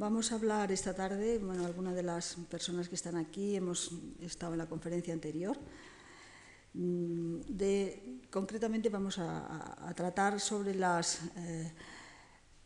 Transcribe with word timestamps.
vamos 0.00 0.32
a 0.32 0.36
hablar 0.36 0.72
esta 0.72 0.94
tarde, 0.94 1.38
bueno, 1.38 1.66
algunas 1.66 1.94
de 1.94 2.02
las 2.02 2.36
personas 2.48 2.88
que 2.88 2.94
están 2.94 3.16
aquí 3.16 3.54
hemos 3.54 3.92
estado 4.22 4.52
en 4.52 4.58
la 4.58 4.66
conferencia 4.66 5.12
anterior. 5.12 5.58
Mm, 6.72 7.40
de, 7.46 8.22
concretamente 8.30 8.88
vamos 8.88 9.18
a, 9.18 9.92
tratar 9.94 10.40
sobre 10.40 10.72
eh, 10.72 11.72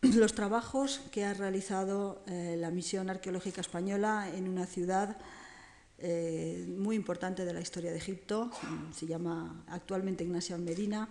los 0.14 0.32
trabajos 0.32 1.00
que 1.10 1.24
ha 1.24 1.34
realizado 1.34 2.22
eh, 2.28 2.56
la 2.56 2.70
misión 2.70 3.10
arqueológica 3.10 3.62
española 3.62 4.30
en 4.32 4.48
una 4.48 4.66
ciudad 4.66 5.18
eh, 5.98 6.72
muy 6.78 6.94
importante 6.94 7.44
de 7.44 7.52
la 7.52 7.60
historia 7.60 7.90
de 7.90 7.98
Egipto, 7.98 8.52
se 8.94 9.06
llama 9.06 9.64
actualmente 9.66 10.22
Ignacia 10.22 10.56
Medina, 10.56 11.08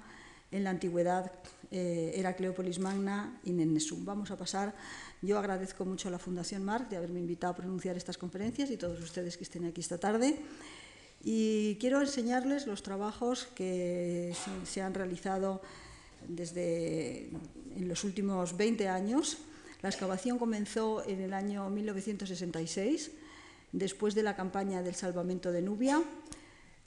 en 0.52 0.64
la 0.64 0.70
antigüedad 0.70 1.34
era 1.74 2.36
Cleópolis 2.36 2.80
Magna 2.80 3.40
y 3.44 3.52
Nennesum. 3.52 4.06
Vamos 4.06 4.30
a 4.30 4.38
pasar 4.38 4.76
yo 5.24 5.40
agradezco 5.40 5.86
mucho 5.86 6.10
a 6.10 6.12
la 6.12 6.20
Fundación 6.20 6.66
Marc 6.66 6.90
de 6.90 6.98
haberme 6.98 7.22
invitado 7.22 7.54
a 7.54 7.56
pronunciar 7.56 7.96
estas 7.96 8.18
conferencias 8.18 8.70
y 8.70 8.76
todos 8.76 9.00
ustedes 9.00 9.38
que 9.38 9.46
estén 9.46 9.64
aquí 9.64 9.80
esta 9.80 9.98
tarde. 9.98 10.38
Y 11.24 11.78
quiero 11.80 12.02
enseñarles 12.02 12.68
los 12.68 12.84
trabajos 12.84 13.48
que 13.56 14.36
se 14.66 14.82
han 14.82 14.94
realizado 14.94 15.62
desde 16.28 17.30
en 17.74 17.88
los 17.88 18.04
últimos 18.04 18.58
20 18.58 18.90
años. 18.90 19.38
La 19.82 19.88
excavación 19.88 20.38
comenzó 20.38 21.08
en 21.08 21.22
el 21.22 21.34
año 21.34 21.70
1966, 21.70 23.12
después 23.72 24.14
de 24.14 24.24
la 24.24 24.36
campaña 24.36 24.84
del 24.84 24.96
salvamento 24.96 25.54
de 25.54 25.62
Nubia, 25.62 26.04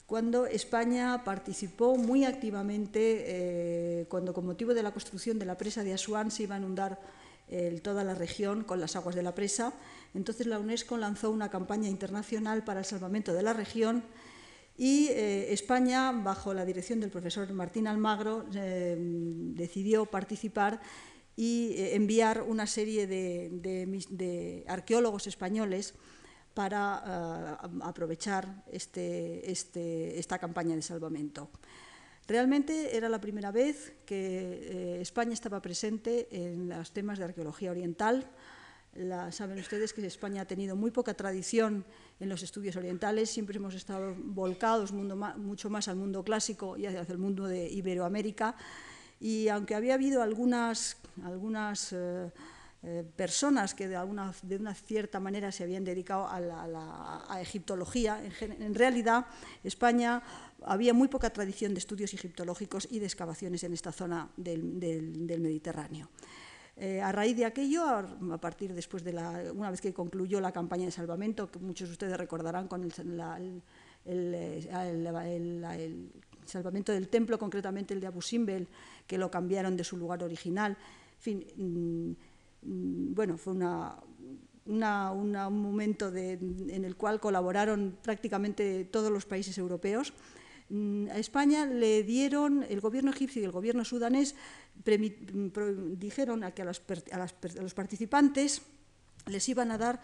cuando 0.07 0.47
España 0.47 1.25
participó 1.25 1.97
muy 1.97 2.25
activamente, 2.25 3.25
eh, 3.27 4.07
cuando 4.09 4.33
con 4.33 4.47
motivo 4.47 4.73
de 4.73 4.83
la 4.83 4.93
construcción 4.93 5.39
de 5.39 5.47
la 5.47 5.59
presa 5.59 5.83
de 5.85 5.93
Asuán 5.93 6.31
se 6.31 6.45
iba 6.45 6.55
a 6.55 6.59
inundar 6.59 7.01
toda 7.85 8.03
la 8.03 8.17
región 8.17 8.65
con 8.65 8.81
las 8.81 8.97
aguas 8.97 9.15
de 9.15 9.23
la 9.23 9.33
presa. 9.33 9.73
Entonces 10.15 10.49
la 10.49 10.59
UNESCO 10.59 10.97
lanzó 10.97 11.31
una 11.31 11.49
campaña 11.49 11.89
internacional 11.89 12.65
para 12.65 12.81
el 12.81 12.87
salvamento 12.87 13.33
de 13.33 13.45
la 13.45 13.53
región 13.53 14.03
y 14.79 15.09
eh, 15.09 15.53
España, 15.53 16.13
bajo 16.13 16.53
la 16.53 16.65
dirección 16.67 17.01
del 17.01 17.11
profesor 17.11 17.51
Martín 17.53 17.87
Almagro, 17.87 18.45
eh, 18.55 18.97
decidió 18.99 20.05
participar 20.05 20.81
y 21.35 21.73
eh, 21.73 21.95
enviar 21.95 22.43
una 22.43 22.67
serie 22.67 23.07
de, 23.07 24.65
arqueólogos 24.69 25.27
españoles 25.27 25.95
para 26.57 27.61
aprovechar 27.83 28.65
este, 28.73 29.53
este, 29.53 30.19
esta 30.19 30.39
campaña 30.39 30.75
de 30.75 30.81
salvamento. 30.81 31.51
Realmente 32.27 32.97
era 32.97 33.11
la 33.11 33.21
primera 33.21 33.53
vez 33.53 33.93
que 34.07 34.17
eh, 34.17 34.99
España 35.03 35.35
estaba 35.35 35.61
presente 35.61 36.29
en 36.31 36.71
los 36.71 36.93
temas 36.93 37.19
de 37.19 37.25
arqueología 37.25 37.71
oriental. 37.71 38.25
saben 39.33 39.59
ustedes 39.59 39.93
que 39.93 40.01
España 40.07 40.41
ha 40.41 40.45
tenido 40.47 40.77
muy 40.77 40.91
poca 40.91 41.13
tradición 41.13 41.85
en 42.21 42.31
los 42.31 42.43
estudios 42.43 42.75
orientales, 42.77 43.29
siempre 43.29 43.59
hemos 43.59 43.75
estado 43.75 44.17
volcados 44.17 44.93
mucho 44.93 45.69
más 45.69 45.89
al 45.89 45.97
mundo 45.97 46.25
clásico 46.25 46.79
y 46.79 46.87
hacia 46.87 47.05
el 47.07 47.19
mundo 47.19 47.45
de 47.45 47.69
Iberoamérica. 47.69 48.57
Y 49.21 49.49
aunque 49.49 49.75
había 49.75 49.93
habido 49.93 50.23
algunas, 50.23 50.97
algunas 51.23 51.93
eh, 51.93 52.33
eh, 52.89 53.03
personas 53.17 53.75
que 53.75 53.89
de, 53.89 53.97
alguna, 53.97 54.33
de 54.43 54.55
una 54.55 54.73
cierta 54.73 55.19
manera 55.19 55.51
se 55.51 55.65
habían 55.65 55.83
dedicado 55.83 56.29
a 56.29 56.39
la, 56.39 57.41
egiptología, 57.41 58.23
en 58.41 58.77
realidad 58.77 59.27
España 59.65 60.23
había 60.63 60.95
muy 60.95 61.09
poca 61.09 61.31
tradición 61.31 61.75
de 61.75 61.81
estudios 61.81 62.15
egiptológicos 62.15 62.87
y 62.89 63.01
de 63.01 63.07
excavaciones 63.07 63.65
en 63.65 63.73
esta 63.73 63.91
zona 63.91 64.31
del, 64.37 64.79
Mediterráneo. 65.41 66.11
Eh, 66.77 67.01
a 67.03 67.11
raíz 67.11 67.37
de 67.37 67.45
aquello, 67.45 67.83
a, 67.89 68.39
partir 68.39 68.73
después 68.73 69.03
de 69.03 69.15
la, 69.15 69.51
una 69.53 69.73
vez 69.73 69.81
que 69.81 69.93
concluyó 69.93 70.41
la 70.41 70.53
campaña 70.53 70.85
de 70.85 70.93
salvamento, 70.93 71.51
que 71.51 71.59
muchos 71.59 71.89
de 71.89 71.93
ustedes 71.93 72.17
recordarán 72.17 72.69
con 72.69 72.85
el, 72.85 72.93
salvamento 76.45 76.93
del 76.93 77.09
templo, 77.09 77.37
concretamente 77.37 77.95
el 77.95 78.01
de 78.01 78.07
Abu 78.07 78.23
Simbel, 78.23 78.69
que 79.09 79.19
lo 79.19 79.29
cambiaron 79.29 79.77
de 79.77 79.83
su 79.83 79.97
lugar 79.97 80.23
original, 80.23 80.77
mm, 81.25 82.13
bueno, 82.63 83.39
fue 83.39 83.53
un 83.53 83.63
momento 85.63 86.15
en 86.15 86.85
el 86.85 86.97
cual 86.97 87.21
colaboraron 87.21 87.99
prácticamente 88.03 88.85
todos 88.85 89.11
los 89.11 89.27
países 89.27 89.57
europeos. 89.59 90.13
Mm, 90.69 91.09
a 91.11 91.19
España 91.19 91.65
le 91.65 92.03
dieron, 92.03 92.65
el 92.69 92.81
gobierno 92.81 93.13
egipcio 93.13 93.41
y 93.41 93.45
el 93.45 93.53
gobierno 93.53 93.85
sudanés 93.85 94.35
dijeron 94.85 96.43
a 96.43 96.51
que 96.53 96.63
a, 96.63 96.65
los 96.65 97.75
participantes 97.75 98.63
les 99.27 99.49
iban 99.49 99.71
a 99.71 99.79
dar 99.79 100.01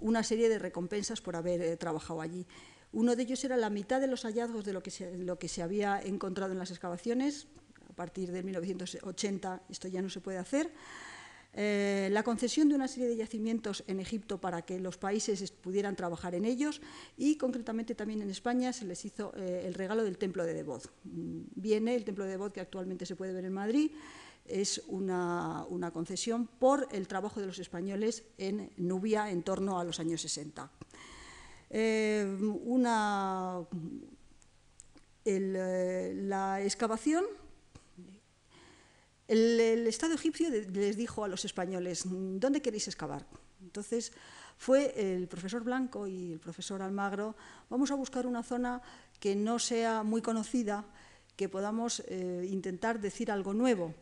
una 0.00 0.22
serie 0.22 0.48
de 0.48 0.58
recompensas 0.58 1.20
por 1.20 1.36
haber 1.36 1.60
eh, 1.60 1.76
trabajado 1.76 2.20
allí. 2.20 2.46
Uno 2.92 3.16
de 3.16 3.22
ellos 3.22 3.44
era 3.44 3.56
la 3.56 3.68
mitad 3.68 4.00
de 4.00 4.06
los 4.06 4.22
hallazgos 4.22 4.64
de 4.64 4.72
lo 4.72 4.82
que, 4.82 4.90
lo 5.18 5.38
que 5.38 5.48
se 5.48 5.62
había 5.62 6.00
encontrado 6.00 6.52
en 6.52 6.58
las 6.58 6.70
excavaciones. 6.70 7.46
A 7.90 7.92
partir 7.92 8.32
de 8.32 8.42
1980 8.42 9.62
esto 9.68 9.88
ya 9.88 10.00
no 10.00 10.08
se 10.08 10.20
puede 10.20 10.38
hacer. 10.38 10.72
Eh, 11.54 12.08
la 12.12 12.22
concesión 12.22 12.68
de 12.68 12.74
una 12.74 12.88
serie 12.88 13.08
de 13.08 13.16
yacimientos 13.16 13.82
en 13.86 14.00
Egipto 14.00 14.38
para 14.38 14.62
que 14.62 14.78
los 14.78 14.98
países 14.98 15.50
pudieran 15.50 15.96
trabajar 15.96 16.34
en 16.34 16.44
ellos 16.44 16.80
y 17.16 17.36
concretamente 17.36 17.94
también 17.94 18.22
en 18.22 18.30
España 18.30 18.72
se 18.72 18.84
les 18.84 19.04
hizo 19.04 19.32
eh, 19.34 19.64
el 19.66 19.74
regalo 19.74 20.04
del 20.04 20.18
templo 20.18 20.44
de 20.44 20.54
Devot. 20.54 20.92
Mm, 21.04 21.40
viene 21.54 21.94
el 21.94 22.04
templo 22.04 22.24
de 22.24 22.32
Devot 22.32 22.52
que 22.52 22.60
actualmente 22.60 23.06
se 23.06 23.16
puede 23.16 23.32
ver 23.32 23.44
en 23.44 23.54
Madrid, 23.54 23.90
es 24.48 24.82
una, 24.88 25.66
concesión 25.92 26.46
por 26.46 26.88
el 26.90 27.06
trabajo 27.06 27.40
de 27.40 27.46
los 27.46 27.58
españoles 27.58 28.24
en 28.38 28.70
Nubia 28.76 29.30
en 29.30 29.42
torno 29.42 29.78
a 29.78 29.84
los 29.84 30.00
años 30.00 30.22
60. 30.22 30.70
Eh, 31.70 32.26
la 36.14 36.62
excavación 36.62 37.24
el, 39.28 39.86
Estado 39.86 40.14
egipcio 40.14 40.48
les 40.50 40.96
dijo 40.96 41.22
a 41.22 41.28
los 41.28 41.44
españoles, 41.44 42.04
¿dónde 42.06 42.62
queréis 42.62 42.88
excavar? 42.88 43.26
Entonces 43.60 44.12
fue 44.56 44.94
el 44.96 45.28
profesor 45.28 45.62
Blanco 45.62 46.06
y 46.06 46.32
el 46.32 46.40
profesor 46.40 46.82
Almagro, 46.82 47.36
vamos 47.68 47.90
a 47.90 47.94
buscar 47.94 48.26
una 48.26 48.42
zona 48.42 48.80
que 49.20 49.36
no 49.36 49.58
sea 49.58 50.02
muy 50.02 50.22
conocida, 50.22 50.84
que 51.36 51.48
podamos 51.48 52.02
eh, 52.08 52.48
intentar 52.50 53.00
decir 53.00 53.30
algo 53.30 53.52
nuevo. 53.52 53.94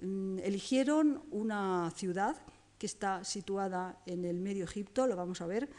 Mm, 0.00 0.38
eligieron 0.40 1.22
una 1.30 1.90
ciudad 1.96 2.36
que 2.78 2.86
está 2.86 3.24
situada 3.24 4.02
en 4.06 4.24
el 4.24 4.38
medio 4.38 4.64
Egipto, 4.64 5.06
lo 5.06 5.16
vamos 5.16 5.40
a 5.40 5.46
ver, 5.46 5.70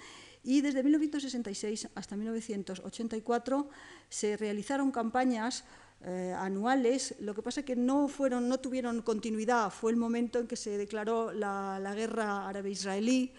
y 0.44 0.62
desde 0.62 0.84
1966 0.84 1.90
hasta 1.96 2.18
1984 2.18 3.70
se 4.10 4.38
realizaron 4.38 4.92
campañas 4.92 5.64
eh, 6.06 6.34
anuales. 6.38 7.16
Lo 7.20 7.34
que 7.34 7.42
pasa 7.42 7.62
es 7.62 7.66
que 7.66 7.76
no, 7.76 8.08
fueron, 8.08 8.50
no 8.50 8.60
tuvieron 8.60 9.02
continuidad. 9.02 9.70
Fue 9.72 9.92
el 9.92 9.98
momento 9.98 10.40
en 10.40 10.48
que 10.48 10.56
se 10.56 10.78
declaró 10.78 11.32
la, 11.32 11.94
guerra 11.96 12.48
árabe-israelí. 12.48 13.32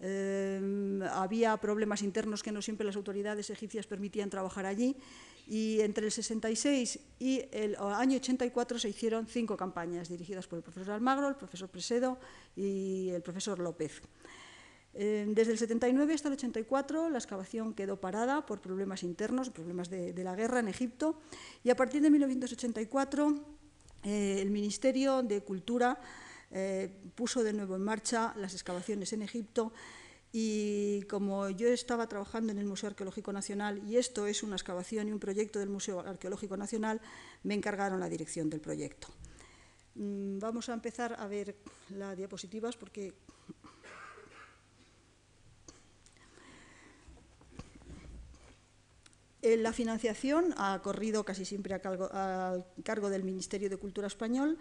Eh, 0.00 1.00
había 1.12 1.56
problemas 1.56 2.02
internos 2.02 2.42
que 2.42 2.52
no 2.52 2.60
siempre 2.60 2.84
las 2.84 2.96
autoridades 2.96 3.48
egipcias 3.50 3.86
permitían 3.86 4.28
trabajar 4.28 4.66
allí. 4.66 4.96
Y 5.48 5.80
entre 5.80 6.06
el 6.06 6.12
66 6.12 6.98
y 7.18 7.42
el 7.50 7.76
año 7.76 8.16
84 8.16 8.78
se 8.78 8.88
hicieron 8.88 9.26
cinco 9.26 9.56
campañas 9.56 10.08
dirigidas 10.08 10.46
por 10.46 10.58
el 10.58 10.62
profesor 10.62 10.92
Almagro, 10.92 11.28
el 11.28 11.34
profesor 11.34 11.68
Presedo 11.68 12.18
y 12.54 13.08
el 13.08 13.22
profesor 13.22 13.58
López. 13.58 14.02
Desde 14.92 15.52
el 15.52 15.58
79 15.58 16.12
hasta 16.12 16.28
el 16.28 16.34
84 16.34 17.08
la 17.08 17.16
excavación 17.16 17.72
quedó 17.72 17.98
parada 17.98 18.44
por 18.44 18.60
problemas 18.60 19.02
internos, 19.02 19.48
problemas 19.48 19.88
de, 19.88 20.12
la 20.22 20.34
guerra 20.34 20.60
en 20.60 20.68
Egipto, 20.68 21.18
y 21.64 21.70
a 21.70 21.76
partir 21.76 22.02
de 22.02 22.10
1984 22.10 23.34
eh, 24.04 24.38
el 24.42 24.50
Ministerio 24.50 25.22
de 25.22 25.42
Cultura 25.42 25.98
eh, 26.50 26.90
puso 27.14 27.42
de 27.42 27.54
nuevo 27.54 27.76
en 27.76 27.82
marcha 27.82 28.34
las 28.36 28.52
excavaciones 28.52 29.14
en 29.14 29.22
Egipto 29.22 29.72
y 30.32 31.02
como 31.02 31.48
yo 31.50 31.68
estaba 31.68 32.06
trabajando 32.06 32.52
en 32.52 32.58
el 32.58 32.66
Museo 32.66 32.88
Arqueológico 32.88 33.32
Nacional 33.32 33.82
y 33.86 33.96
esto 33.96 34.26
es 34.26 34.42
una 34.42 34.56
excavación 34.56 35.08
y 35.08 35.12
un 35.12 35.18
proyecto 35.18 35.58
del 35.58 35.68
Museo 35.68 36.00
Arqueológico 36.00 36.56
Nacional, 36.56 37.00
me 37.42 37.54
encargaron 37.54 38.00
la 38.00 38.08
dirección 38.08 38.50
del 38.50 38.60
proyecto. 38.60 39.08
Mm, 39.94 40.38
vamos 40.38 40.68
a 40.68 40.74
empezar 40.74 41.16
a 41.18 41.26
ver 41.26 41.56
las 41.90 42.16
diapositivas 42.16 42.76
porque 42.76 43.14
la 49.42 49.72
financiación 49.72 50.54
ha 50.56 50.80
corrido 50.82 51.24
casi 51.24 51.44
siempre 51.44 51.74
a 51.74 51.80
cargo, 51.80 53.10
del 53.10 53.24
Ministerio 53.24 53.68
de 53.68 53.76
Cultura 53.76 54.06
Español. 54.06 54.58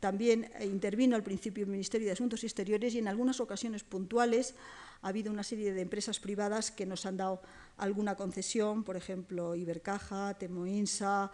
También 0.00 0.50
intervino 0.60 1.14
al 1.14 1.22
principio 1.22 1.64
el 1.64 1.70
Ministerio 1.70 2.06
de 2.06 2.12
Asuntos 2.12 2.42
Exteriores 2.42 2.94
y 2.94 2.98
en 2.98 3.08
algunas 3.08 3.40
ocasiones 3.40 3.84
puntuales 3.84 4.54
ha 5.02 5.08
habido 5.08 5.32
una 5.32 5.44
serie 5.44 5.72
de 5.72 5.80
empresas 5.80 6.18
privadas 6.18 6.70
que 6.70 6.84
nos 6.84 7.06
han 7.06 7.16
dado 7.16 7.42
alguna 7.76 8.16
concesión, 8.16 8.82
por 8.82 8.96
ejemplo, 8.96 9.54
Ibercaja, 9.54 10.34
Temoinsa, 10.34 11.30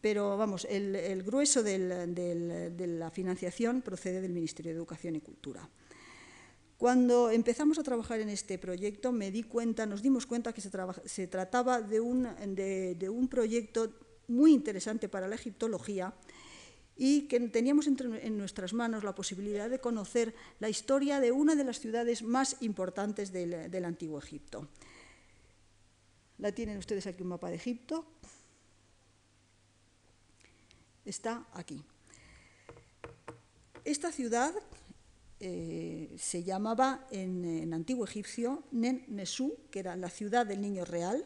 pero 0.00 0.36
vamos, 0.36 0.66
el, 0.68 1.22
grueso 1.22 1.62
de 1.62 2.86
la 2.98 3.10
financiación 3.10 3.82
procede 3.82 4.20
del 4.20 4.32
Ministerio 4.32 4.72
de 4.72 4.78
Educación 4.78 5.16
y 5.16 5.20
Cultura. 5.20 5.68
Cuando 6.80 7.28
empezamos 7.28 7.78
a 7.78 7.82
trabajar 7.82 8.20
en 8.20 8.30
este 8.30 8.56
proyecto, 8.56 9.12
me 9.12 9.30
di 9.30 9.42
cuenta, 9.42 9.84
nos 9.84 10.00
dimos 10.00 10.24
cuenta 10.24 10.54
que 10.54 10.62
se, 10.62 11.26
trataba 11.26 11.82
de 11.82 12.00
un, 12.00 13.28
proyecto 13.28 13.92
muy 14.28 14.54
interesante 14.54 15.06
para 15.06 15.28
la 15.28 15.34
egiptología, 15.34 16.14
y 16.96 17.28
que 17.28 17.38
teníamos 17.50 17.86
en 17.86 18.38
nuestras 18.38 18.72
manos 18.72 19.04
la 19.04 19.14
posibilidad 19.14 19.68
de 19.68 19.78
conocer 19.78 20.34
la 20.58 20.70
historia 20.70 21.20
de 21.20 21.32
una 21.32 21.54
de 21.54 21.64
las 21.64 21.80
ciudades 21.80 22.22
más 22.22 22.56
importantes 22.62 23.30
del 23.30 23.84
Antiguo 23.84 24.18
Egipto. 24.18 24.66
La 26.38 26.50
tienen 26.52 26.78
ustedes 26.78 27.06
aquí 27.06 27.22
un 27.22 27.28
mapa 27.28 27.50
de 27.50 27.56
Egipto. 27.56 28.06
Está 31.04 31.44
aquí. 31.52 31.84
Esta 33.84 34.10
ciudad 34.10 34.54
eh, 35.40 36.14
se 36.18 36.44
llamaba 36.44 37.06
en, 37.10 37.72
antiguo 37.72 38.04
egipcio 38.04 38.62
Nen 38.72 39.04
Nesu, 39.08 39.56
que 39.70 39.80
era 39.80 39.96
la 39.96 40.10
ciudad 40.10 40.44
del 40.46 40.60
niño 40.60 40.84
real, 40.84 41.24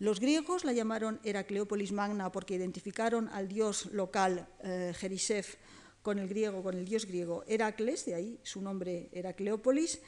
los 0.00 0.18
griegos 0.18 0.64
la 0.64 0.72
llamaron 0.72 1.20
Heracleópolis 1.22 1.92
Magna 1.92 2.32
porque 2.32 2.56
identificaron 2.56 3.28
al 3.28 3.46
dios 3.46 3.86
local 3.92 4.48
eh, 4.64 4.92
Jerisef 4.96 5.54
con 6.02 6.18
el 6.18 6.28
griego, 6.28 6.64
con 6.64 6.76
el 6.76 6.84
dios 6.84 7.06
griego 7.06 7.44
Heracles, 7.46 8.04
de 8.06 8.16
ahí 8.16 8.40
su 8.42 8.60
nombre 8.60 9.08
Heracleópolis, 9.12 10.00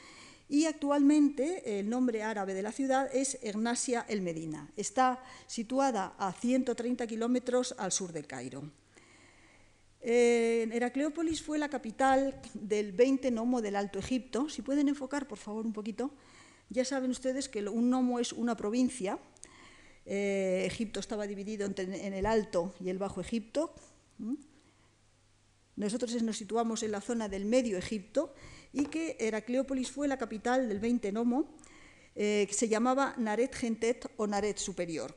y 0.49 0.65
actualmente 0.65 1.79
el 1.79 1.89
nombre 1.89 2.21
árabe 2.21 2.53
de 2.53 2.61
la 2.61 2.73
ciudad 2.73 3.09
es 3.15 3.39
Egnasia 3.41 4.05
el 4.09 4.21
Medina. 4.21 4.69
Está 4.75 5.23
situada 5.47 6.15
a 6.19 6.33
130 6.33 7.07
kilómetros 7.07 7.73
al 7.77 7.93
sur 7.93 8.11
de 8.11 8.25
Cairo. 8.25 8.69
Eh, 10.07 10.69
Heracleópolis 10.71 11.41
fue 11.41 11.57
la 11.57 11.67
capital 11.67 12.39
del 12.53 12.91
20 12.91 13.31
nomo 13.31 13.59
del 13.59 13.75
Alto 13.75 13.97
Egipto. 13.97 14.47
Si 14.49 14.61
pueden 14.61 14.87
enfocar, 14.87 15.27
por 15.27 15.39
favor, 15.39 15.65
un 15.65 15.73
poquito. 15.73 16.11
Ya 16.69 16.85
saben 16.85 17.09
ustedes 17.09 17.49
que 17.49 17.67
un 17.67 17.89
nomo 17.89 18.19
es 18.19 18.31
una 18.31 18.55
provincia, 18.55 19.17
eh, 20.05 20.63
Egipto 20.67 20.99
estaba 20.99 21.25
dividido 21.25 21.65
en 21.65 22.13
el 22.13 22.27
Alto 22.27 22.75
y 22.79 22.89
el 22.89 22.99
Bajo 22.99 23.19
Egipto. 23.19 23.73
Nosotros 25.75 26.21
nos 26.21 26.37
situamos 26.37 26.83
en 26.83 26.91
la 26.91 27.01
zona 27.01 27.27
del 27.27 27.45
Medio 27.45 27.75
Egipto 27.75 28.35
y 28.73 28.85
que 28.85 29.17
Heracleópolis 29.19 29.89
fue 29.89 30.07
la 30.07 30.19
capital 30.19 30.69
del 30.69 30.79
20 30.79 31.11
Nomo, 31.13 31.55
que 32.13 32.47
se 32.51 32.67
llamaba 32.67 33.15
Naret 33.17 33.55
Gentet 33.55 34.11
o 34.17 34.27
Naret 34.27 34.57
Superior. 34.57 35.15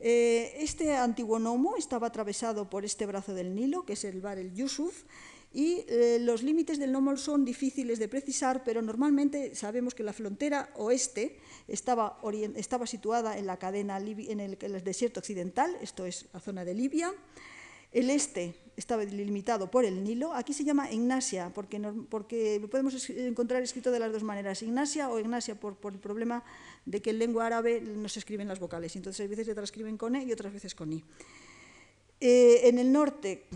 Eh, 0.00 0.56
este 0.58 0.96
antiguo 0.96 1.38
nomo 1.38 1.76
estaba 1.76 2.06
atravesado 2.06 2.70
por 2.70 2.86
este 2.86 3.04
brazo 3.04 3.34
del 3.34 3.54
Nilo, 3.54 3.84
que 3.84 3.92
es 3.92 4.04
el 4.04 4.22
Bar 4.22 4.38
el 4.38 4.54
Yusuf, 4.54 5.04
y 5.52 5.84
eh, 5.88 6.18
los 6.20 6.42
límites 6.42 6.78
del 6.78 6.92
NOMOL 6.92 7.18
son 7.18 7.44
difíciles 7.44 7.98
de 7.98 8.08
precisar, 8.08 8.62
pero 8.64 8.82
normalmente 8.82 9.54
sabemos 9.56 9.94
que 9.94 10.04
la 10.04 10.12
frontera 10.12 10.70
oeste 10.76 11.40
estaba, 11.66 12.18
estaba 12.54 12.86
situada 12.86 13.36
en 13.36 13.46
la 13.46 13.58
cadena 13.58 13.98
en 13.98 14.40
el, 14.40 14.56
desierto 14.84 15.18
occidental, 15.20 15.76
esto 15.82 16.06
es 16.06 16.26
la 16.32 16.40
zona 16.40 16.64
de 16.64 16.74
Libia. 16.74 17.12
El 17.92 18.10
este 18.10 18.54
estaba 18.76 19.04
delimitado 19.04 19.70
por 19.70 19.84
el 19.84 20.04
Nilo. 20.04 20.32
Aquí 20.34 20.54
se 20.54 20.64
llama 20.64 20.90
Ignasia, 20.90 21.52
porque, 21.52 21.78
lo 21.78 22.70
podemos 22.70 23.10
encontrar 23.10 23.62
escrito 23.62 23.90
de 23.90 23.98
las 23.98 24.12
dos 24.12 24.22
maneras, 24.22 24.62
Ignasia 24.62 25.08
o 25.10 25.18
Ignasia, 25.18 25.58
por, 25.58 25.76
el 25.92 25.98
problema 25.98 26.44
de 26.86 27.02
que 27.02 27.10
en 27.10 27.18
lengua 27.18 27.46
árabe 27.46 27.80
no 27.80 28.08
se 28.08 28.20
escriben 28.20 28.48
las 28.48 28.60
vocales. 28.60 28.94
Entonces, 28.96 29.20
hay 29.20 29.28
veces 29.28 29.46
se 29.46 29.54
transcriben 29.54 29.96
con 29.96 30.16
E 30.16 30.24
y 30.24 30.32
otras 30.32 30.52
veces 30.52 30.74
con 30.74 30.92
I. 30.92 31.04
Eh, 32.20 32.68
en 32.68 32.78
el 32.78 32.92
norte 32.92 33.46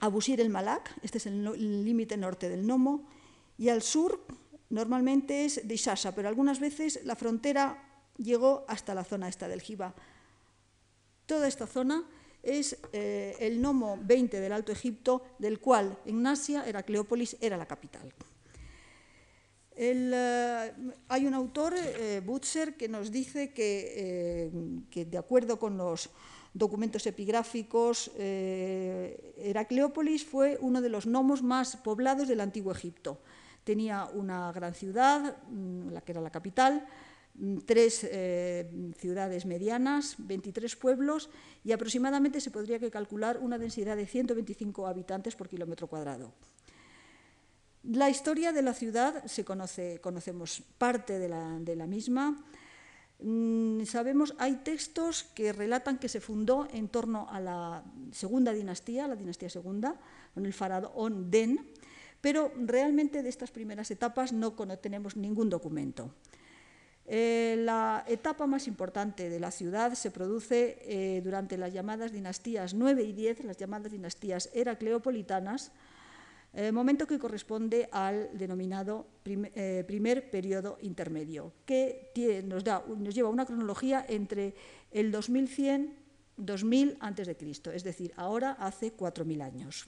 Abusir 0.00 0.40
el 0.40 0.50
Malak, 0.50 0.94
este 1.02 1.18
es 1.18 1.26
el 1.26 1.84
límite 1.84 2.16
norte 2.16 2.48
del 2.50 2.66
Nomo, 2.66 3.08
y 3.56 3.70
al 3.70 3.80
sur 3.80 4.20
normalmente 4.68 5.46
es 5.46 5.66
de 5.66 5.74
Ishasha, 5.74 6.14
pero 6.14 6.28
algunas 6.28 6.60
veces 6.60 7.00
la 7.04 7.16
frontera 7.16 7.82
llegó 8.18 8.64
hasta 8.68 8.94
la 8.94 9.04
zona 9.04 9.28
esta 9.28 9.48
del 9.48 9.62
Jiba. 9.62 9.94
Toda 11.24 11.48
esta 11.48 11.66
zona 11.66 12.04
es 12.44 12.76
eh, 12.92 13.36
el 13.40 13.60
Nomo 13.60 13.98
20 14.02 14.40
del 14.40 14.52
Alto 14.52 14.72
Egipto, 14.72 15.22
del 15.38 15.60
cual 15.60 15.98
en 16.04 16.26
Asia 16.26 16.64
Heracleópolis 16.66 17.36
era 17.40 17.56
la 17.56 17.66
capital. 17.66 18.12
Eh, 19.76 20.72
hay 21.08 21.26
un 21.26 21.34
autor, 21.34 21.74
eh, 21.76 22.22
que 22.78 22.88
nos 22.88 23.10
dice 23.10 23.52
que, 23.52 24.50
que 24.90 25.04
de 25.04 25.18
acuerdo 25.18 25.58
con 25.58 25.76
los 25.76 26.10
documentos 26.54 27.06
epigráficos. 27.06 28.10
Eh, 28.16 29.34
Heracleópolis 29.38 30.24
fue 30.24 30.56
uno 30.60 30.80
de 30.80 30.88
los 30.88 31.06
nomos 31.06 31.42
más 31.42 31.76
poblados 31.76 32.28
del 32.28 32.40
antiguo 32.40 32.72
Egipto. 32.72 33.18
Tenía 33.64 34.06
una 34.14 34.52
gran 34.52 34.74
ciudad, 34.74 35.36
mm, 35.50 35.90
la 35.90 36.00
que 36.00 36.12
era 36.12 36.20
la 36.20 36.30
capital, 36.30 36.86
tres 37.66 38.04
eh, 38.04 38.70
ciudades 38.96 39.44
medianas, 39.44 40.14
23 40.18 40.76
pueblos 40.76 41.30
y 41.64 41.72
aproximadamente 41.72 42.40
se 42.40 42.50
podría 42.50 42.78
que 42.78 42.90
calcular 42.90 43.38
una 43.38 43.58
densidad 43.58 43.96
de 43.96 44.06
125 44.06 44.86
habitantes 44.86 45.34
por 45.34 45.48
kilómetro 45.48 45.88
cuadrado. 45.88 46.32
La 47.82 48.08
historia 48.08 48.52
de 48.52 48.62
la 48.62 48.72
ciudad 48.72 49.24
se 49.26 49.44
conoce, 49.44 50.00
conocemos 50.00 50.62
parte 50.78 51.18
de 51.18 51.28
la, 51.28 51.58
de 51.60 51.76
la 51.76 51.86
misma. 51.86 52.42
Mm, 53.18 53.84
sabemos, 53.84 54.34
hay 54.38 54.56
textos 54.64 55.24
que 55.34 55.52
relatan 55.52 55.98
que 55.98 56.08
se 56.08 56.20
fundó 56.20 56.68
en 56.72 56.88
torno 56.88 57.28
a 57.30 57.40
la 57.40 57.84
segunda 58.12 58.52
dinastía, 58.52 59.08
la 59.08 59.16
dinastía 59.16 59.50
segunda, 59.50 60.00
con 60.32 60.46
el 60.46 60.52
faraón 60.52 61.30
Den, 61.30 61.68
pero 62.20 62.52
realmente 62.56 63.22
de 63.22 63.28
estas 63.28 63.50
primeras 63.50 63.90
etapas 63.90 64.32
no 64.32 64.54
tenemos 64.78 65.16
ningún 65.16 65.50
documento. 65.50 66.14
Eh, 67.06 67.56
la 67.58 68.04
etapa 68.08 68.46
más 68.46 68.66
importante 68.66 69.28
de 69.28 69.38
la 69.38 69.50
ciudad 69.50 69.92
se 69.94 70.10
produce 70.10 70.78
eh, 70.82 71.20
durante 71.22 71.58
las 71.58 71.72
llamadas 71.72 72.12
dinastías 72.12 72.72
9 72.72 73.02
y 73.02 73.12
10, 73.12 73.44
las 73.44 73.58
llamadas 73.58 73.92
dinastías 73.92 74.48
heracleopolitanas, 74.54 75.70
eh, 76.54 76.70
momento 76.70 77.06
que 77.06 77.18
corresponde 77.18 77.88
al 77.90 78.30
denominado 78.38 79.08
eh, 79.24 79.84
primer 79.86 80.30
periodo 80.30 80.78
intermedio, 80.82 81.52
que 81.66 82.44
nos, 82.46 82.62
da, 82.62 82.84
nos 82.96 83.14
lleva 83.14 83.28
una 83.28 83.44
cronología 83.44 84.06
entre 84.08 84.54
el 84.92 85.10
2100 85.10 86.04
2000 86.36 86.96
antes 87.00 87.26
de 87.26 87.36
Cristo, 87.36 87.70
es 87.70 87.84
decir, 87.84 88.12
ahora 88.16 88.52
hace 88.58 88.96
4.000 88.96 89.42
años. 89.42 89.86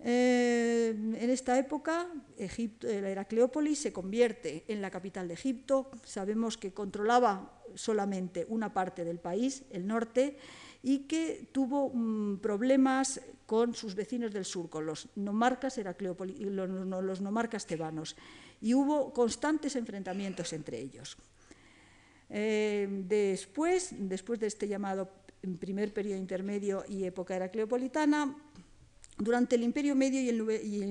Eh, 0.00 0.94
en 0.94 1.30
esta 1.30 1.58
época, 1.58 2.06
Egipto, 2.36 2.86
Heracleópolis 2.86 3.80
se 3.80 3.92
convierte 3.92 4.64
en 4.68 4.80
la 4.80 4.90
capital 4.90 5.26
de 5.26 5.34
Egipto. 5.34 5.90
Sabemos 6.04 6.56
que 6.56 6.72
controlaba 6.72 7.62
solamente 7.74 8.46
una 8.48 8.72
parte 8.72 9.04
del 9.04 9.18
país, 9.18 9.64
el 9.70 9.86
norte, 9.86 10.38
y 10.82 11.00
que 11.00 11.48
tuvo 11.52 11.90
mm, 11.92 12.38
problemas 12.38 13.20
con 13.46 13.74
sus 13.74 13.94
vecinos 13.94 14.32
del 14.32 14.44
sur, 14.44 14.70
con 14.70 14.86
los 14.86 15.08
nomarcas, 15.16 15.80
los 15.98 17.20
nomarcas 17.20 17.66
tebanos, 17.66 18.14
y 18.60 18.74
hubo 18.74 19.12
constantes 19.12 19.74
enfrentamientos 19.74 20.52
entre 20.52 20.78
ellos. 20.78 21.16
Eh, 22.30 22.86
después, 23.08 23.94
después 23.98 24.38
de 24.38 24.46
este 24.46 24.68
llamado 24.68 25.10
primer 25.58 25.92
periodo 25.92 26.18
intermedio 26.18 26.84
y 26.88 27.04
época 27.04 27.36
heracleopolitana, 27.36 28.36
durante 29.18 29.56
el 29.56 29.62
Imperio 29.62 29.94
Medio 29.94 30.20
y 30.20 30.28
el, 30.28 30.86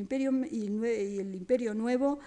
Imperio, 1.35 1.73
Nuevo, 1.73 2.19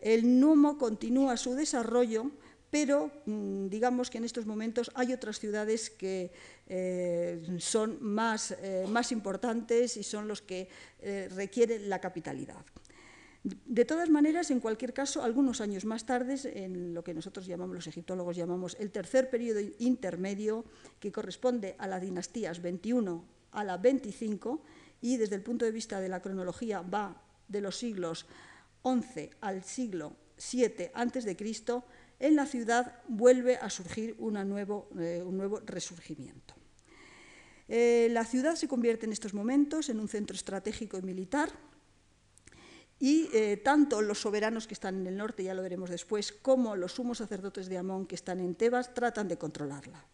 el 0.00 0.40
Numo 0.40 0.78
continúa 0.78 1.36
su 1.36 1.54
desarrollo 1.54 2.30
pero 2.70 3.10
mm, 3.26 3.68
digamos 3.68 4.08
que 4.08 4.16
en 4.16 4.24
estos 4.24 4.46
momentos 4.46 4.90
hay 4.94 5.12
otras 5.12 5.38
ciudades 5.38 5.90
que 5.90 6.32
eh, 6.66 7.42
son 7.58 7.98
más, 8.00 8.52
eh, 8.62 8.86
más, 8.88 9.12
importantes 9.12 9.98
y 9.98 10.02
son 10.02 10.26
los 10.26 10.40
que 10.40 10.68
eh, 11.00 11.28
requieren 11.36 11.90
la 11.90 12.00
capitalidad. 12.00 12.64
De 13.44 13.84
todas 13.84 14.08
maneras, 14.08 14.50
en 14.50 14.60
cualquier 14.60 14.94
caso, 14.94 15.22
algunos 15.22 15.60
años 15.60 15.84
más 15.84 16.06
tarde, 16.06 16.36
en 16.64 16.94
lo 16.94 17.04
que 17.04 17.12
nosotros 17.12 17.44
llamamos, 17.44 17.74
los 17.74 17.86
egiptólogos 17.88 18.36
llamamos 18.36 18.74
el 18.80 18.90
tercer 18.90 19.28
periodo 19.28 19.60
intermedio, 19.78 20.64
que 20.98 21.12
corresponde 21.12 21.74
a 21.76 21.86
las 21.86 22.00
dinastías 22.00 22.62
21 22.62 23.22
a 23.52 23.64
la 23.64 23.76
25, 23.76 24.62
y 25.02 25.18
desde 25.18 25.36
el 25.36 25.42
punto 25.42 25.66
de 25.66 25.72
vista 25.72 26.00
de 26.00 26.08
la 26.08 26.22
cronología 26.22 26.80
va 26.80 27.20
de 27.48 27.60
los 27.60 27.76
siglos 27.76 28.26
11 28.82 29.30
al 29.42 29.62
siglo 29.62 30.16
7 30.38 30.92
antes 30.94 31.24
de 31.24 31.36
Cristo, 31.36 31.84
en 32.18 32.36
la 32.36 32.46
ciudad 32.46 33.02
vuelve 33.08 33.56
a 33.56 33.68
surgir 33.68 34.10
eh, 34.10 34.14
un 34.18 35.36
nuevo 35.36 35.60
resurgimiento. 35.66 36.54
Eh, 37.68 38.08
la 38.10 38.24
ciudad 38.24 38.54
se 38.54 38.68
convierte 38.68 39.06
en 39.06 39.12
estos 39.12 39.34
momentos 39.34 39.88
en 39.88 40.00
un 40.00 40.08
centro 40.08 40.34
estratégico 40.34 40.98
y 40.98 41.02
militar 41.02 41.50
y 42.98 43.28
eh, 43.32 43.56
tanto 43.56 44.02
los 44.02 44.20
soberanos 44.20 44.66
que 44.68 44.74
están 44.74 45.00
en 45.00 45.06
el 45.06 45.16
norte, 45.16 45.42
ya 45.42 45.54
lo 45.54 45.62
veremos 45.62 45.90
después, 45.90 46.32
como 46.32 46.76
los 46.76 46.92
sumos 46.92 47.18
sacerdotes 47.18 47.68
de 47.68 47.78
Amón 47.78 48.06
que 48.06 48.14
están 48.14 48.38
en 48.38 48.54
Tebas 48.54 48.94
tratan 48.94 49.26
de 49.26 49.38
controlarla. 49.38 50.06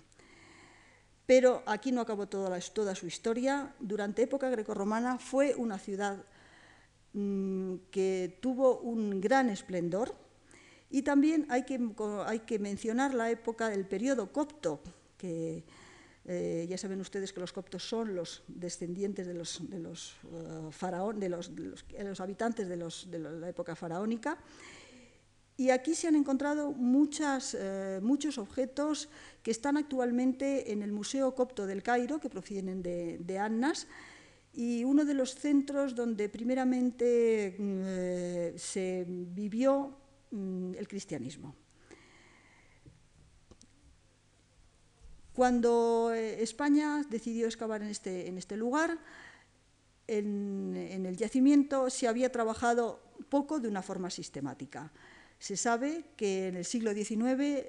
Pero 1.28 1.62
aquí 1.66 1.92
no 1.92 2.00
acabó 2.00 2.26
toda, 2.26 2.58
su 2.94 3.06
historia. 3.06 3.74
Durante 3.80 4.22
época 4.22 4.48
grecorromana 4.48 5.18
fue 5.18 5.54
una 5.54 5.78
ciudad 5.78 6.24
mm, 7.12 7.74
que 7.90 8.38
tuvo 8.40 8.78
un 8.78 9.20
gran 9.20 9.50
esplendor. 9.50 10.14
Y 10.88 11.02
también 11.02 11.44
hay 11.50 11.64
que, 11.64 12.58
mencionar 12.58 13.12
la 13.12 13.30
época 13.30 13.68
del 13.68 13.84
periodo 13.84 14.32
copto, 14.32 14.80
que 15.18 15.64
eh, 16.24 16.66
ya 16.66 16.78
saben 16.78 16.98
ustedes 17.02 17.34
que 17.34 17.40
los 17.40 17.52
coptos 17.52 17.86
son 17.86 18.14
los 18.14 18.42
descendientes 18.48 19.26
de 19.26 19.34
los, 19.34 19.60
uh, 19.60 20.70
faraón, 20.70 21.20
de 21.20 21.28
los, 21.28 21.50
habitantes 22.20 22.70
de, 22.70 23.18
la 23.18 23.48
época 23.50 23.76
faraónica. 23.76 24.38
Y 25.58 25.70
aquí 25.70 25.96
se 25.96 26.06
han 26.06 26.14
encontrado 26.14 26.72
eh, 26.72 28.00
muchos 28.00 28.38
objetos 28.38 29.08
que 29.42 29.50
están 29.50 29.76
actualmente 29.76 30.72
en 30.72 30.82
el 30.82 30.92
Museo 30.92 31.34
Copto 31.34 31.66
del 31.66 31.82
Cairo, 31.82 32.20
que 32.20 32.30
provienen 32.30 32.80
de, 32.80 33.18
de 33.18 33.38
Annas, 33.38 33.88
y 34.54 34.84
uno 34.84 35.04
de 35.04 35.14
los 35.14 35.34
centros 35.34 35.96
donde 35.96 36.28
primeramente 36.28 37.56
eh, 37.58 38.54
se 38.56 39.04
vivió 39.08 39.98
mm, 40.30 40.74
el 40.78 40.86
cristianismo. 40.86 41.56
Cuando 45.34 46.12
eh, 46.14 46.40
España 46.40 47.04
decidió 47.10 47.46
excavar 47.46 47.82
en 47.82 47.88
este, 47.88 48.28
en 48.28 48.38
este 48.38 48.56
lugar, 48.56 48.96
en, 50.08 51.04
el 51.04 51.16
yacimiento 51.16 51.90
se 51.90 52.08
había 52.08 52.32
trabajado 52.32 53.00
poco 53.28 53.60
de 53.60 53.68
una 53.68 53.82
forma 53.82 54.10
sistemática. 54.10 54.90
Se 55.38 55.56
sabe 55.56 56.04
que 56.16 56.48
en 56.48 56.56
el 56.56 56.64
siglo 56.64 56.92
XIX 56.92 57.66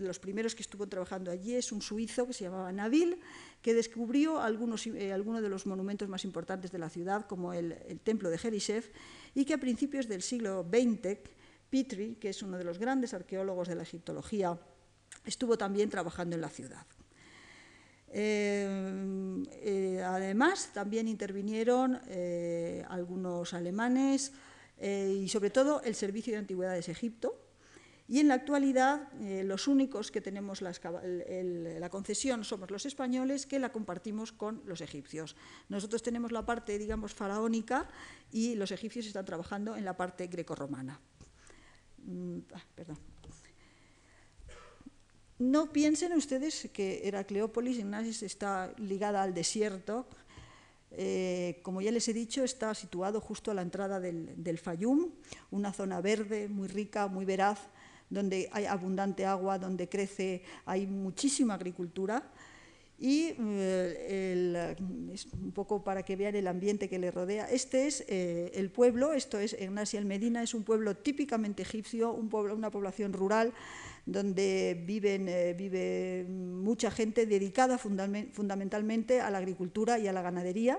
los 0.00 0.18
primeros 0.18 0.54
que 0.54 0.62
estuvo 0.62 0.88
trabajando 0.88 1.30
allí 1.30 1.54
es 1.54 1.72
un 1.72 1.82
suizo 1.82 2.26
que 2.26 2.32
se 2.32 2.44
llamaba 2.44 2.72
Nabil, 2.72 3.18
que 3.60 3.74
descubrió 3.74 4.40
algunos, 4.40 4.86
eh, 4.86 5.12
de 5.12 5.48
los 5.48 5.66
monumentos 5.66 6.08
más 6.08 6.24
importantes 6.24 6.72
de 6.72 6.78
la 6.78 6.88
ciudad, 6.88 7.26
como 7.26 7.52
el, 7.52 8.00
templo 8.02 8.30
de 8.30 8.38
Jerishev, 8.38 8.90
y 9.34 9.44
que 9.44 9.52
a 9.52 9.58
principios 9.58 10.08
del 10.08 10.22
siglo 10.22 10.66
XX, 10.70 11.18
Petrie, 11.68 12.16
que 12.16 12.30
es 12.30 12.42
uno 12.42 12.56
de 12.56 12.64
los 12.64 12.78
grandes 12.78 13.12
arqueólogos 13.12 13.68
de 13.68 13.74
la 13.74 13.82
egiptología, 13.82 14.58
estuvo 15.26 15.58
también 15.58 15.90
trabajando 15.90 16.34
en 16.34 16.40
la 16.40 16.48
ciudad. 16.48 16.86
Eh, 18.08 19.44
eh, 19.52 20.02
además, 20.02 20.70
también 20.72 21.08
intervinieron 21.08 22.00
algunos 22.88 23.52
alemanes 23.52 24.32
eh, 24.80 25.22
y 25.24 25.28
sobre 25.28 25.50
todo 25.50 25.82
el 25.82 25.94
Servicio 25.94 26.32
de 26.32 26.38
Antigüedades 26.38 26.88
Egipto. 26.88 27.38
Y 28.08 28.18
en 28.18 28.26
la 28.26 28.34
actualidad 28.34 29.08
eh, 29.20 29.44
los 29.44 29.68
únicos 29.68 30.10
que 30.10 30.20
tenemos 30.20 30.62
la, 30.62 30.72
concesión 31.90 32.42
somos 32.42 32.70
los 32.72 32.84
españoles 32.84 33.46
que 33.46 33.60
la 33.60 33.70
compartimos 33.70 34.32
con 34.32 34.62
los 34.66 34.80
egipcios. 34.80 35.36
Nosotros 35.68 36.02
tenemos 36.02 36.32
la 36.32 36.44
parte, 36.44 36.76
digamos, 36.76 37.14
faraónica 37.14 37.88
y 38.32 38.56
los 38.56 38.72
egipcios 38.72 39.06
están 39.06 39.26
trabajando 39.26 39.76
en 39.76 39.84
la 39.84 39.96
parte 39.96 40.26
grecorromana. 40.26 40.98
Mm, 41.98 42.38
ah, 42.52 42.64
perdón. 42.74 42.98
No 45.38 45.72
piensen 45.72 46.12
ustedes 46.12 46.68
que 46.72 47.06
Heracleópolis, 47.06 47.78
Ignacio, 47.78 48.26
está 48.26 48.74
ligada 48.76 49.22
al 49.22 49.34
desierto. 49.34 50.08
Eh, 50.92 51.60
como 51.62 51.80
ya 51.80 51.90
les 51.90 52.08
he 52.08 52.12
dicho, 52.12 52.42
está 52.42 52.74
situado 52.74 53.20
justo 53.20 53.50
a 53.50 53.54
la 53.54 53.62
entrada 53.62 54.00
del, 54.00 54.58
Fayum, 54.58 55.10
una 55.50 55.72
zona 55.72 56.00
verde, 56.00 56.48
muy 56.48 56.68
rica, 56.68 57.06
muy 57.06 57.24
veraz, 57.24 57.60
donde 58.08 58.48
hay 58.52 58.66
abundante 58.66 59.24
agua, 59.24 59.58
donde 59.58 59.88
crece, 59.88 60.42
hay 60.64 60.86
muchísima 60.86 61.54
agricultura. 61.54 62.22
Y 62.98 63.34
eh, 63.38 64.76
es 65.14 65.26
un 65.32 65.52
poco 65.52 65.82
para 65.82 66.02
que 66.02 66.16
vean 66.16 66.34
el 66.34 66.46
ambiente 66.46 66.88
que 66.88 66.98
le 66.98 67.10
rodea. 67.10 67.50
Este 67.50 67.86
es 67.86 68.04
eh, 68.08 68.50
el 68.54 68.70
pueblo, 68.70 69.14
esto 69.14 69.38
es 69.38 69.56
Ignacia 69.58 69.98
el 69.98 70.04
Medina, 70.04 70.42
es 70.42 70.52
un 70.52 70.64
pueblo 70.64 70.94
típicamente 70.96 71.62
egipcio, 71.62 72.12
un 72.12 72.28
pueblo, 72.28 72.54
una 72.54 72.70
población 72.70 73.14
rural 73.14 73.54
donde 74.06 74.70
eh, 74.70 75.54
vive 75.54 76.26
mucha 76.28 76.90
gente 76.90 77.26
dedicada 77.26 77.78
fundamentalmente 77.78 79.20
a 79.20 79.30
la 79.30 79.38
agricultura 79.38 79.98
y 79.98 80.08
a 80.08 80.12
la 80.12 80.22
ganadería. 80.22 80.78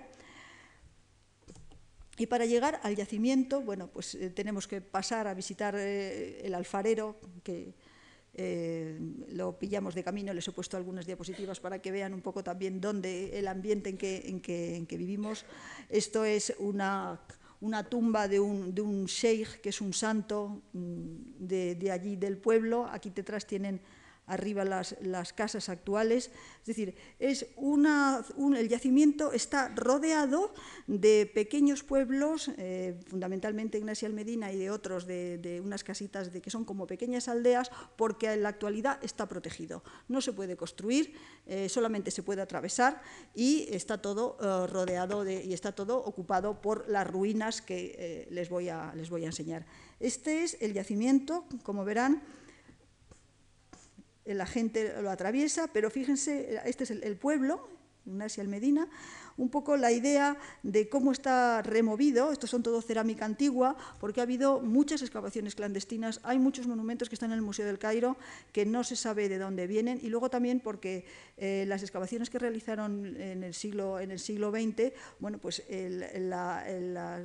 Y 2.17 2.27
para 2.27 2.45
llegar 2.45 2.79
al 2.83 2.95
yacimiento, 2.95 3.61
bueno, 3.61 3.87
pues 3.87 4.15
eh, 4.15 4.29
tenemos 4.29 4.67
que 4.67 4.81
pasar 4.81 5.27
a 5.27 5.33
visitar 5.33 5.75
eh, 5.77 6.41
el 6.45 6.53
alfarero, 6.53 7.19
que 7.43 7.73
lo 9.33 9.59
pillamos 9.59 9.93
de 9.93 10.05
camino, 10.05 10.33
les 10.33 10.47
he 10.47 10.53
puesto 10.53 10.77
algunas 10.77 11.05
diapositivas 11.05 11.59
para 11.59 11.81
que 11.81 11.91
vean 11.91 12.13
un 12.13 12.21
poco 12.21 12.41
también 12.41 12.79
dónde 12.79 13.37
el 13.37 13.45
ambiente 13.45 13.89
en 13.89 13.97
que, 13.97 14.23
en 14.25 14.39
que, 14.39 14.77
en 14.77 14.85
que 14.87 14.95
vivimos. 14.95 15.45
Esto 15.89 16.23
es 16.23 16.55
una 16.57 17.19
una 17.61 17.83
tumba 17.83 18.27
de 18.27 18.39
un, 18.39 18.73
de 18.73 18.81
un 18.81 19.05
sheikh, 19.05 19.61
que 19.61 19.69
es 19.69 19.81
un 19.81 19.93
santo 19.93 20.61
mm, 20.73 21.15
de, 21.39 21.75
de 21.75 21.91
allí 21.91 22.15
del 22.15 22.37
pueblo. 22.37 22.87
Aquí 22.91 23.09
detrás 23.09 23.45
tienen 23.45 23.79
arriba 24.31 24.65
las, 24.65 24.95
las, 25.01 25.33
casas 25.33 25.69
actuales. 25.69 26.31
Es 26.61 26.67
decir, 26.67 26.95
es 27.19 27.47
una, 27.55 28.23
un, 28.35 28.55
el 28.55 28.69
yacimiento 28.69 29.31
está 29.33 29.69
rodeado 29.75 30.53
de 30.87 31.29
pequeños 31.33 31.83
pueblos, 31.83 32.49
eh, 32.57 32.99
fundamentalmente 33.07 33.77
Ignacia 33.77 34.09
Medina 34.09 34.51
y 34.51 34.57
de 34.57 34.71
otros, 34.71 35.05
de, 35.05 35.37
de, 35.37 35.61
unas 35.61 35.83
casitas 35.83 36.31
de, 36.31 36.41
que 36.41 36.49
son 36.49 36.65
como 36.65 36.87
pequeñas 36.87 37.27
aldeas, 37.27 37.71
porque 37.97 38.31
en 38.31 38.43
la 38.43 38.49
actualidad 38.49 38.99
está 39.03 39.27
protegido. 39.27 39.83
No 40.07 40.21
se 40.21 40.33
puede 40.33 40.55
construir, 40.55 41.13
eh, 41.47 41.69
solamente 41.69 42.11
se 42.11 42.23
puede 42.23 42.41
atravesar 42.41 43.01
y 43.35 43.67
está 43.71 44.01
todo 44.01 44.37
eh, 44.41 44.67
rodeado 44.67 45.23
de, 45.23 45.43
y 45.43 45.53
está 45.53 45.71
todo 45.71 45.97
ocupado 45.97 46.61
por 46.61 46.87
las 46.89 47.07
ruinas 47.07 47.61
que 47.61 47.95
eh, 47.97 48.27
les, 48.31 48.49
voy 48.49 48.69
a, 48.69 48.93
les 48.95 49.09
voy 49.09 49.23
a 49.23 49.27
enseñar. 49.27 49.65
Este 49.99 50.43
es 50.43 50.57
el 50.61 50.73
yacimiento, 50.73 51.45
como 51.63 51.85
verán, 51.85 52.21
la 54.25 54.45
gente 54.45 55.01
lo 55.01 55.09
atraviesa, 55.09 55.67
pero 55.67 55.89
fíjense, 55.89 56.61
este 56.65 56.83
es 56.83 56.91
el, 56.91 57.03
el 57.03 57.17
pueblo, 57.17 57.67
Ignacia 58.05 58.43
Medina, 58.43 58.87
un 59.37 59.49
poco 59.49 59.77
la 59.77 59.91
idea 59.91 60.37
de 60.63 60.89
cómo 60.89 61.11
está 61.11 61.61
removido, 61.61 62.31
estos 62.31 62.49
son 62.49 62.63
todo 62.63 62.81
cerámica 62.81 63.25
antigua, 63.25 63.75
porque 63.99 64.19
ha 64.19 64.23
habido 64.23 64.59
muchas 64.59 65.01
excavaciones 65.01 65.55
clandestinas, 65.55 66.19
hay 66.23 66.39
muchos 66.39 66.67
monumentos 66.67 67.09
que 67.09 67.15
están 67.15 67.31
en 67.31 67.37
el 67.37 67.41
Museo 67.41 67.65
del 67.65 67.79
Cairo 67.79 68.17
que 68.51 68.65
no 68.65 68.83
se 68.83 68.95
sabe 68.95 69.29
de 69.29 69.37
dónde 69.37 69.67
vienen, 69.67 69.99
y 70.01 70.09
luego 70.09 70.29
también 70.29 70.59
porque 70.59 71.05
eh, 71.37 71.65
las 71.67 71.81
excavaciones 71.81 72.29
que 72.29 72.39
realizaron 72.39 73.15
en 73.19 73.43
el 73.43 73.53
siglo, 73.53 73.99
en 73.99 74.11
el 74.11 74.19
siglo 74.19 74.51
XX, 74.51 74.93
bueno, 75.19 75.37
pues 75.37 75.63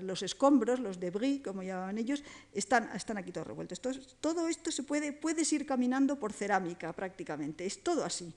los 0.03 0.23
escombros, 0.23 0.81
los 0.81 1.01
debris, 1.01 1.43
como 1.43 1.63
llamaban 1.63 1.99
ellos, 1.99 2.23
están, 2.53 2.91
están 2.95 3.19
aquí 3.19 3.33
todos 3.33 3.47
revueltos. 3.47 3.79
Entonces, 3.79 4.17
todo 4.21 4.49
esto 4.49 4.71
se 4.71 4.83
puede, 4.83 5.13
puedes 5.13 5.53
ir 5.53 5.67
caminando 5.67 6.19
por 6.19 6.33
cerámica 6.33 6.93
prácticamente, 6.93 7.67
es 7.67 7.83
todo 7.83 8.05
así. 8.05 8.33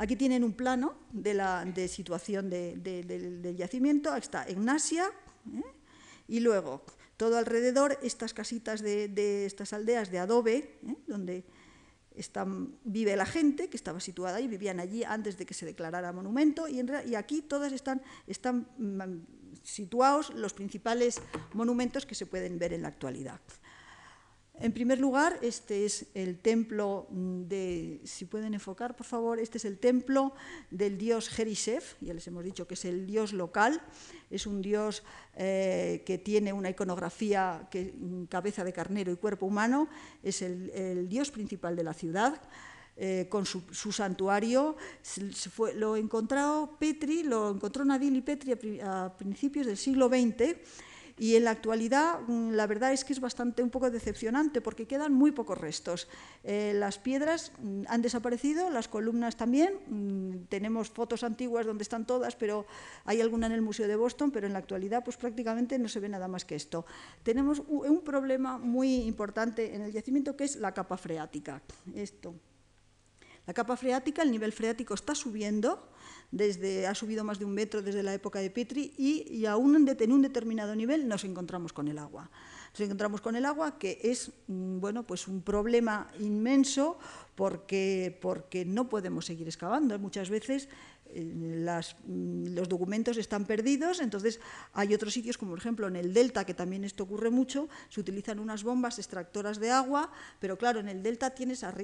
Aquí 0.00 0.16
tienen 0.16 0.44
un 0.44 0.54
plano 0.54 0.94
de, 1.12 1.34
la, 1.34 1.62
de 1.62 1.86
situación 1.86 2.48
de, 2.48 2.74
de, 2.78 3.02
del 3.04 3.54
yacimiento, 3.54 4.16
está 4.16 4.48
Ignacia, 4.48 5.04
¿eh? 5.52 5.62
y 6.26 6.40
luego 6.40 6.82
todo 7.18 7.36
alrededor 7.36 7.98
estas 8.02 8.32
casitas 8.32 8.80
de, 8.80 9.44
estas 9.44 9.74
aldeas 9.74 10.10
de 10.10 10.18
adobe, 10.18 10.80
¿eh? 10.88 10.96
donde 11.06 11.44
vive 12.84 13.14
la 13.14 13.26
gente 13.26 13.68
que 13.68 13.76
estaba 13.76 14.00
situada 14.00 14.36
ahí, 14.36 14.48
vivían 14.48 14.80
allí 14.80 15.04
antes 15.04 15.36
de 15.36 15.44
que 15.44 15.52
se 15.52 15.66
declarara 15.66 16.14
monumento, 16.14 16.66
y, 16.66 16.80
en, 16.80 16.90
y 17.04 17.14
aquí 17.14 17.42
todas 17.42 17.70
están, 17.74 18.00
están 18.26 18.68
mm, 18.78 19.60
situados 19.62 20.32
los 20.32 20.54
principales 20.54 21.20
monumentos 21.52 22.06
que 22.06 22.14
se 22.14 22.24
pueden 22.24 22.58
ver 22.58 22.72
en 22.72 22.80
la 22.80 22.88
actualidad. 22.88 23.38
En 24.60 24.72
primer 24.72 25.00
lugar, 25.00 25.38
este 25.40 25.86
es 25.86 26.04
el 26.12 26.38
templo 26.38 27.06
de, 27.10 28.02
si 28.04 28.26
pueden 28.26 28.52
enfocar, 28.52 28.94
por 28.94 29.06
favor, 29.06 29.38
este 29.40 29.56
es 29.56 29.64
el 29.64 29.78
templo 29.78 30.34
del 30.70 30.98
dios 30.98 31.30
Jerishev, 31.30 31.82
ya 32.02 32.12
les 32.12 32.26
hemos 32.26 32.44
dicho 32.44 32.66
que 32.66 32.74
es 32.74 32.84
el 32.84 33.06
dios 33.06 33.32
local, 33.32 33.80
es 34.30 34.46
un 34.46 34.60
dios 34.60 35.02
eh, 35.34 36.02
que 36.04 36.18
tiene 36.18 36.52
una 36.52 36.68
iconografía, 36.68 37.68
que, 37.70 37.94
cabeza 38.28 38.62
de 38.62 38.74
carnero 38.74 39.10
y 39.10 39.16
cuerpo 39.16 39.46
humano, 39.46 39.88
es 40.22 40.42
el, 40.42 41.08
dios 41.08 41.30
principal 41.30 41.74
de 41.74 41.84
la 41.84 41.94
ciudad, 41.94 42.42
eh, 42.98 43.28
con 43.30 43.46
su, 43.46 43.92
santuario, 43.92 44.76
lo 45.76 45.96
encontró 45.96 46.76
Petri, 46.78 47.22
lo 47.22 47.50
encontró 47.52 47.82
Nadil 47.86 48.14
y 48.14 48.20
Petri 48.20 48.78
a 48.82 49.10
principios 49.16 49.64
del 49.64 49.78
siglo 49.78 50.10
XX, 50.10 50.58
y 51.20 51.36
en 51.36 51.44
la 51.44 51.50
actualidad 51.50 52.20
mm, 52.26 52.52
la 52.52 52.66
verdad 52.66 52.94
es 52.94 53.04
que 53.04 53.12
es 53.12 53.20
bastante 53.20 53.62
un 53.62 53.68
poco 53.68 53.90
decepcionante 53.90 54.62
porque 54.62 54.86
quedan 54.86 55.12
muy 55.12 55.32
pocos 55.32 55.58
restos. 55.58 56.08
Eh, 56.44 56.72
las 56.74 56.96
piedras 56.96 57.52
mm, 57.60 57.82
han 57.88 58.00
desaparecido, 58.00 58.70
las 58.70 58.88
columnas 58.88 59.36
también, 59.36 59.74
mm, 59.86 60.46
tenemos 60.48 60.88
fotos 60.88 61.22
antiguas 61.22 61.66
donde 61.66 61.82
están 61.82 62.06
todas, 62.06 62.36
pero 62.36 62.64
hay 63.04 63.20
alguna 63.20 63.48
en 63.48 63.52
el 63.52 63.60
Museo 63.60 63.86
de 63.86 63.96
Boston, 63.96 64.30
pero 64.30 64.46
en 64.46 64.54
la 64.54 64.60
actualidad 64.60 65.04
pues 65.04 65.18
prácticamente 65.18 65.78
no 65.78 65.88
se 65.88 66.00
ve 66.00 66.08
nada 66.08 66.26
más 66.26 66.46
que 66.46 66.54
esto. 66.54 66.86
Tenemos 67.22 67.60
un 67.68 68.00
problema 68.00 68.56
muy 68.56 69.02
importante 69.02 69.74
en 69.74 69.82
el 69.82 69.92
yacimiento 69.92 70.38
que 70.38 70.44
es 70.44 70.56
la 70.56 70.72
capa 70.72 70.96
freática. 70.96 71.60
Esto. 71.94 72.34
la 73.46 73.52
capa 73.52 73.76
freática, 73.76 74.22
el 74.22 74.30
nivel 74.30 74.52
freático 74.52 74.94
está 74.94 75.14
subiendo, 75.14 75.86
desde, 76.30 76.86
ha 76.86 76.94
subido 76.94 77.24
más 77.24 77.38
de 77.38 77.44
un 77.44 77.52
metro 77.52 77.82
desde 77.82 78.02
la 78.02 78.14
época 78.14 78.38
de 78.38 78.50
Petri 78.50 78.92
y, 78.96 79.44
aún 79.46 79.74
en, 79.76 80.12
un 80.12 80.22
determinado 80.22 80.74
nivel 80.76 81.08
nos 81.08 81.24
encontramos 81.24 81.72
con 81.72 81.88
el 81.88 81.98
agua. 81.98 82.30
Nos 82.72 82.80
encontramos 82.80 83.20
con 83.20 83.34
el 83.34 83.44
agua 83.44 83.78
que 83.78 83.98
es 84.02 84.30
mm, 84.46 84.78
bueno, 84.78 85.04
pues 85.04 85.26
un 85.26 85.42
problema 85.42 86.08
inmenso 86.20 86.98
porque, 87.34 88.16
porque 88.20 88.64
no 88.64 88.88
podemos 88.88 89.26
seguir 89.26 89.48
excavando. 89.48 89.98
Muchas 89.98 90.30
veces 90.30 90.68
mm, 91.14 92.54
los 92.54 92.68
documentos 92.68 93.16
están 93.16 93.44
perdidos, 93.44 94.00
entonces 94.00 94.40
hay 94.72 94.94
otros 94.94 95.12
sitios, 95.12 95.38
como 95.38 95.52
por 95.52 95.58
ejemplo 95.58 95.88
en 95.88 95.96
el 95.96 96.12
delta, 96.12 96.44
que 96.44 96.54
también 96.54 96.84
esto 96.84 97.04
ocurre 97.04 97.30
mucho, 97.30 97.68
se 97.88 98.00
utilizan 98.00 98.38
unas 98.38 98.62
bombas 98.62 98.98
extractoras 98.98 99.58
de 99.58 99.70
agua, 99.70 100.10
pero 100.38 100.56
claro, 100.56 100.80
en 100.80 100.88
el 100.88 101.02
delta 101.02 101.30
tienes 101.30 101.64
al 101.64 101.80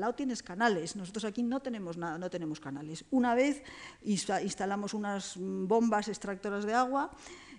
lado 0.00 0.14
tienes 0.14 0.42
canales, 0.42 0.96
nosotros 0.96 1.24
aquí 1.24 1.42
no 1.42 1.60
tenemos 1.60 1.96
nada, 1.96 2.18
no 2.18 2.30
tenemos 2.30 2.60
canales. 2.60 3.04
Una 3.10 3.34
vez 3.34 3.62
instalamos 4.02 4.94
unas 4.94 5.34
bombas 5.36 6.08
extractoras 6.08 6.64
de 6.64 6.74
agua, 6.74 7.10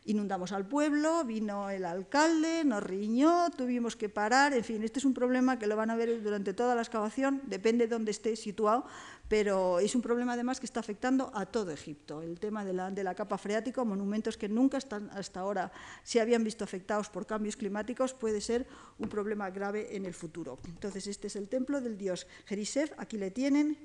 inundamos 0.07 0.53
al 0.53 0.65
pueblo, 0.65 1.23
vino 1.25 1.69
el 1.69 1.85
alcalde, 1.85 2.63
nos 2.63 2.81
riñó, 2.81 3.49
tuvimos 3.51 3.95
que 3.95 4.07
parar, 4.07 4.53
en 4.53 4.63
fin, 4.63 4.81
este 4.83 4.99
es 4.99 5.05
un 5.05 5.13
problema 5.13 5.59
que 5.59 5.67
lo 5.67 5.75
van 5.75 5.89
a 5.89 5.95
ver 5.95 6.23
durante 6.23 6.53
toda 6.53 6.75
la 6.75 6.81
excavación, 6.81 7.41
depende 7.45 7.87
de 7.87 7.93
dónde 7.93 8.11
esté 8.11 8.35
situado, 8.37 8.85
pero 9.27 9.79
es 9.79 9.93
un 9.95 10.01
problema 10.01 10.33
además 10.33 10.61
que 10.61 10.65
está 10.65 10.79
afectando 10.79 11.29
a 11.33 11.45
todo 11.45 11.71
Egipto. 11.71 12.21
El 12.21 12.39
tema 12.39 12.63
de 12.63 12.71
la, 12.71 12.89
de 12.89 13.03
la 13.03 13.15
capa 13.15 13.37
freática, 13.37 13.83
monumentos 13.83 14.37
que 14.37 14.47
nunca 14.47 14.77
están, 14.77 15.09
hasta 15.09 15.41
ahora 15.41 15.71
se 16.03 16.21
habían 16.21 16.43
visto 16.43 16.63
afectados 16.63 17.09
por 17.09 17.25
cambios 17.25 17.57
climáticos, 17.57 18.13
puede 18.13 18.39
ser 18.39 18.65
un 18.99 19.09
problema 19.09 19.49
grave 19.49 19.95
en 19.95 20.05
el 20.05 20.13
futuro. 20.13 20.57
Entonces, 20.67 21.07
este 21.07 21.27
es 21.27 21.35
el 21.35 21.49
templo 21.49 21.81
del 21.81 21.97
dios 21.97 22.27
Jerisef, 22.45 22.93
aquí 22.97 23.17
le 23.17 23.29
tienen, 23.31 23.77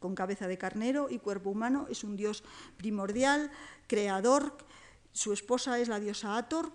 con 0.00 0.16
cabeza 0.16 0.48
de 0.48 0.58
carnero 0.58 1.08
y 1.08 1.18
cuerpo 1.18 1.50
humano, 1.50 1.86
es 1.88 2.02
un 2.02 2.16
dios 2.16 2.42
primordial, 2.76 3.50
creador, 3.86 4.56
su 5.12 5.32
esposa 5.32 5.78
es 5.78 5.88
la 5.88 6.00
diosa 6.00 6.36
Ator, 6.36 6.72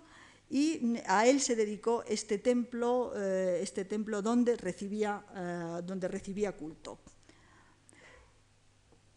y 0.48 0.98
a 1.06 1.26
él 1.26 1.40
se 1.40 1.56
dedicó 1.56 2.04
este 2.06 2.38
templo, 2.38 3.12
eh, 3.16 3.58
este 3.62 3.84
templo 3.84 4.22
donde 4.22 4.56
recibía, 4.56 5.24
eh, 5.34 5.82
donde 5.84 6.06
recibía 6.06 6.52
culto. 6.52 6.98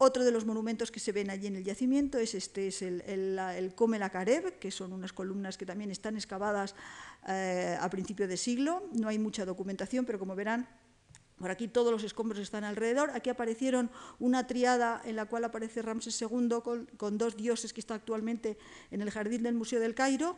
Otro 0.02 0.24
de 0.24 0.32
los 0.32 0.46
monumentos 0.46 0.92
que 0.92 1.00
se 1.00 1.12
ven 1.12 1.30
allí 1.30 1.48
en 1.48 1.58
el 1.58 1.64
yacimiento 1.66 2.18
es, 2.18 2.34
este, 2.34 2.68
es 2.68 2.82
el, 2.82 3.02
el, 3.06 3.76
Kareb, 4.12 4.58
que 4.58 4.72
son 4.72 4.94
unas 4.94 5.12
columnas 5.12 5.58
que 5.58 5.66
también 5.66 5.92
están 5.92 6.16
excavadas 6.16 6.74
eh, 7.28 7.78
a 7.80 7.90
principio 7.90 8.26
de 8.26 8.38
siglo. 8.38 8.90
No 8.94 9.10
hay 9.10 9.20
mucha 9.20 9.44
documentación, 9.44 10.06
pero 10.06 10.18
como 10.18 10.36
verán, 10.36 10.70
por 11.40 11.52
aquí 11.52 11.68
todos 11.68 11.92
los 11.92 12.04
escombros 12.04 12.40
están 12.40 12.64
alrededor. 12.64 13.12
Aquí 13.14 13.30
aparecieron 13.30 13.90
una 14.20 14.46
triada 14.46 15.02
en 15.06 15.16
la 15.16 15.26
cual 15.26 15.46
aparece 15.46 15.82
Ramses 15.82 16.22
II 16.22 16.60
con, 16.98 17.18
dos 17.18 17.38
dioses 17.38 17.74
que 17.74 17.80
está 17.80 17.96
actualmente 17.96 18.58
en 18.92 19.02
el 19.02 19.10
jardín 19.10 19.44
del 19.44 19.56
Museo 19.56 19.80
del 19.80 19.96
Cairo 19.96 20.38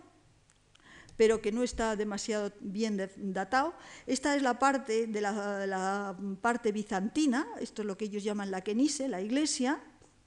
pero 1.18 1.42
que 1.42 1.52
no 1.52 1.62
está 1.62 1.96
demasiado 1.96 2.52
bien 2.62 2.98
datado. 3.18 3.76
Esta 4.08 4.36
es 4.36 4.42
la 4.42 4.58
parte 4.58 5.06
de 5.06 5.22
la, 5.22 6.18
parte 6.42 6.72
bizantina, 6.72 7.48
esto 7.60 7.84
es 7.84 7.86
lo 7.86 7.96
que 7.96 8.06
ellos 8.06 8.24
llaman 8.24 8.50
la 8.50 8.62
Kenise, 8.62 9.08
la 9.08 9.22
iglesia. 9.22 9.84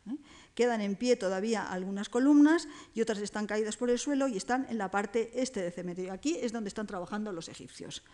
¿eh? 0.08 0.16
Quedan 0.54 0.82
en 0.82 0.94
pie 0.94 1.16
todavía 1.16 1.64
algunas 1.68 2.08
columnas 2.08 2.68
y 2.94 3.00
otras 3.00 3.18
están 3.18 3.46
caídas 3.48 3.76
por 3.76 3.90
el 3.90 3.98
suelo 3.98 4.28
y 4.28 4.36
están 4.36 4.66
en 4.70 4.78
la 4.78 4.88
parte 4.92 5.32
este 5.34 5.62
del 5.62 5.72
cementerio. 5.72 6.12
Aquí 6.12 6.36
es 6.40 6.52
donde 6.52 6.68
están 6.68 6.86
trabajando 6.86 7.32
los 7.32 7.48
egipcios. 7.48 8.04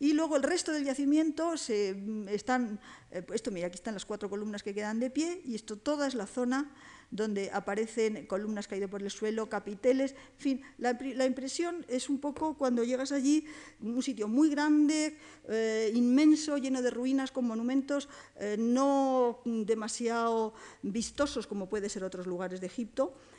Y 0.00 0.12
luego 0.12 0.36
el 0.36 0.42
resto 0.42 0.72
del 0.72 0.84
yacimiento 0.84 1.56
se, 1.56 1.96
están, 2.28 2.78
eh, 3.10 3.24
esto 3.34 3.50
mira, 3.50 3.66
aquí 3.66 3.74
están 3.76 3.94
las 3.94 4.04
cuatro 4.04 4.30
columnas 4.30 4.62
que 4.62 4.74
quedan 4.74 5.00
de 5.00 5.10
pie 5.10 5.42
y 5.44 5.54
esto 5.54 5.76
toda 5.76 6.06
es 6.06 6.14
la 6.14 6.26
zona 6.26 6.70
donde 7.10 7.50
aparecen 7.52 8.26
columnas 8.26 8.68
caídas 8.68 8.90
por 8.90 9.02
el 9.02 9.10
suelo, 9.10 9.48
capiteles, 9.48 10.12
en 10.12 10.38
fin, 10.38 10.62
la, 10.76 11.24
impresión 11.24 11.84
es 11.88 12.10
un 12.10 12.18
poco 12.18 12.54
cuando 12.54 12.84
llegas 12.84 13.12
allí, 13.12 13.46
un 13.80 14.02
sitio 14.02 14.28
muy 14.28 14.50
grande, 14.50 15.16
eh, 15.48 15.90
inmenso, 15.94 16.58
lleno 16.58 16.82
de 16.82 16.90
ruinas 16.90 17.30
con 17.32 17.46
monumentos 17.46 18.08
eh, 18.36 18.56
no 18.58 19.40
demasiado 19.44 20.52
vistosos 20.82 21.46
como 21.46 21.68
puede 21.68 21.88
ser 21.88 22.04
otros 22.04 22.26
lugares 22.26 22.60
de 22.60 22.66
Egipto, 22.66 23.14
mm, 23.14 23.37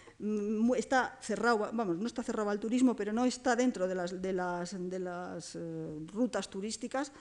está 0.76 1.18
cerrado, 1.22 1.70
vamos, 1.72 1.98
no 1.98 2.08
está 2.08 2.24
cerrado 2.24 2.50
al 2.50 2.60
turismo, 2.60 2.96
pero 2.96 3.14
no 3.14 3.26
está 3.26 3.56
dentro 3.56 3.88
de 3.88 3.96
las, 3.96 4.22
de 4.22 4.34
las, 4.34 4.90
de 4.90 5.00
las 5.00 5.56
eh, 5.56 6.00
rutas 6.12 6.50
turísticas, 6.50 7.12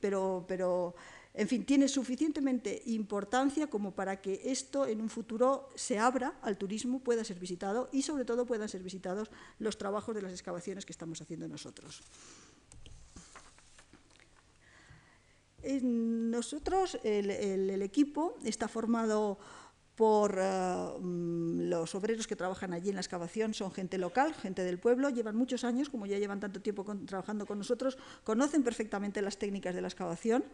pero, 0.00 0.44
pero 0.46 0.94
en 1.32 1.46
fin, 1.46 1.64
tiene 1.64 1.86
suficientemente 1.88 2.82
importancia 2.86 3.68
como 3.68 3.94
para 3.94 4.20
que 4.20 4.40
esto 4.44 4.86
en 4.86 5.00
un 5.00 5.08
futuro 5.08 5.68
se 5.76 5.98
abra 5.98 6.38
al 6.42 6.58
turismo, 6.58 7.00
pueda 7.00 7.22
ser 7.22 7.38
visitado 7.38 7.88
y 7.92 8.02
sobre 8.02 8.24
todo 8.24 8.44
puedan 8.44 8.68
ser 8.68 8.82
visitados 8.82 9.30
los 9.58 9.78
trabajos 9.78 10.14
de 10.14 10.22
las 10.22 10.32
excavaciones 10.32 10.84
que 10.84 10.92
estamos 10.92 11.22
haciendo 11.22 11.46
nosotros. 11.46 12.02
Nosotros, 15.62 16.98
el, 17.04 17.82
equipo 17.82 18.36
está 18.44 18.68
formado 18.68 19.38
por 19.98 20.38
eh, 20.40 20.92
mm, 21.00 21.68
los 21.68 21.92
obreros 21.96 22.28
que 22.28 22.36
trabajan 22.36 22.72
allí 22.72 22.90
en 22.90 22.94
la 22.94 23.00
excavación, 23.00 23.52
son 23.52 23.72
gente 23.72 23.98
local, 23.98 24.32
gente 24.32 24.62
del 24.62 24.78
pueblo, 24.78 25.10
llevan 25.10 25.34
muchos 25.34 25.64
años, 25.64 25.88
como 25.90 26.06
ya 26.06 26.18
llevan 26.18 26.38
tanto 26.38 26.60
tiempo 26.60 26.86
trabajando 27.04 27.46
con 27.46 27.58
nosotros, 27.58 27.98
conocen 28.22 28.62
perfectamente 28.62 29.20
las 29.22 29.38
técnicas 29.38 29.74
de 29.74 29.80
la 29.80 29.88
excavación. 29.88 30.44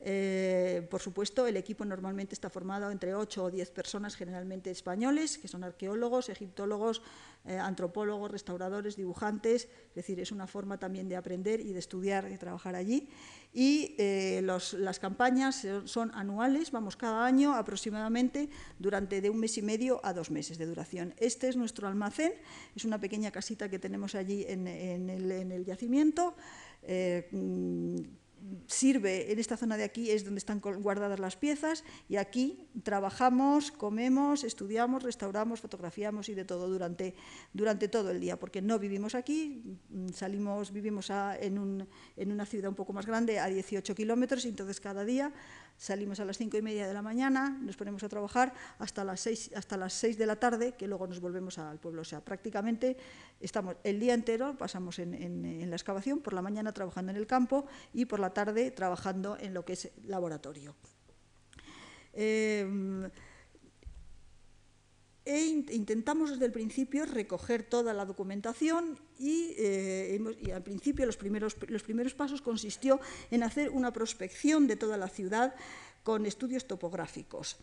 Eh, 0.00 0.86
por 0.90 1.00
supuesto, 1.00 1.46
el 1.46 1.56
equipo 1.56 1.86
normalmente 1.86 2.34
está 2.34 2.50
formado 2.50 2.90
entre 2.90 3.14
8 3.14 3.44
o 3.44 3.50
10 3.50 3.70
personas, 3.70 4.16
generalmente 4.16 4.70
españoles, 4.70 5.38
que 5.38 5.48
son 5.48 5.64
arqueólogos, 5.64 6.28
egiptólogos, 6.28 7.00
eh, 7.46 7.56
antropólogos, 7.56 8.30
restauradores, 8.30 8.96
dibujantes. 8.96 9.64
Es 9.88 9.94
decir, 9.94 10.20
es 10.20 10.30
una 10.30 10.46
forma 10.46 10.78
también 10.78 11.08
de 11.08 11.16
aprender 11.16 11.60
y 11.60 11.72
de 11.72 11.78
estudiar 11.78 12.30
y 12.30 12.36
trabajar 12.36 12.74
allí. 12.74 13.08
Y 13.54 13.94
eh, 13.98 14.42
las 14.42 14.98
campañas 14.98 15.64
son 15.84 16.10
anuales, 16.14 16.72
vamos 16.72 16.96
cada 16.96 17.24
año 17.24 17.54
aproximadamente 17.54 18.50
durante 18.80 19.20
de 19.20 19.30
un 19.30 19.38
mes 19.38 19.56
y 19.58 19.62
medio 19.62 20.00
a 20.04 20.12
dos 20.12 20.32
meses 20.32 20.58
de 20.58 20.66
duración. 20.66 21.14
Este 21.18 21.48
es 21.48 21.56
nuestro 21.56 21.86
almacén, 21.86 22.32
es 22.74 22.84
una 22.84 22.98
pequeña 22.98 23.30
casita 23.30 23.68
que 23.68 23.78
tenemos 23.78 24.16
allí 24.16 24.44
en, 24.48 24.66
en 24.66 25.08
el, 25.08 25.64
yacimiento 25.64 26.34
sirve 28.66 29.32
en 29.32 29.38
esta 29.38 29.56
zona 29.56 29.76
de 29.76 29.84
aquí 29.84 30.10
es 30.10 30.24
donde 30.24 30.38
están 30.38 30.60
guardadas 30.60 31.18
las 31.18 31.36
piezas 31.36 31.84
y 32.08 32.16
aquí 32.16 32.66
trabajamos, 32.82 33.70
comemos, 33.70 34.44
estudiamos, 34.44 35.02
restauramos, 35.02 35.60
fotografiamos 35.60 36.28
y 36.28 36.34
de 36.34 36.44
todo 36.44 36.68
durante, 36.68 37.14
durante 37.52 37.88
todo 37.88 38.10
el 38.10 38.20
día, 38.20 38.38
porque 38.38 38.62
no 38.62 38.78
vivimos 38.78 39.14
aquí, 39.14 39.78
mm, 39.90 40.08
salimos, 40.08 40.72
vivimos 40.72 41.10
en, 41.40 41.86
en 42.16 42.32
una 42.32 42.46
ciudad 42.46 42.68
un 42.68 42.74
poco 42.74 42.92
más 42.92 43.06
grande 43.06 43.38
a 43.38 43.46
18 43.46 43.94
kilómetros 43.94 44.44
y 44.44 44.48
entonces 44.48 44.80
cada 44.80 45.04
día 45.04 45.32
Salimos 45.76 46.20
a 46.20 46.24
las 46.24 46.38
cinco 46.38 46.56
y 46.56 46.62
media 46.62 46.86
de 46.86 46.94
la 46.94 47.02
mañana, 47.02 47.58
nos 47.60 47.76
ponemos 47.76 48.02
a 48.04 48.08
trabajar 48.08 48.54
hasta 48.78 49.04
las 49.04 49.20
seis, 49.20 49.50
hasta 49.54 49.76
las 49.76 49.92
seis 49.92 50.16
de 50.16 50.26
la 50.26 50.36
tarde, 50.36 50.72
que 50.72 50.86
luego 50.86 51.06
nos 51.06 51.20
volvemos 51.20 51.58
al 51.58 51.78
pueblo. 51.78 52.02
O 52.02 52.04
sea, 52.04 52.20
prácticamente 52.20 52.96
estamos 53.40 53.76
el 53.82 53.98
día 53.98 54.14
entero, 54.14 54.56
pasamos 54.56 54.98
en, 54.98 55.68
la 55.68 55.76
excavación, 55.76 56.20
por 56.20 56.32
la 56.32 56.42
mañana 56.42 56.72
trabajando 56.72 57.10
en 57.10 57.16
el 57.16 57.26
campo 57.26 57.66
y 57.92 58.06
por 58.06 58.20
la 58.20 58.30
tarde 58.30 58.70
trabajando 58.70 59.36
en 59.38 59.52
lo 59.52 59.64
que 59.64 59.74
es 59.74 59.90
laboratorio. 60.04 60.74
Eh, 62.12 63.10
e 65.24 65.46
intentamos 65.72 66.30
desde 66.30 66.44
el 66.44 66.52
principio 66.52 67.06
recoger 67.06 67.62
toda 67.62 67.94
la 67.94 68.04
documentación 68.04 68.98
y, 69.18 69.54
eh, 69.56 70.20
al 70.54 70.62
principio 70.62 71.06
los 71.06 71.16
primeros, 71.16 71.56
los 71.68 71.82
primeros 71.82 72.14
pasos 72.14 72.42
consistió 72.42 73.00
en 73.30 73.42
hacer 73.42 73.70
una 73.70 73.92
prospección 73.92 74.66
de 74.66 74.76
toda 74.76 74.96
la 74.98 75.08
ciudad 75.08 75.54
con 76.02 76.26
estudios 76.26 76.66
topográficos. 76.66 77.56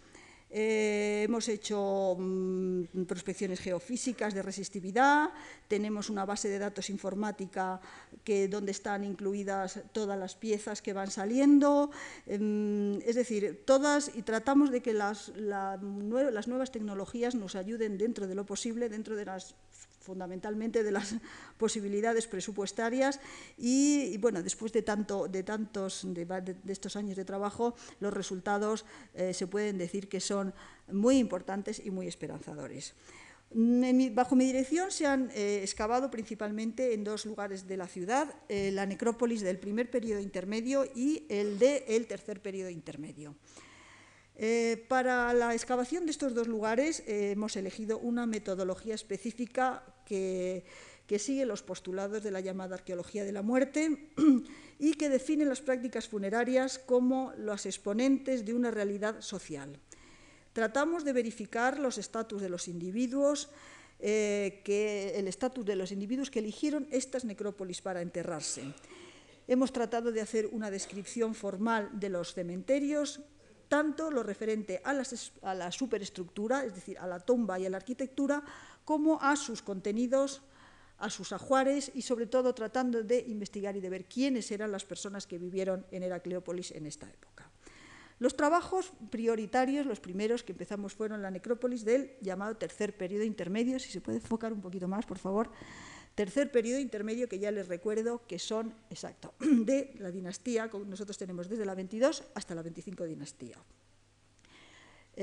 Eh, 0.54 1.24
hemos 1.24 1.48
hecho 1.48 2.18
mm, 2.20 3.06
prospecciones 3.08 3.62
geofísicas 3.62 4.34
de 4.34 4.42
resistividad, 4.42 5.30
tenemos 5.70 6.10
una 6.10 6.26
base 6.26 6.50
de 6.50 6.60
datos 6.60 6.90
informática 6.90 7.80
que, 8.26 8.50
donde 8.50 8.72
están 8.72 9.06
incluidas 9.06 9.80
todas 9.94 10.20
las 10.20 10.36
piezas 10.36 10.82
que 10.82 10.92
van 10.92 11.10
saliendo, 11.10 11.90
em, 12.28 13.00
es 13.08 13.16
decir, 13.16 13.64
todas, 13.66 14.12
y 14.14 14.24
tratamos 14.24 14.72
de 14.72 14.82
que 14.82 14.94
las, 14.94 15.30
las 15.38 15.82
nuevas 15.82 16.72
tecnologías 16.72 17.34
nos 17.34 17.56
ayuden 17.56 17.98
dentro 17.98 18.28
de 18.28 18.36
lo 18.36 18.46
posible, 18.46 18.90
dentro 18.90 19.16
de 19.16 19.26
las 19.26 19.56
fundamentalmente 20.02 20.84
de 20.84 20.92
las 20.92 21.16
posibilidades 21.58 22.28
presupuestarias 22.28 23.20
y, 23.58 24.18
bueno, 24.18 24.44
después 24.44 24.74
de, 24.74 24.82
tanto, 24.82 25.28
de 25.28 25.44
tantos 25.44 26.02
de, 26.04 26.56
estos 26.68 26.96
años 26.96 27.16
de 27.16 27.26
trabajo, 27.26 27.76
los 28.00 28.14
resultados 28.14 28.86
eh, 29.14 29.34
se 29.34 29.48
pueden 29.48 29.78
decir 29.78 30.10
que 30.10 30.20
son 30.20 30.54
muy 30.92 31.18
importantes 31.18 31.82
y 31.84 31.92
muy 31.92 32.08
esperanzadores. 32.08 32.94
bajo 33.54 34.36
mi 34.36 34.46
dirección 34.46 34.92
se 34.92 35.06
han 35.06 35.30
eh, 35.32 35.62
excavado 35.62 36.10
principalmente 36.10 36.94
en 36.94 37.04
dos 37.04 37.26
lugares 37.26 37.68
de 37.68 37.78
la 37.78 37.88
ciudad, 37.88 38.34
eh, 38.50 38.72
la 38.72 38.86
necrópolis 38.86 39.42
del 39.42 39.60
primer 39.60 39.90
periodo 39.90 40.20
intermedio 40.20 40.86
y 40.96 41.26
el 41.30 41.60
del 41.60 42.08
tercer 42.08 42.42
periodo 42.42 42.70
intermedio. 42.70 43.36
Para 44.88 45.34
la 45.36 45.54
excavación 45.54 46.06
de 46.06 46.12
estos 46.12 46.34
dos 46.34 46.48
lugares 46.48 47.04
hemos 47.06 47.56
elegido 47.56 48.00
una 48.00 48.26
metodología 48.26 48.96
específica 48.96 49.84
que, 50.12 50.66
que 51.08 51.20
sigue 51.20 51.46
los 51.46 51.64
postulados 51.64 52.22
de 52.22 52.32
la 52.32 52.42
llamada 52.42 52.76
arqueología 52.76 53.24
de 53.24 53.32
la 53.32 53.42
muerte 53.42 54.12
y 54.80 54.96
que 54.96 55.08
define 55.08 55.46
las 55.46 55.62
prácticas 55.62 56.10
funerarias 56.10 56.80
como 56.80 57.32
los 57.38 57.66
exponentes 57.66 58.44
de 58.44 58.54
una 58.54 58.72
realidad 58.72 59.22
social. 59.22 59.80
Tratamos 60.52 61.06
de 61.06 61.14
verificar 61.14 61.80
los 61.80 61.98
estatus 61.98 62.42
de 62.42 62.50
los 62.50 62.68
individuos, 62.68 63.48
eh, 64.00 64.60
que, 64.66 65.18
el 65.18 65.30
estatus 65.30 65.66
de 65.66 65.78
los 65.78 65.94
individuos 65.94 66.30
que 66.30 66.40
eligieron 66.40 66.88
estas 66.92 67.24
necrópolis 67.24 67.82
para 67.82 68.02
enterrarse. 68.02 68.64
Hemos 69.48 69.72
tratado 69.72 70.12
de 70.12 70.20
hacer 70.20 70.48
una 70.52 70.70
descripción 70.70 71.36
formal 71.36 71.90
de 71.94 72.10
los 72.10 72.34
cementerios, 72.34 73.22
tanto 73.72 74.12
lo 74.12 74.24
referente 74.24 74.82
a, 74.84 74.92
a 74.92 75.56
la 75.56 75.72
superestructura, 75.72 76.66
es 76.66 76.76
decir, 76.76 77.00
a 77.00 77.08
la 77.08 77.22
tumba 77.22 77.58
y 77.58 77.66
a 77.66 77.70
la 77.70 77.78
arquitectura, 77.78 78.44
como 78.92 79.22
a 79.22 79.38
sus 79.38 79.62
contenidos, 79.62 80.42
a 80.98 81.10
sus 81.10 81.32
ajuares 81.32 81.94
y 81.96 82.02
sobre 82.02 82.28
todo 82.28 82.54
tratando 82.54 83.04
de 83.04 83.24
investigar 83.26 83.78
y 83.78 83.80
de 83.80 83.90
ver 83.90 84.04
quiénes 84.04 84.52
eran 84.52 84.70
las 84.70 84.84
personas 84.84 85.26
que 85.26 85.38
vivieron 85.38 85.86
en 85.92 86.04
Heracleópolis 86.04 86.72
en 86.72 86.86
esta 86.86 87.08
época. 87.10 87.50
Los 88.20 88.36
trabajos 88.36 88.92
prioritarios, 89.10 89.86
los 89.86 90.02
primeros 90.02 90.44
que 90.44 90.52
empezamos 90.52 90.94
fueron 90.94 91.22
la 91.22 91.32
necrópolis 91.32 91.86
del 91.86 92.18
llamado 92.20 92.58
tercer 92.58 92.98
periodo 92.98 93.24
intermedio, 93.24 93.80
si 93.80 93.90
se 93.90 94.02
puede 94.02 94.18
enfocar 94.18 94.52
un 94.52 94.60
poquito 94.60 94.90
más, 94.90 95.06
por 95.06 95.20
favor. 95.20 95.50
Tercer 96.14 96.52
periodo 96.52 96.82
intermedio 96.82 97.30
que 97.30 97.40
ya 97.40 97.50
les 97.50 97.70
recuerdo 97.70 98.28
que 98.28 98.40
son, 98.40 98.76
exacto, 98.90 99.34
de 99.40 99.96
la 100.00 100.12
dinastía, 100.12 100.70
nosotros 100.86 101.18
tenemos 101.18 101.48
desde 101.48 101.64
la 101.64 101.76
22 101.76 102.26
hasta 102.36 102.56
la 102.56 102.62
25 102.62 103.06
dinastía. 103.06 103.58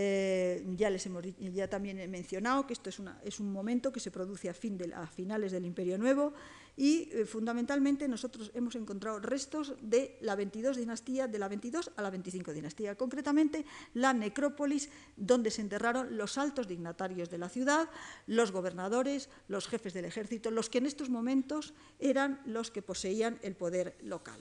Eh, 0.00 0.62
ya, 0.76 0.90
les 0.90 1.04
hemos, 1.06 1.24
ya 1.40 1.66
también 1.66 1.98
he 1.98 2.06
mencionado 2.06 2.64
que 2.68 2.72
esto 2.72 2.88
es, 2.88 3.40
un 3.40 3.52
momento 3.52 3.90
que 3.90 3.98
se 3.98 4.12
produce 4.12 4.48
a, 4.48 4.54
finales 4.54 5.50
del 5.50 5.64
Imperio 5.64 5.98
Nuevo 5.98 6.34
y 6.76 7.10
eh, 7.10 7.24
fundamentalmente 7.24 8.06
nosotros 8.06 8.52
hemos 8.54 8.76
encontrado 8.76 9.18
restos 9.18 9.74
de 9.82 10.16
la 10.20 10.36
22 10.36 10.76
dinastía, 10.76 11.26
de 11.26 11.40
la 11.40 11.48
22 11.48 11.90
a 11.96 12.02
la 12.02 12.10
25 12.10 12.52
dinastía, 12.52 12.94
concretamente 12.94 13.66
la 13.94 14.12
necrópolis 14.12 14.88
donde 15.16 15.50
se 15.50 15.62
enterraron 15.62 16.16
los 16.16 16.38
altos 16.38 16.68
dignatarios 16.68 17.28
de 17.28 17.38
la 17.38 17.48
ciudad, 17.48 17.90
los 18.28 18.52
gobernadores, 18.52 19.28
los 19.48 19.66
jefes 19.66 19.94
del 19.94 20.04
ejército, 20.04 20.52
los 20.52 20.70
que 20.70 20.78
en 20.78 20.86
estos 20.86 21.10
momentos 21.10 21.74
eran 21.98 22.40
los 22.46 22.70
que 22.70 22.82
poseían 22.82 23.40
el 23.42 23.56
poder 23.56 23.98
local. 24.02 24.38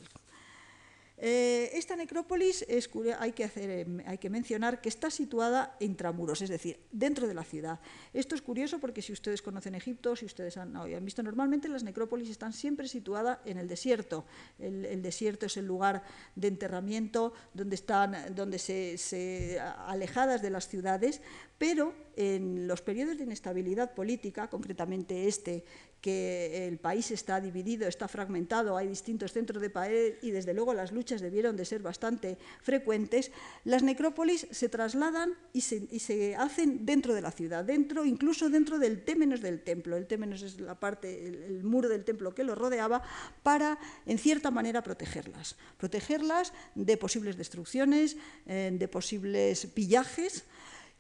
Eh, 1.19 1.71
esta 1.73 1.95
necrópolis 1.95 2.63
hay, 3.19 3.32
que 3.32 3.49
em, 3.56 4.03
hay, 4.06 4.19
que 4.19 4.30
mencionar 4.30 4.82
que 4.82 4.89
está 4.89 5.10
situada 5.10 5.75
intramuros, 5.80 6.43
es 6.43 6.49
decir, 6.49 6.80
dentro 6.91 7.27
de 7.27 7.34
la 7.34 7.43
ciudad. 7.43 7.80
Esto 8.13 8.36
es 8.36 8.43
curioso 8.43 8.77
porque 8.77 9.01
si 9.01 9.13
ustedes 9.13 9.41
conocen 9.41 9.73
Egipto, 9.73 10.15
si 10.15 10.25
ustedes 10.25 10.58
han, 10.58 10.77
visto, 11.03 11.23
normalmente 11.23 11.69
las 11.69 11.84
necrópolis 11.84 12.30
están 12.30 12.53
siempre 12.53 12.88
situadas 12.88 13.39
en 13.45 13.58
el 13.58 13.67
desierto. 13.67 14.25
El, 14.60 15.01
desierto 15.01 15.47
es 15.47 15.58
el 15.58 15.65
lugar 15.65 16.03
de 16.36 16.49
enterramiento 16.49 17.34
donde 17.51 17.75
están 17.75 18.36
donde 18.36 18.60
se, 18.60 19.60
alejadas 19.60 20.43
de 20.43 20.51
las 20.51 20.67
ciudades, 20.67 21.21
pero 21.58 21.95
en 22.15 22.67
los 22.67 22.84
periodos 22.84 23.17
de 23.17 23.23
inestabilidad 23.23 23.95
política, 23.95 24.49
concretamente 24.49 25.27
este 25.27 25.65
que 26.08 26.70
el 26.70 26.78
país 26.78 27.12
está 27.12 27.41
dividido, 27.41 27.86
está 27.86 28.08
fragmentado, 28.08 28.78
hay 28.78 28.88
distintos 28.88 29.34
centros 29.34 29.62
de 29.62 29.70
poder 29.70 30.20
y 30.22 30.32
desde 30.32 30.54
luego 30.54 30.74
las 30.74 30.93
luchas 30.93 31.20
debieron 31.20 31.58
de 31.58 31.65
ser 31.65 31.82
bastante 31.82 32.38
frecuentes, 32.62 33.30
las 33.65 33.84
necrópolis 33.84 34.48
se 34.50 34.70
trasladan 34.70 35.34
y 35.52 35.60
se, 35.60 36.34
hacen 36.38 36.86
dentro 36.86 37.13
de 37.13 37.20
la 37.20 37.32
ciudad, 37.32 37.65
dentro, 37.65 38.06
incluso 38.06 38.50
dentro 38.50 38.80
del 38.80 39.04
témenos 39.04 39.41
del 39.41 39.60
templo. 39.60 39.98
El 39.98 40.08
témenos 40.08 40.43
es 40.43 40.62
la 40.62 40.80
parte, 40.80 41.28
el, 41.28 41.65
muro 41.65 41.89
del 41.89 42.06
templo 42.06 42.34
que 42.34 42.46
lo 42.46 42.56
rodeaba, 42.56 43.04
para, 43.43 43.78
en 44.06 44.17
cierta 44.17 44.50
manera, 44.50 44.84
protegerlas. 44.84 45.58
Protegerlas 45.76 46.54
de 46.76 46.96
posibles 46.96 47.36
destrucciones, 47.36 48.15
eh, 48.46 48.72
de 48.72 48.88
posibles 48.88 49.65
pillajes, 49.65 50.46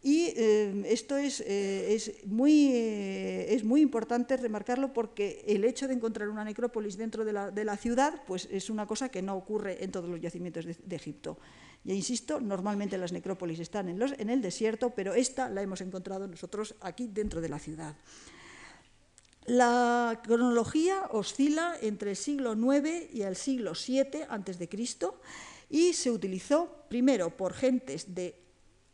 y 0.07 0.31
eh, 0.37 0.83
esto 0.85 1.17
es, 1.17 1.41
eh, 1.41 1.93
es, 1.93 2.25
muy, 2.25 2.71
eh, 2.71 3.53
es, 3.53 3.65
muy, 3.65 3.81
importante 3.81 4.37
remarcarlo 4.37 4.93
porque 4.93 5.43
el 5.45 5.65
hecho 5.65 5.85
de 5.85 5.95
encontrar 5.95 6.29
una 6.29 6.45
necrópolis 6.45 6.95
dentro 6.95 7.25
de 7.25 7.33
la, 7.33 7.51
de 7.51 7.65
la, 7.65 7.75
ciudad 7.75 8.23
pues 8.25 8.47
es 8.49 8.69
una 8.69 8.85
cosa 8.85 9.09
que 9.09 9.21
no 9.21 9.35
ocurre 9.35 9.83
en 9.83 9.91
todos 9.91 10.09
los 10.09 10.21
yacimientos 10.21 10.65
de, 10.65 10.95
Egipto. 10.95 11.37
Ya 11.83 11.93
insisto, 11.93 12.39
normalmente 12.39 12.97
las 12.97 13.11
necrópolis 13.11 13.59
están 13.59 13.89
en, 13.89 13.99
los, 13.99 14.13
en 14.17 14.29
el 14.29 14.41
desierto, 14.41 14.91
pero 14.91 15.13
esta 15.13 15.49
la 15.49 15.61
hemos 15.61 15.81
encontrado 15.81 16.25
nosotros 16.25 16.75
aquí 16.79 17.09
dentro 17.11 17.41
de 17.41 17.49
la 17.49 17.59
ciudad. 17.59 17.93
La 19.45 20.21
cronología 20.23 21.09
oscila 21.11 21.75
entre 21.81 22.11
el 22.11 22.15
siglo 22.15 22.53
IX 22.53 23.13
y 23.13 23.23
el 23.23 23.35
siglo 23.35 23.73
VII 23.73 24.23
a.C. 24.29 24.69
y 25.69 25.91
se 25.91 26.11
utilizó 26.11 26.85
primero 26.87 27.35
por 27.35 27.51
gentes 27.53 28.15
de 28.15 28.46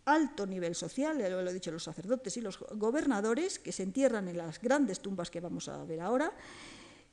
alto 0.06 0.46
nivel 0.46 0.76
social, 0.76 1.18
ya 1.18 1.30
lo 1.30 1.50
he 1.50 1.54
dicho 1.54 1.72
los 1.72 1.84
sacerdotes 1.84 2.36
y 2.38 2.42
los 2.42 2.60
gobernadores, 2.60 3.60
que 3.60 3.72
se 3.72 3.84
entierran 3.84 4.28
en 4.28 4.38
las 4.38 4.62
grandes 4.62 5.00
tumbas 5.00 5.30
que 5.30 5.40
vamos 5.40 5.68
a 5.70 5.84
ver 5.86 6.02
ahora, 6.02 6.34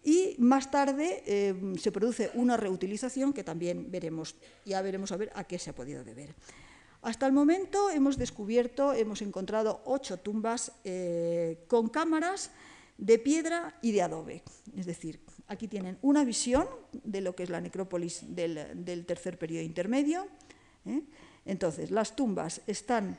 y 0.03 0.35
más 0.39 0.71
tarde 0.71 1.23
eh, 1.27 1.75
se 1.79 1.93
produce 1.93 2.31
una 2.35 2.57
reutilización 2.57 3.33
que 3.33 3.45
también 3.45 3.91
veremos, 3.91 4.35
ya 4.65 4.81
veremos 4.83 5.13
a 5.13 5.17
ver 5.17 5.31
a 5.35 5.45
qué 5.45 5.59
se 5.59 5.71
ha 5.71 5.75
podido 5.75 6.05
deber. 6.05 6.35
Hasta 7.03 7.27
el 7.27 7.33
momento 7.33 7.91
hemos 7.91 8.19
descubierto, 8.19 8.93
hemos 8.93 9.23
encontrado 9.23 9.83
ocho 9.87 10.19
tumbas 10.19 10.73
eh, 10.85 11.65
con 11.67 11.89
cámaras 11.89 12.51
de 12.99 13.19
piedra 13.19 13.79
y 13.81 13.93
de 13.93 14.03
adobe. 14.03 14.43
Es 14.77 14.85
decir, 14.85 15.21
aquí 15.47 15.67
tienen 15.67 15.99
una 16.03 16.25
visión 16.25 16.67
de 16.93 17.23
lo 17.23 17.35
que 17.35 17.45
es 17.45 17.51
la 17.51 17.61
necrópolis 17.61 18.23
del, 18.35 19.05
tercer 19.07 19.39
periodo 19.39 19.65
intermedio. 19.65 20.27
¿eh? 20.85 21.03
Entonces, 21.51 21.91
las 21.91 22.15
tumbas 22.15 22.61
están, 22.69 23.19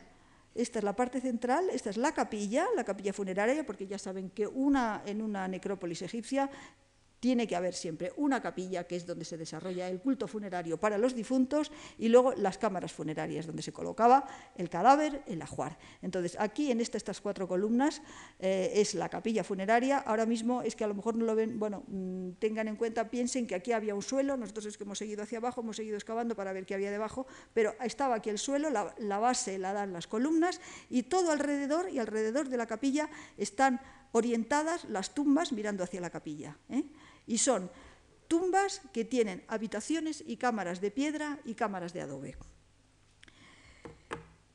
esta 0.55 0.79
es 0.79 0.85
la 0.85 0.95
parte 0.95 1.19
central, 1.19 1.69
esta 1.69 1.89
es 1.89 1.97
la 1.97 2.13
capilla, 2.13 2.65
la 2.77 2.85
capilla 2.85 3.11
funeraria, 3.11 3.65
porque 3.65 3.87
ya 3.87 3.97
saben 3.97 4.29
que 4.29 4.47
una, 4.47 5.01
en 5.05 5.21
una 5.21 5.49
necrópolis 5.49 6.01
egipcia 6.01 6.49
tiene 7.21 7.45
que 7.47 7.55
haber 7.55 7.75
siempre 7.75 8.11
una 8.17 8.41
capilla, 8.41 8.85
que 8.85 8.95
es 8.95 9.05
donde 9.05 9.25
se 9.25 9.37
desarrolla 9.37 9.87
el 9.87 10.01
culto 10.01 10.27
funerario 10.27 10.79
para 10.79 10.97
los 10.97 11.13
difuntos, 11.13 11.71
y 11.99 12.09
luego 12.09 12.33
las 12.33 12.57
cámaras 12.57 12.91
funerarias, 12.91 13.45
donde 13.45 13.61
se 13.61 13.71
colocaba 13.71 14.25
el 14.55 14.69
cadáver, 14.69 15.21
el 15.27 15.39
ajuar. 15.41 15.77
Entonces, 16.01 16.35
aquí 16.39 16.71
en 16.71 16.81
estas 16.81 17.21
cuatro 17.21 17.47
columnas 17.47 18.01
eh, 18.39 18.71
es 18.75 18.95
la 18.95 19.07
capilla 19.07 19.43
funeraria. 19.43 19.99
Ahora 19.99 20.25
mismo 20.25 20.63
es 20.63 20.75
que 20.75 20.83
a 20.83 20.87
lo 20.87 20.95
mejor 20.95 21.15
no 21.15 21.25
lo 21.25 21.35
ven, 21.35 21.59
bueno, 21.59 21.83
mm, 21.87 22.31
tengan 22.39 22.67
en 22.67 22.75
cuenta, 22.75 23.07
piensen 23.11 23.45
que 23.45 23.53
aquí 23.53 23.71
había 23.71 23.93
un 23.93 24.01
suelo, 24.01 24.35
nosotros 24.35 24.65
es 24.65 24.77
que 24.77 24.83
hemos 24.83 24.97
seguido 24.97 25.21
hacia 25.21 25.37
abajo, 25.37 25.61
hemos 25.61 25.75
seguido 25.75 25.97
excavando 25.97 26.35
para 26.35 26.53
ver 26.53 26.65
qué 26.65 26.73
había 26.73 26.89
debajo, 26.89 27.27
pero 27.53 27.75
estaba 27.83 28.15
aquí 28.15 28.31
el 28.31 28.39
suelo, 28.39 28.71
la, 28.71 29.19
base 29.19 29.59
la 29.59 29.73
dan 29.73 29.93
las 29.93 30.07
columnas, 30.07 30.59
y 30.89 31.03
todo 31.03 31.31
alrededor, 31.31 31.87
y 31.91 31.99
alrededor 31.99 32.49
de 32.49 32.57
la 32.57 32.65
capilla 32.65 33.11
están 33.37 33.79
orientadas 34.11 34.85
las 34.85 35.13
tumbas 35.13 35.51
mirando 35.51 35.83
hacia 35.83 36.01
la 36.01 36.09
capilla. 36.09 36.57
¿eh? 36.69 36.83
Y 37.31 37.37
son 37.37 37.71
tumbas 38.27 38.81
que 38.91 39.05
tienen 39.05 39.41
habitaciones 39.47 40.21
y 40.27 40.35
cámaras 40.35 40.81
de 40.81 40.91
piedra 40.91 41.39
y 41.45 41.53
cámaras 41.55 41.93
de 41.93 42.01
adobe. 42.01 42.35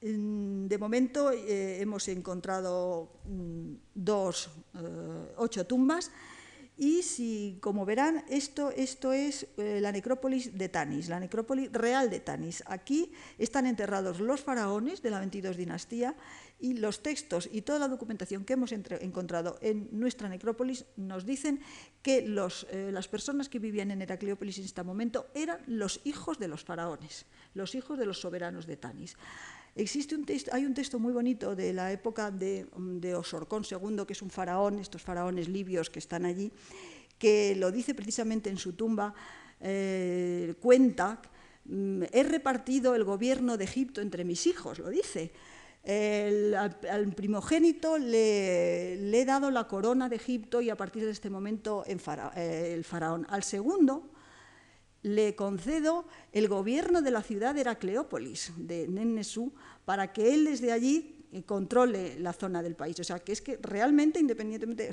De 0.02 0.78
momento 0.78 1.32
eh, 1.32 1.80
hemos 1.80 2.06
encontrado 2.08 3.08
mm, 3.24 3.72
dos, 3.94 4.50
eh, 4.74 5.34
ocho 5.38 5.66
tumbas 5.66 6.10
y 6.78 7.02
si, 7.02 7.58
como 7.62 7.86
verán, 7.86 8.24
esto, 8.28 8.70
esto 8.70 9.14
es 9.14 9.46
eh, 9.56 9.80
la 9.80 9.92
necrópolis 9.92 10.58
de 10.58 10.68
Tanis, 10.68 11.08
la 11.08 11.18
necrópolis 11.18 11.72
real 11.72 12.10
de 12.10 12.20
Tanis. 12.20 12.62
Aquí 12.66 13.12
están 13.38 13.64
enterrados 13.64 14.20
los 14.20 14.42
faraones 14.42 15.00
de 15.00 15.10
la 15.10 15.18
22 15.18 15.56
dinastía 15.56 16.14
y 16.60 16.74
los 16.74 17.02
textos 17.02 17.48
y 17.50 17.62
toda 17.62 17.78
la 17.78 17.88
documentación 17.88 18.44
que 18.44 18.52
hemos 18.52 18.72
encontrado 18.72 19.58
en 19.62 19.88
nuestra 19.90 20.28
necrópolis 20.28 20.84
nos 20.96 21.24
dicen 21.24 21.60
que 22.02 22.20
los, 22.20 22.66
eh, 22.70 22.90
las 22.92 23.08
personas 23.08 23.48
que 23.48 23.58
vivían 23.58 23.90
en 23.90 24.02
Heracleópolis 24.02 24.58
en 24.58 24.64
este 24.64 24.82
momento 24.82 25.28
eran 25.34 25.60
los 25.66 26.00
hijos 26.04 26.38
de 26.38 26.48
los 26.48 26.62
faraones, 26.62 27.24
los 27.54 27.74
hijos 27.74 27.98
de 27.98 28.04
los 28.04 28.20
soberanos 28.20 28.66
de 28.66 28.76
Tanis. 28.76 29.16
Existe 29.76 30.14
un 30.14 30.24
texto, 30.24 30.50
hay 30.54 30.64
un 30.64 30.72
texto 30.72 30.98
muy 30.98 31.12
bonito 31.12 31.54
de 31.54 31.74
la 31.74 31.92
época 31.92 32.30
de, 32.30 32.66
de 32.78 33.14
Osorcón 33.14 33.62
II, 33.70 34.06
que 34.06 34.14
es 34.14 34.22
un 34.22 34.30
faraón, 34.30 34.78
estos 34.78 35.02
faraones 35.02 35.48
libios 35.48 35.90
que 35.90 35.98
están 35.98 36.24
allí, 36.24 36.50
que 37.18 37.54
lo 37.56 37.70
dice 37.70 37.94
precisamente 37.94 38.48
en 38.48 38.56
su 38.56 38.72
tumba, 38.72 39.12
eh, 39.60 40.54
cuenta, 40.60 41.20
mm, 41.66 42.04
he 42.10 42.22
repartido 42.22 42.94
el 42.94 43.04
gobierno 43.04 43.58
de 43.58 43.64
Egipto 43.64 44.00
entre 44.00 44.24
mis 44.24 44.46
hijos, 44.46 44.78
lo 44.78 44.88
dice. 44.88 45.32
al, 45.84 47.12
primogénito 47.14 47.98
le, 47.98 48.94
he 48.94 49.24
dado 49.26 49.50
la 49.50 49.68
corona 49.68 50.08
de 50.08 50.16
Egipto 50.16 50.62
y 50.62 50.70
a 50.70 50.76
partir 50.76 51.04
de 51.04 51.10
este 51.10 51.28
momento 51.28 51.84
eh, 51.86 52.72
el 52.72 52.82
faraón. 52.82 53.26
Al 53.28 53.42
segundo 53.42 54.08
le 55.06 55.36
concedo 55.36 56.04
el 56.32 56.48
gobierno 56.48 57.00
de 57.00 57.12
la 57.12 57.22
ciudad 57.22 57.54
de 57.54 57.60
Heracleópolis, 57.60 58.52
de 58.56 58.88
Nennesú, 58.88 59.52
para 59.84 60.12
que 60.12 60.34
él 60.34 60.46
desde 60.46 60.72
allí 60.72 61.24
eh, 61.30 61.44
controle 61.44 62.18
la 62.18 62.32
zona 62.32 62.60
del 62.60 62.74
país. 62.74 62.98
O 62.98 63.04
sea, 63.04 63.20
que 63.20 63.30
es 63.30 63.40
que 63.40 63.56
realmente, 63.62 64.18
independientemente, 64.18 64.90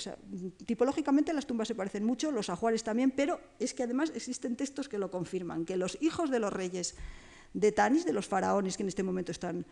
tipológicamente 0.67 1.33
las 1.33 1.47
tumbas 1.47 1.67
se 1.67 1.73
parecen 1.73 2.05
mucho, 2.05 2.29
los 2.29 2.51
ajuares 2.51 2.83
también, 2.83 3.09
pero 3.09 3.41
es 3.57 3.73
que 3.73 3.81
además 3.81 4.11
existen 4.13 4.55
textos 4.55 4.87
que 4.87 4.99
lo 4.99 5.09
confirman, 5.09 5.65
que 5.65 5.77
los 5.77 5.97
hijos 5.99 6.29
de 6.29 6.37
los 6.37 6.53
reyes 6.53 6.93
de 7.55 7.71
Tanis, 7.71 8.05
de 8.05 8.13
los 8.13 8.27
faraones 8.27 8.77
que 8.77 8.83
en 8.83 8.89
este 8.89 9.01
momento 9.01 9.31
están, 9.31 9.65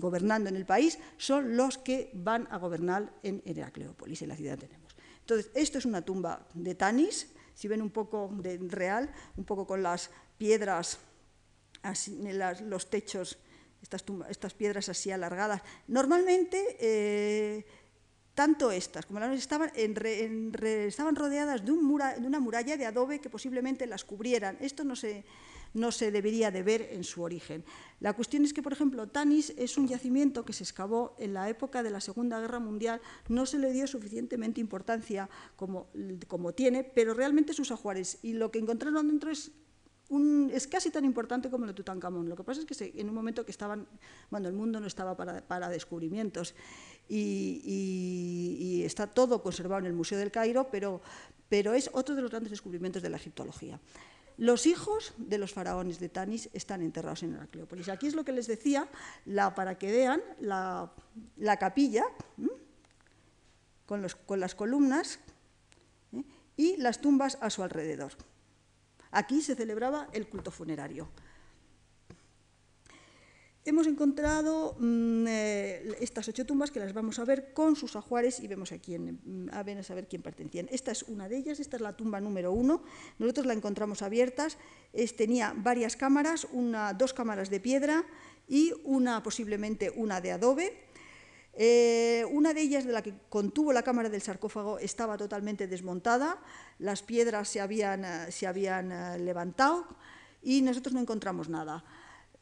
gobernando 0.00 0.48
en 0.48 0.56
el 0.56 0.66
país, 0.66 0.98
son 1.18 1.56
los 1.56 1.78
que 1.78 2.10
van 2.14 2.48
a 2.50 2.58
gobernar 2.58 3.14
en 3.22 3.42
Heracleópolis, 3.44 4.22
en 4.22 4.28
la 4.30 4.36
ciudad 4.36 4.58
tenemos. 4.58 4.96
Entonces, 5.20 5.52
esto 5.54 5.78
es 5.78 5.86
una 5.86 6.02
tumba 6.02 6.48
de 6.54 6.74
Tanis, 6.74 7.28
si 7.54 7.68
ven 7.68 7.82
un 7.82 7.90
poco 7.90 8.30
de 8.32 8.58
real, 8.68 9.12
un 9.36 9.44
poco 9.44 9.66
con 9.66 9.82
las 9.82 10.10
piedras, 10.38 10.98
así, 11.82 12.18
los 12.64 12.90
techos, 12.90 13.38
estas, 13.82 14.54
piedras 14.54 14.88
así 14.88 15.10
alargadas. 15.10 15.62
Normalmente, 15.88 16.76
eh, 16.80 17.64
tanto 18.34 18.70
estas 18.70 19.06
como 19.06 19.20
las 19.20 19.36
estaban, 19.38 19.70
estaban 19.74 21.16
rodeadas 21.16 21.64
de, 21.64 21.72
un 21.72 21.98
de, 21.98 22.26
una 22.26 22.40
muralla 22.40 22.76
de 22.76 22.86
adobe 22.86 23.20
que 23.20 23.30
posiblemente 23.30 23.86
las 23.86 24.04
cubrieran. 24.04 24.56
Esto 24.60 24.84
no 24.84 24.96
se, 24.96 25.24
no 25.74 25.92
se 25.92 26.10
debería 26.10 26.50
de 26.50 26.62
ver 26.62 26.88
en 26.92 27.04
su 27.04 27.22
origen. 27.22 27.64
La 28.00 28.12
cuestión 28.12 28.44
es 28.44 28.52
que, 28.52 28.62
por 28.62 28.72
ejemplo, 28.72 29.08
Tanis 29.08 29.54
es 29.56 29.78
un 29.78 29.88
yacimiento 29.88 30.44
que 30.44 30.52
se 30.52 30.64
excavó 30.64 31.14
en 31.18 31.34
la 31.34 31.48
época 31.48 31.82
de 31.82 31.90
la 31.90 32.00
Segunda 32.00 32.40
Guerra 32.40 32.58
Mundial, 32.58 33.00
no 33.28 33.46
se 33.46 33.58
le 33.58 33.72
dio 33.72 33.86
suficientemente 33.86 34.60
importancia 34.60 35.28
como, 35.56 35.88
como 36.28 36.52
tiene, 36.52 36.84
pero 36.84 37.14
realmente 37.14 37.52
sus 37.52 37.70
ajuares 37.70 38.18
y 38.22 38.34
lo 38.34 38.50
que 38.50 38.58
encontraron 38.58 39.08
dentro 39.08 39.30
es 39.30 39.52
es 40.52 40.66
casi 40.66 40.90
tan 40.90 41.04
importante 41.04 41.48
como 41.48 41.64
lo 41.64 41.72
de 41.72 41.76
Tutankamón. 41.76 42.28
Lo 42.28 42.36
que 42.36 42.44
pasa 42.44 42.60
es 42.60 42.66
que 42.66 43.00
en 43.00 43.08
un 43.08 43.14
momento 43.14 43.46
que 43.46 43.50
estaban, 43.50 43.86
bueno, 44.30 44.48
el 44.48 44.54
mundo 44.54 44.78
no 44.78 44.86
estaba 44.86 45.16
para, 45.16 45.68
descubrimientos 45.70 46.54
y, 47.08 47.62
y, 47.64 48.84
está 48.84 49.06
todo 49.06 49.42
conservado 49.42 49.80
en 49.80 49.86
el 49.86 49.94
Museo 49.94 50.18
del 50.18 50.30
Cairo, 50.30 50.68
pero, 50.70 51.00
pero 51.48 51.72
es 51.72 51.88
otro 51.94 52.14
de 52.14 52.20
los 52.20 52.30
grandes 52.30 52.50
descubrimientos 52.50 53.02
de 53.02 53.08
la 53.08 53.16
egiptología. 53.16 53.80
Los 54.36 54.66
hijos 54.66 55.12
de 55.18 55.38
los 55.38 55.52
faraones 55.52 55.98
de 55.98 56.08
Tanis 56.08 56.48
están 56.52 56.82
enterrados 56.82 57.22
en 57.22 57.34
Heracleópolis. 57.34 57.88
Aquí 57.88 58.06
es 58.06 58.14
lo 58.14 58.24
que 58.24 58.32
les 58.32 58.46
decía, 58.46 58.88
la, 59.26 59.54
para 59.54 59.76
que 59.78 59.90
vean 59.90 60.22
la, 60.40 60.90
capilla 61.58 62.04
con, 63.86 64.02
las 64.40 64.54
columnas 64.54 65.18
¿eh? 66.12 66.24
y 66.56 66.76
las 66.78 67.00
tumbas 67.00 67.38
a 67.40 67.50
su 67.50 67.62
alrededor. 67.62 68.12
Aquí 69.10 69.42
se 69.42 69.54
celebraba 69.54 70.08
el 70.12 70.28
culto 70.28 70.50
funerario. 70.50 71.08
Hemos 73.64 73.86
encontrado 73.86 74.74
mm, 74.80 75.24
eh, 75.28 75.96
estas 76.00 76.26
ocho 76.26 76.44
tumbas 76.44 76.72
que 76.72 76.80
las 76.80 76.92
vamos 76.92 77.20
a 77.20 77.24
ver 77.24 77.52
con 77.52 77.76
sus 77.76 77.94
ajuares 77.94 78.40
y 78.40 78.48
vemos 78.48 78.72
a 78.72 78.78
quién, 78.78 79.20
mm, 79.24 79.50
a 79.52 79.62
ver, 79.62 79.78
a 79.78 79.84
saber 79.84 80.08
quién 80.08 80.20
pertenecían. 80.20 80.66
Esta 80.72 80.90
es 80.90 81.04
una 81.04 81.28
de 81.28 81.36
ellas, 81.36 81.60
esta 81.60 81.76
es 81.76 81.82
la 81.82 81.96
tumba 81.96 82.20
número 82.20 82.50
uno. 82.50 82.82
Nosotros 83.20 83.46
la 83.46 83.52
encontramos 83.52 84.02
abiertas. 84.02 84.58
tenía 85.16 85.54
varias 85.56 85.96
cámaras, 85.96 86.48
dos 86.98 87.14
cámaras 87.14 87.50
de 87.50 87.60
piedra 87.60 88.04
y 88.48 88.72
una 88.82 89.22
posiblemente 89.22 89.90
una 89.94 90.20
de 90.20 90.32
adobe. 90.32 90.72
Eh, 91.54 92.26
una 92.32 92.54
de 92.54 92.62
ellas, 92.62 92.84
de 92.84 92.92
la 92.92 93.02
que 93.02 93.14
contuvo 93.28 93.72
la 93.72 93.84
cámara 93.84 94.08
del 94.08 94.22
sarcófago, 94.22 94.80
estaba 94.80 95.16
totalmente 95.16 95.68
desmontada, 95.68 96.40
las 96.80 97.02
piedras 97.02 97.48
se 97.48 97.60
habían, 97.60 98.04
eh, 98.04 98.32
se 98.32 98.48
habían 98.48 99.24
levantado 99.24 99.86
y 100.42 100.62
nosotros 100.62 100.94
no 100.94 101.00
encontramos 101.00 101.48
nada. 101.48 101.84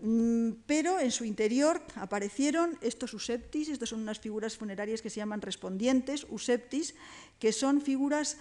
Mm, 0.02 0.52
pero 0.66 0.98
en 0.98 1.10
su 1.10 1.24
interior 1.24 1.82
aparecieron 1.94 2.78
estos 2.80 3.12
useptis, 3.12 3.68
estas 3.68 3.90
son 3.90 4.00
unas 4.00 4.18
figuras 4.18 4.56
funerarias 4.56 5.02
que 5.02 5.10
se 5.10 5.20
llaman 5.20 5.42
respondientes, 5.42 6.26
useptis, 6.30 6.94
que 7.38 7.52
son 7.52 7.82
figuras 7.82 8.38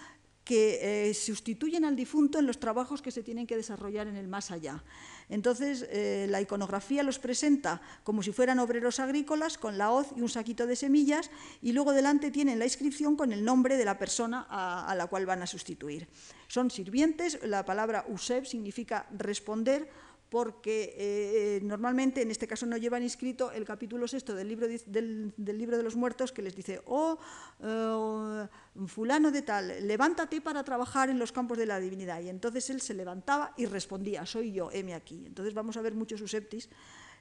que 0.50 1.10
eh, 1.10 1.14
sustituyen 1.14 1.84
al 1.84 1.94
difunto 1.94 2.38
en 2.38 2.46
los 2.46 2.58
trabajos 2.58 3.02
que 3.02 3.10
se 3.10 3.22
tienen 3.22 3.46
que 3.46 3.56
desarrollar 3.56 4.08
en 4.08 4.16
el 4.16 4.26
más 4.26 4.50
allá. 4.50 4.82
Entonces, 5.28 5.86
eh, 5.90 6.26
la 6.28 6.40
iconografía 6.40 7.04
los 7.04 7.18
presenta 7.18 7.80
como 8.02 8.22
si 8.22 8.32
fueran 8.32 8.58
obreros 8.58 8.98
agrícolas, 8.98 9.58
con 9.58 9.78
la 9.78 9.92
hoz 9.92 10.08
y 10.16 10.22
un 10.22 10.28
saquito 10.28 10.66
de 10.66 10.74
semillas, 10.74 11.30
y 11.62 11.70
luego 11.72 11.92
delante 11.92 12.32
tienen 12.32 12.58
la 12.58 12.64
inscripción 12.64 13.14
con 13.14 13.32
el 13.32 13.44
nombre 13.44 13.76
de 13.76 13.84
la 13.84 13.98
persona 13.98 14.46
a, 14.50 14.92
la 14.96 15.06
cual 15.06 15.26
van 15.26 15.42
a 15.42 15.46
sustituir. 15.46 16.08
Son 16.48 16.70
sirvientes, 16.70 17.38
la 17.44 17.64
palabra 17.64 18.04
usep 18.08 18.44
significa 18.44 19.06
responder, 19.16 19.88
porque 20.30 20.94
eh, 20.96 21.60
normalmente 21.64 22.22
en 22.22 22.30
este 22.30 22.46
caso 22.46 22.64
no 22.64 22.76
llevan 22.76 23.02
inscrito 23.02 23.50
el 23.50 23.64
capítulo 23.64 24.06
sexto 24.06 24.34
del 24.34 24.48
libro, 24.48 24.68
del, 24.86 25.34
libro 25.36 25.76
de 25.76 25.82
los 25.82 25.96
muertos 25.96 26.30
que 26.30 26.40
les 26.40 26.54
dice, 26.54 26.80
oh, 26.86 27.18
eh, 27.60 28.46
fulano 28.86 29.32
de 29.32 29.42
tal, 29.42 29.86
levántate 29.86 30.40
para 30.40 30.62
trabajar 30.62 31.10
en 31.10 31.18
los 31.18 31.32
campos 31.32 31.58
de 31.58 31.66
la 31.66 31.80
divinidad. 31.80 32.22
Y 32.22 32.28
entonces 32.28 32.70
él 32.70 32.80
se 32.80 32.94
levantaba 32.94 33.52
y 33.56 33.66
respondía, 33.66 34.24
soy 34.24 34.52
yo, 34.52 34.70
heme 34.70 34.94
aquí. 34.94 35.24
Entonces 35.26 35.52
vamos 35.52 35.76
a 35.76 35.82
ver 35.82 35.94
muchos 35.94 36.20
suseptis. 36.20 36.68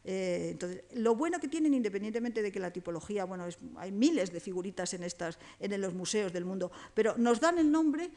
Eh, 0.06 0.50
entonces, 0.52 0.84
lo 0.94 1.16
bueno 1.16 1.40
que 1.40 1.48
tienen, 1.48 1.74
independientemente 1.74 2.42
de 2.42 2.52
que 2.52 2.60
la 2.60 2.72
tipología, 2.72 3.26
bueno, 3.26 3.46
hay 3.78 3.92
miles 3.92 4.32
de 4.32 4.40
figuritas 4.40 4.94
en, 4.94 5.04
estas, 5.04 5.40
en 5.60 5.82
los 5.82 5.94
museos 5.94 6.32
del 6.32 6.46
mundo, 6.46 6.72
pero 6.94 7.18
nos 7.18 7.40
dan 7.42 7.58
el 7.58 7.72
nombre 7.72 8.12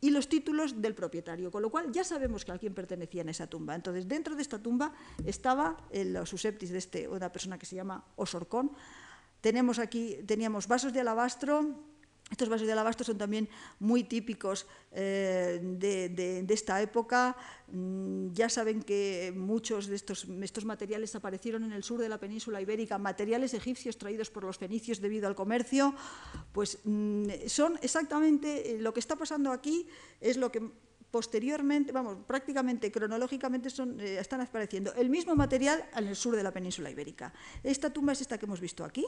y 0.00 0.10
los 0.10 0.28
títulos 0.28 0.80
del 0.82 0.94
propietario, 0.94 1.50
con 1.50 1.62
lo 1.62 1.70
cual 1.70 1.92
ya 1.92 2.02
sabemos 2.02 2.44
que 2.44 2.52
a 2.52 2.58
quién 2.58 2.74
pertenecía 2.74 3.22
en 3.22 3.28
esa 3.28 3.46
tumba. 3.46 3.74
Entonces, 3.74 4.08
dentro 4.08 4.34
de 4.34 4.42
esta 4.42 4.58
tumba 4.58 4.92
estaba 5.24 5.76
el 5.90 6.26
suseptis 6.26 6.70
de 6.70 6.78
este, 6.78 7.08
una 7.08 7.30
persona 7.30 7.58
que 7.58 7.66
se 7.66 7.76
llama 7.76 8.04
Osorcón. 8.16 8.72
Tenemos 9.40 9.78
aquí, 9.78 10.16
teníamos 10.26 10.66
vasos 10.66 10.92
de 10.92 11.00
alabastro, 11.00 11.84
estos 12.30 12.48
vasos 12.48 12.66
de 12.66 12.72
alabastro 12.72 13.04
son 13.04 13.16
también 13.16 13.48
muy 13.78 14.04
típicos 14.04 14.66
eh, 14.92 15.60
de, 15.62 16.44
esta 16.48 16.80
época. 16.82 17.36
Mm, 17.72 18.32
ya 18.32 18.48
saben 18.48 18.82
que 18.82 19.32
muchos 19.34 19.86
de 19.86 19.96
estos, 19.96 20.64
materiales 20.64 21.14
aparecieron 21.14 21.64
en 21.64 21.72
el 21.72 21.82
sur 21.82 22.00
de 22.00 22.08
la 22.08 22.18
península 22.18 22.60
ibérica, 22.60 22.98
materiales 22.98 23.54
egipcios 23.54 23.96
traídos 23.96 24.30
por 24.30 24.44
los 24.44 24.58
fenicios 24.58 25.00
debido 25.00 25.26
al 25.26 25.34
comercio. 25.34 25.94
Pues 26.52 26.78
mm, 26.84 27.46
son 27.46 27.78
exactamente 27.82 28.74
eh, 28.74 28.78
lo 28.80 28.92
que 28.92 29.00
está 29.00 29.16
pasando 29.16 29.50
aquí, 29.50 29.88
es 30.20 30.36
lo 30.36 30.52
que 30.52 30.62
posteriormente, 31.10 31.92
vamos, 31.92 32.18
prácticamente 32.26 32.92
cronológicamente 32.92 33.70
eh, 33.70 34.18
están 34.20 34.42
apareciendo 34.42 34.92
el 34.94 35.08
mismo 35.08 35.34
material 35.34 35.88
en 35.96 36.08
el 36.08 36.16
sur 36.16 36.36
de 36.36 36.42
la 36.42 36.52
península 36.52 36.90
ibérica. 36.90 37.32
Esta 37.62 37.90
tumba 37.90 38.12
es 38.12 38.20
esta 38.20 38.36
que 38.36 38.44
hemos 38.44 38.60
visto 38.60 38.84
aquí. 38.84 39.06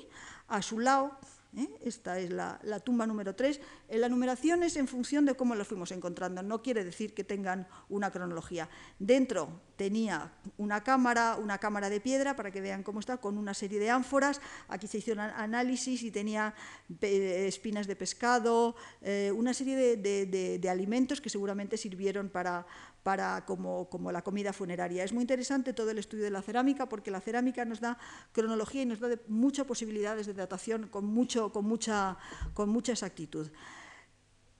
A 0.48 0.62
su 0.62 0.78
lado 0.78 1.18
¿eh? 1.56 1.68
Esta 1.82 2.18
es 2.18 2.30
la, 2.30 2.58
tumba 2.84 3.06
número 3.06 3.34
3. 3.34 3.60
La 3.90 4.08
numeración 4.08 4.62
es 4.62 4.76
en 4.76 4.88
función 4.88 5.24
de 5.24 5.34
cómo 5.34 5.54
los 5.54 5.66
fuimos 5.66 5.90
encontrando, 5.92 6.42
no 6.42 6.62
quiere 6.62 6.84
decir 6.84 7.14
que 7.14 7.24
tengan 7.24 7.66
una 7.88 8.10
cronología. 8.10 8.68
Dentro 8.98 9.60
tenía 9.76 10.32
una 10.58 10.82
cámara, 10.82 11.36
una 11.36 11.58
cámara 11.58 11.88
de 11.88 12.00
piedra, 12.00 12.36
para 12.36 12.50
que 12.50 12.60
vean 12.60 12.82
cómo 12.82 13.00
está, 13.00 13.16
con 13.16 13.38
una 13.38 13.54
serie 13.54 13.78
de 13.78 13.90
ánforas. 13.90 14.40
Aquí 14.68 14.86
se 14.86 14.98
hicieron 14.98 15.24
análisis 15.24 16.02
y 16.02 16.10
tenía 16.10 16.54
espinas 17.00 17.86
de 17.86 17.96
pescado, 17.96 18.76
eh, 19.02 19.32
una 19.34 19.54
serie 19.54 19.96
de 19.96 20.68
alimentos 20.68 21.20
que 21.20 21.30
seguramente 21.30 21.76
sirvieron 21.76 22.28
para, 22.28 22.66
para, 23.02 23.44
como, 23.46 23.88
como, 23.88 24.12
la 24.12 24.22
comida 24.22 24.52
funeraria. 24.52 25.04
Es 25.04 25.12
muy 25.12 25.22
interesante 25.22 25.72
todo 25.72 25.90
el 25.90 25.98
estudio 25.98 26.24
de 26.24 26.30
la 26.30 26.42
cerámica 26.42 26.88
porque 26.88 27.10
la 27.10 27.20
cerámica 27.20 27.64
nos 27.64 27.80
da 27.80 27.98
cronología 28.32 28.82
y 28.82 28.86
nos 28.86 29.00
da 29.00 29.08
muchas 29.28 29.66
posibilidades 29.66 30.26
de 30.26 30.34
datación 30.34 30.88
con, 30.88 31.06
mucho, 31.06 31.52
con, 31.52 31.64
mucha, 31.64 32.18
con 32.54 32.68
mucha 32.68 32.92
exactitud. 32.92 33.50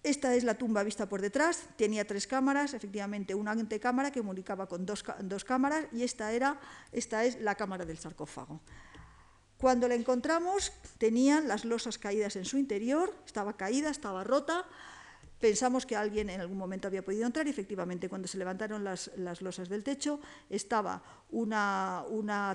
Esta 0.03 0.35
es 0.35 0.44
la 0.44 0.55
tumba 0.55 0.83
vista 0.83 1.11
por 1.11 1.20
detrás, 1.20 1.68
tenía 1.76 2.07
tres 2.07 2.26
cámaras, 2.26 2.72
efectivamente 2.72 3.35
una 3.35 3.50
antecámara 3.50 4.11
que 4.11 4.20
comunicaba 4.20 4.66
con 4.66 4.87
dos, 4.87 5.05
dos 5.20 5.44
cámaras 5.44 5.85
y 5.92 6.05
esta, 6.05 6.33
era, 6.33 6.59
esta 6.90 7.24
es 7.24 7.38
la 7.42 7.55
cámara 7.55 7.85
del 7.85 7.98
sarcófago. 7.98 8.62
Cuando 9.59 9.88
la 9.88 9.94
encontramos 9.94 10.72
tenía 10.96 11.42
las 11.42 11.66
losas 11.66 11.98
caídas 11.98 12.37
en 12.37 12.46
su 12.46 12.57
interior, 12.57 13.14
estaba 13.26 13.59
caída, 13.59 13.90
estaba 13.90 14.24
rota, 14.24 14.64
Pensamos 15.40 15.87
que 15.87 15.96
alguien 15.96 16.29
en 16.29 16.42
algún 16.42 16.59
momento 16.59 16.87
había 16.87 17.03
podido 17.03 17.24
entrar 17.24 17.46
y 17.46 17.50
efectivamente 17.50 18.11
cuando 18.11 18.29
se 18.29 18.37
levantaron 18.37 18.85
las, 18.85 19.11
losas 19.40 19.70
del 19.70 19.83
techo 19.83 20.20
estaba 20.50 21.03
una, 21.31 22.05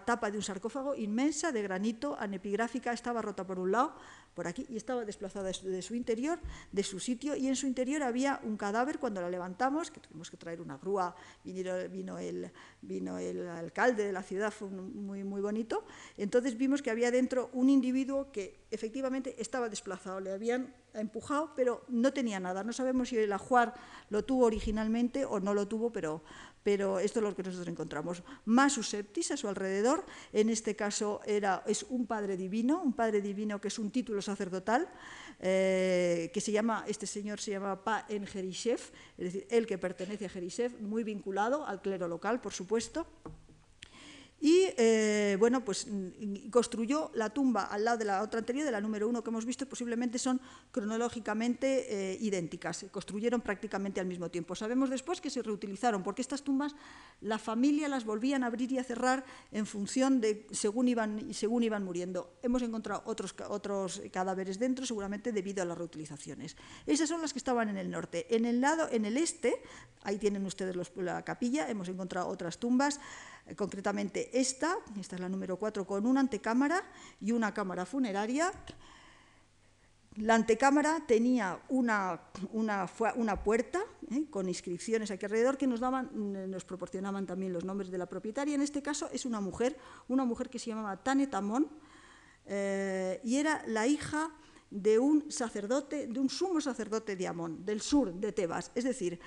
tapa 0.05 0.29
de 0.29 0.37
un 0.37 0.43
sarcófago 0.43 0.93
inmensa 0.93 1.51
de 1.51 1.63
granito, 1.63 2.15
anepigráfica, 2.19 2.93
estaba 2.93 3.23
rota 3.23 3.43
por 3.43 3.57
un 3.57 3.71
lado, 3.71 3.95
por 4.35 4.47
aquí 4.47 4.65
y 4.69 4.75
estaba 4.75 5.05
desplazada 5.05 5.49
de 5.49 5.81
su 5.81 5.95
interior, 5.95 6.39
de 6.71 6.83
su 6.83 6.99
sitio, 6.99 7.35
y 7.35 7.47
en 7.47 7.55
su 7.55 7.65
interior 7.65 8.03
había 8.03 8.39
un 8.43 8.57
cadáver 8.57 8.99
cuando 8.99 9.21
la 9.21 9.29
levantamos, 9.29 9.89
que 9.89 9.99
tuvimos 9.99 10.29
que 10.29 10.37
traer 10.37 10.61
una 10.61 10.77
grúa, 10.77 11.15
vino, 11.43 12.19
el, 12.19 12.51
vino 12.81 13.17
el 13.17 13.47
alcalde 13.47 14.03
de 14.03 14.11
la 14.11 14.21
ciudad, 14.21 14.51
fue 14.51 14.69
muy, 14.69 15.23
muy 15.23 15.41
bonito, 15.41 15.85
entonces 16.17 16.57
vimos 16.57 16.81
que 16.81 16.91
había 16.91 17.09
dentro 17.11 17.49
un 17.53 17.69
individuo 17.69 18.31
que 18.31 18.65
efectivamente 18.71 19.35
estaba 19.41 19.69
desplazado, 19.69 20.19
le 20.19 20.31
habían 20.31 20.73
empujado, 20.93 21.53
pero 21.55 21.83
no 21.87 22.13
tenía 22.13 22.39
nada. 22.39 22.63
No 22.63 22.73
sabemos 22.73 23.09
si 23.09 23.17
el 23.17 23.31
ajuar 23.33 23.73
lo 24.09 24.23
tuvo 24.23 24.45
originalmente 24.45 25.25
o 25.25 25.39
no 25.39 25.53
lo 25.53 25.67
tuvo, 25.67 25.91
pero, 25.91 26.23
pero 26.65 26.97
esto 26.97 27.19
es 27.19 27.23
lo 27.23 27.35
que 27.35 27.43
nosotros 27.43 27.67
encontramos. 27.67 28.23
Más 28.45 28.73
susceptis 28.73 29.29
a 29.29 29.37
su 29.37 29.47
alrededor, 29.47 30.03
en 30.33 30.49
este 30.49 30.75
caso 30.75 31.21
era, 31.23 31.61
es 31.67 31.85
un 31.89 32.07
padre 32.07 32.37
divino, 32.37 32.81
un 32.81 32.93
padre 32.93 33.21
divino 33.21 33.61
que 33.61 33.67
es 33.67 33.77
un 33.77 33.91
título 33.91 34.19
sacerdotal, 34.19 34.89
eh, 35.39 36.31
que 36.33 36.41
se 36.41 36.51
llama, 36.51 36.83
este 36.87 37.05
señor 37.05 37.39
se 37.39 37.51
llama 37.51 37.83
Pa 37.83 38.07
en 38.09 38.25
Jerishev, 38.25 38.79
es 39.15 39.25
decir, 39.25 39.47
el 39.51 39.67
que 39.67 39.77
pertenece 39.77 40.25
a 40.25 40.29
Jerishev, 40.29 40.81
muy 40.81 41.03
vinculado 41.03 41.67
al 41.67 41.83
clero 41.83 42.07
local, 42.07 42.41
por 42.41 42.51
supuesto. 42.51 43.05
Y 44.45 44.67
eh, 44.77 45.37
bueno, 45.39 45.65
pues 45.65 45.87
mm, 45.89 46.51
construyó 46.51 47.09
la 47.15 47.31
tumba 47.31 47.63
al 47.63 47.83
lado 47.83 47.97
de 47.97 48.05
la 48.05 48.21
otra 48.21 48.37
anterior, 48.37 48.63
de 48.63 48.71
la 48.71 48.79
número 48.79 49.09
uno 49.09 49.23
que 49.23 49.31
hemos 49.31 49.43
visto, 49.43 49.67
posiblemente 49.67 50.19
son 50.19 50.39
cronológicamente 50.71 52.11
eh, 52.11 52.17
idénticas, 52.21 52.77
se 52.77 52.89
construyeron 52.89 53.41
prácticamente 53.41 53.99
al 53.99 54.05
mismo 54.05 54.29
tiempo. 54.29 54.53
Sabemos 54.53 54.91
después 54.91 55.19
que 55.19 55.31
se 55.31 55.41
reutilizaron, 55.41 56.03
porque 56.03 56.21
estas 56.21 56.43
tumbas 56.43 56.75
la 57.21 57.39
familia 57.39 57.87
las 57.87 58.05
volvían 58.05 58.43
a 58.43 58.45
abrir 58.45 58.71
y 58.71 58.77
a 58.77 58.83
cerrar 58.83 59.25
en 59.51 59.65
función 59.65 60.21
de 60.21 60.45
según 60.51 60.89
iban, 60.89 61.33
según 61.33 61.63
iban 61.63 61.83
muriendo. 61.83 62.37
Hemos 62.43 62.61
encontrado 62.61 63.01
otros, 63.07 63.33
otros 63.49 64.03
cadáveres 64.11 64.59
dentro, 64.59 64.85
seguramente 64.85 65.31
debido 65.31 65.63
a 65.63 65.65
las 65.65 65.75
reutilizaciones. 65.75 66.55
Esas 66.85 67.09
son 67.09 67.19
las 67.19 67.33
que 67.33 67.39
estaban 67.39 67.69
en 67.69 67.77
el 67.77 67.89
norte. 67.89 68.27
En 68.29 68.45
el 68.45 68.61
lado, 68.61 68.87
en 68.91 69.05
el 69.05 69.17
este, 69.17 69.63
ahí 70.03 70.19
tienen 70.19 70.45
ustedes 70.45 70.75
la 70.97 71.25
capilla, 71.25 71.67
hemos 71.67 71.89
encontrado 71.89 72.27
otras 72.27 72.59
tumbas. 72.59 72.99
Concretamente 73.55 74.39
esta, 74.39 74.75
esta 74.99 75.15
es 75.15 75.21
la 75.21 75.29
número 75.29 75.57
4, 75.57 75.85
con 75.85 76.07
una 76.07 76.19
antecámara 76.19 76.83
y 77.21 77.31
una 77.31 77.53
cámara 77.53 77.85
funeraria. 77.85 78.51
La 80.15 80.33
antecámara 80.33 81.03
tenía 81.05 81.61
una, 81.69 82.21
una, 82.53 82.89
una 83.15 83.43
puerta 83.43 83.83
eh, 84.09 84.25
con 84.31 84.47
inscripciones 84.47 85.11
aquí 85.11 85.25
alrededor 85.25 85.57
que 85.57 85.67
nos, 85.67 85.79
daban, 85.79 86.09
mm, 86.11 86.49
nos 86.49 86.65
proporcionaban 86.65 87.27
también 87.27 87.53
los 87.53 87.65
nombres 87.65 87.91
de 87.91 87.97
la 87.97 88.07
propietaria. 88.07 88.55
En 88.55 88.61
este 88.61 88.81
caso 88.81 89.09
es 89.11 89.25
una 89.25 89.41
mujer, 89.41 89.77
una 90.07 90.25
mujer 90.25 90.49
que 90.49 90.57
se 90.57 90.71
llamaba 90.71 90.97
Tane 90.97 91.27
Tamón 91.27 91.69
eh, 92.47 93.19
y 93.23 93.37
era 93.37 93.61
la 93.67 93.85
hija 93.85 94.31
de 94.71 94.99
un 94.99 95.31
sacerdote, 95.31 96.07
de 96.07 96.19
un 96.19 96.29
sumo 96.29 96.61
sacerdote 96.61 97.15
de 97.15 97.27
Amón, 97.27 97.65
del 97.65 97.81
sur 97.81 98.13
de 98.13 98.31
Tebas. 98.31 98.71
Es 98.73 98.83
decir, 98.83 99.19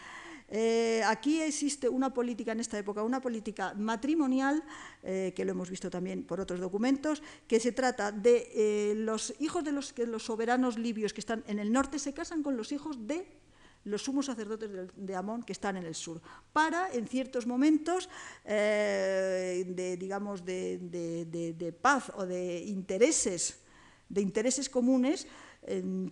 eh, 0.51 1.03
aquí 1.05 1.43
existe 1.43 1.89
una 1.89 2.15
política 2.15 2.53
en 2.53 2.61
esta 2.61 2.79
época, 2.79 3.03
una 3.03 3.21
política 3.21 3.75
matrimonial, 3.75 4.65
eh, 5.03 5.33
que 5.37 5.45
lo 5.45 5.53
hemos 5.53 5.69
visto 5.69 5.91
también 5.91 6.25
por 6.25 6.41
otros 6.41 6.59
documentos, 6.59 7.23
que 7.47 7.61
se 7.61 7.73
trata 7.73 8.13
de 8.13 8.49
eh, 8.55 8.95
los 8.97 9.35
hijos 9.41 9.63
de 9.63 9.73
los, 9.73 9.93
que 9.93 10.07
los 10.07 10.25
soberanos 10.25 10.79
libios 10.79 11.13
que 11.13 11.21
están 11.21 11.45
en 11.47 11.59
el 11.59 11.71
norte 11.71 11.99
se 11.99 12.15
casan 12.15 12.43
con 12.43 12.57
los 12.57 12.73
hijos 12.73 13.07
de 13.07 13.27
los 13.85 14.03
sumos 14.03 14.27
sacerdotes 14.27 14.71
de, 14.97 15.15
Amón 15.15 15.43
que 15.43 15.53
están 15.53 15.77
en 15.77 15.85
el 15.85 15.95
sur, 15.95 16.21
para 16.53 16.93
en 16.93 17.07
ciertos 17.07 17.47
momentos 17.47 18.09
de, 18.45 19.97
digamos, 19.99 20.45
de, 20.45 20.79
de, 20.79 21.73
paz 21.73 22.11
o 22.17 22.27
de 22.27 22.59
intereses, 22.65 23.61
de 24.09 24.21
intereses 24.21 24.69
comunes, 24.69 25.27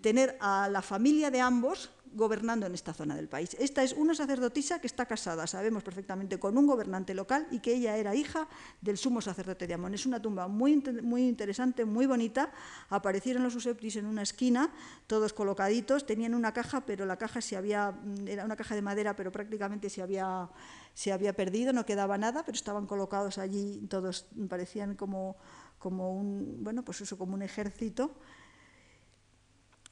tener 0.00 0.36
a 0.40 0.68
la 0.68 0.82
familia 0.82 1.30
de 1.30 1.40
ambos 1.40 1.90
gobernando 2.16 2.66
en 2.66 2.74
esta 2.74 2.94
zona 2.94 3.14
del 3.14 3.28
país. 3.28 3.54
Esta 3.60 3.82
es 3.82 3.92
una 3.92 4.14
sacerdotisa 4.14 4.80
que 4.80 4.86
está 4.86 5.04
casada, 5.06 5.46
sabemos 5.46 5.82
perfectamente, 5.82 6.38
con 6.38 6.56
un 6.56 6.66
gobernante 6.66 7.14
local 7.14 7.46
y 7.50 7.60
que 7.60 7.74
ella 7.74 7.96
era 7.96 8.14
hija 8.14 8.48
del 8.80 8.96
sumo 8.96 9.20
sacerdote 9.20 9.66
de 9.66 9.74
Amón. 9.74 9.92
Es 9.94 10.06
una 10.06 10.20
tumba 10.20 10.48
muy, 10.48 10.82
muy 11.02 11.28
interesante, 11.28 11.84
muy 11.84 12.06
bonita. 12.06 12.50
Aparecieron 12.88 13.42
los 13.42 13.54
useptis 13.54 13.96
en 13.96 14.06
una 14.06 14.22
esquina, 14.22 14.72
todos 15.06 15.34
colocaditos, 15.34 16.06
tenían 16.06 16.34
una 16.34 16.52
caja, 16.52 16.86
pero 16.86 17.04
la 17.04 17.18
caja 17.18 17.40
se 17.40 17.56
había, 17.56 17.92
mm, 17.92 18.28
era 18.28 18.44
una 18.44 18.56
caja 18.56 18.74
de 18.74 18.82
madera, 18.82 19.14
pero 19.14 19.30
prácticamente 19.30 19.90
se 19.90 20.00
había, 20.00 20.48
se 20.94 21.12
había 21.12 21.34
perdido, 21.34 21.72
no 21.74 21.84
quedaba 21.84 22.16
nada, 22.16 22.44
pero 22.44 22.56
estaban 22.56 22.86
colocados 22.86 23.36
allí, 23.36 23.86
todos 23.90 24.26
parecían 24.48 24.94
como, 24.94 25.36
como 25.78 26.14
un, 26.14 26.64
bueno, 26.64 26.82
pues 26.82 27.02
eso, 27.02 27.18
como 27.18 27.34
un 27.34 27.42
ejército 27.42 28.16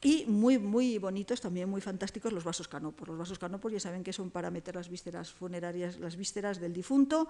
y 0.05 0.23
muy, 0.27 0.59
muy 0.59 0.99
bonitos, 0.99 1.41
también 1.41 1.67
muy 1.67 1.81
fantásticos, 1.81 2.31
los 2.31 2.43
vasos 2.43 2.67
canopos. 2.67 3.07
Los 3.07 3.17
vasos 3.17 3.39
canopos 3.39 3.71
ya 3.71 3.79
saben 3.79 4.03
que 4.03 4.13
son 4.13 4.29
para 4.29 4.51
meter 4.51 4.75
las 4.75 4.87
vísceras 4.87 5.31
funerarias, 5.31 5.97
las 5.97 6.15
vísceras 6.15 6.59
del 6.59 6.73
difunto, 6.73 7.27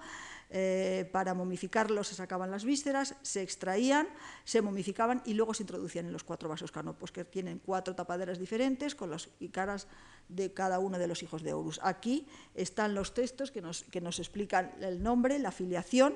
eh, 0.50 1.08
para 1.10 1.32
momificarlos 1.32 2.08
se 2.08 2.14
sacaban 2.14 2.50
las 2.50 2.66
vísceras, 2.66 3.14
se 3.22 3.40
extraían, 3.40 4.06
se 4.44 4.60
momificaban 4.60 5.22
y 5.24 5.32
luego 5.32 5.54
se 5.54 5.62
introducían 5.62 6.04
en 6.04 6.12
los 6.12 6.22
cuatro 6.22 6.50
vasos 6.50 6.70
canopos, 6.70 7.12
que 7.12 7.24
tienen 7.24 7.62
cuatro 7.64 7.94
tapaderas 7.94 8.38
diferentes 8.38 8.94
con 8.94 9.08
las 9.08 9.30
caras 9.52 9.88
de 10.28 10.52
cada 10.52 10.78
uno 10.78 10.98
de 10.98 11.06
los 11.06 11.22
hijos 11.22 11.42
de 11.42 11.54
Horus. 11.54 11.80
Aquí 11.82 12.26
están 12.54 12.94
los 12.94 13.14
textos 13.14 13.50
que 13.50 13.62
nos, 13.62 13.84
que 13.84 14.02
nos 14.02 14.18
explican 14.18 14.74
el 14.82 15.02
nombre, 15.02 15.38
la 15.38 15.50
filiación, 15.50 16.12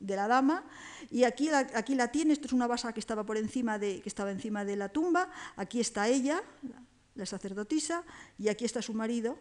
de 0.00 0.16
la 0.16 0.26
dama 0.26 0.64
y 1.10 1.24
aquí 1.24 1.48
la, 1.48 1.60
aquí 1.74 1.94
la 1.94 2.10
tiene, 2.10 2.32
esto 2.32 2.46
es 2.46 2.52
una 2.52 2.66
basa 2.66 2.92
que 2.92 3.00
estaba 3.00 3.24
por 3.24 3.36
encima 3.36 3.78
de, 3.78 4.00
que 4.00 4.08
estaba 4.08 4.30
encima 4.30 4.64
de 4.64 4.76
la 4.76 4.88
tumba, 4.88 5.30
aquí 5.56 5.80
está 5.80 6.08
ella, 6.08 6.42
la 7.14 7.26
sacerdotisa, 7.26 8.04
y 8.38 8.48
aquí 8.48 8.64
está 8.64 8.82
su 8.82 8.94
marido, 8.94 9.38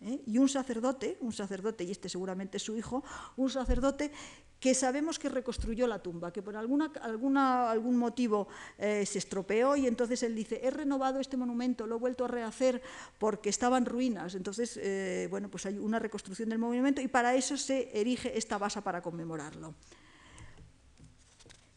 ¿eh? 0.00 0.22
y 0.26 0.38
un 0.38 0.48
sacerdote, 0.48 1.16
un 1.20 1.32
sacerdote, 1.32 1.84
y 1.84 1.90
este 1.90 2.08
seguramente 2.08 2.58
es 2.58 2.62
su 2.62 2.76
hijo, 2.76 3.02
un 3.36 3.50
sacerdote 3.50 4.12
que 4.60 4.74
sabemos 4.74 5.18
que 5.18 5.28
reconstruyó 5.28 5.88
la 5.88 6.00
tumba, 6.00 6.32
que 6.32 6.40
por 6.40 6.56
alguna, 6.56 6.92
alguna, 7.02 7.68
algún 7.68 7.96
motivo 7.96 8.46
eh, 8.78 9.04
se 9.04 9.18
estropeó 9.18 9.74
y 9.74 9.88
entonces 9.88 10.22
él 10.22 10.36
dice, 10.36 10.60
he 10.62 10.70
renovado 10.70 11.18
este 11.18 11.36
monumento, 11.36 11.84
lo 11.84 11.96
he 11.96 11.98
vuelto 11.98 12.24
a 12.24 12.28
rehacer 12.28 12.80
porque 13.18 13.48
estaba 13.48 13.76
en 13.76 13.86
ruinas. 13.86 14.36
Entonces, 14.36 14.78
eh, 14.80 15.26
bueno, 15.30 15.50
pues 15.50 15.66
hay 15.66 15.78
una 15.78 15.98
reconstrucción 15.98 16.48
del 16.48 16.60
monumento 16.60 17.00
y 17.00 17.08
para 17.08 17.34
eso 17.34 17.56
se 17.56 17.90
erige 17.92 18.38
esta 18.38 18.56
basa 18.56 18.84
para 18.84 19.02
conmemorarlo. 19.02 19.74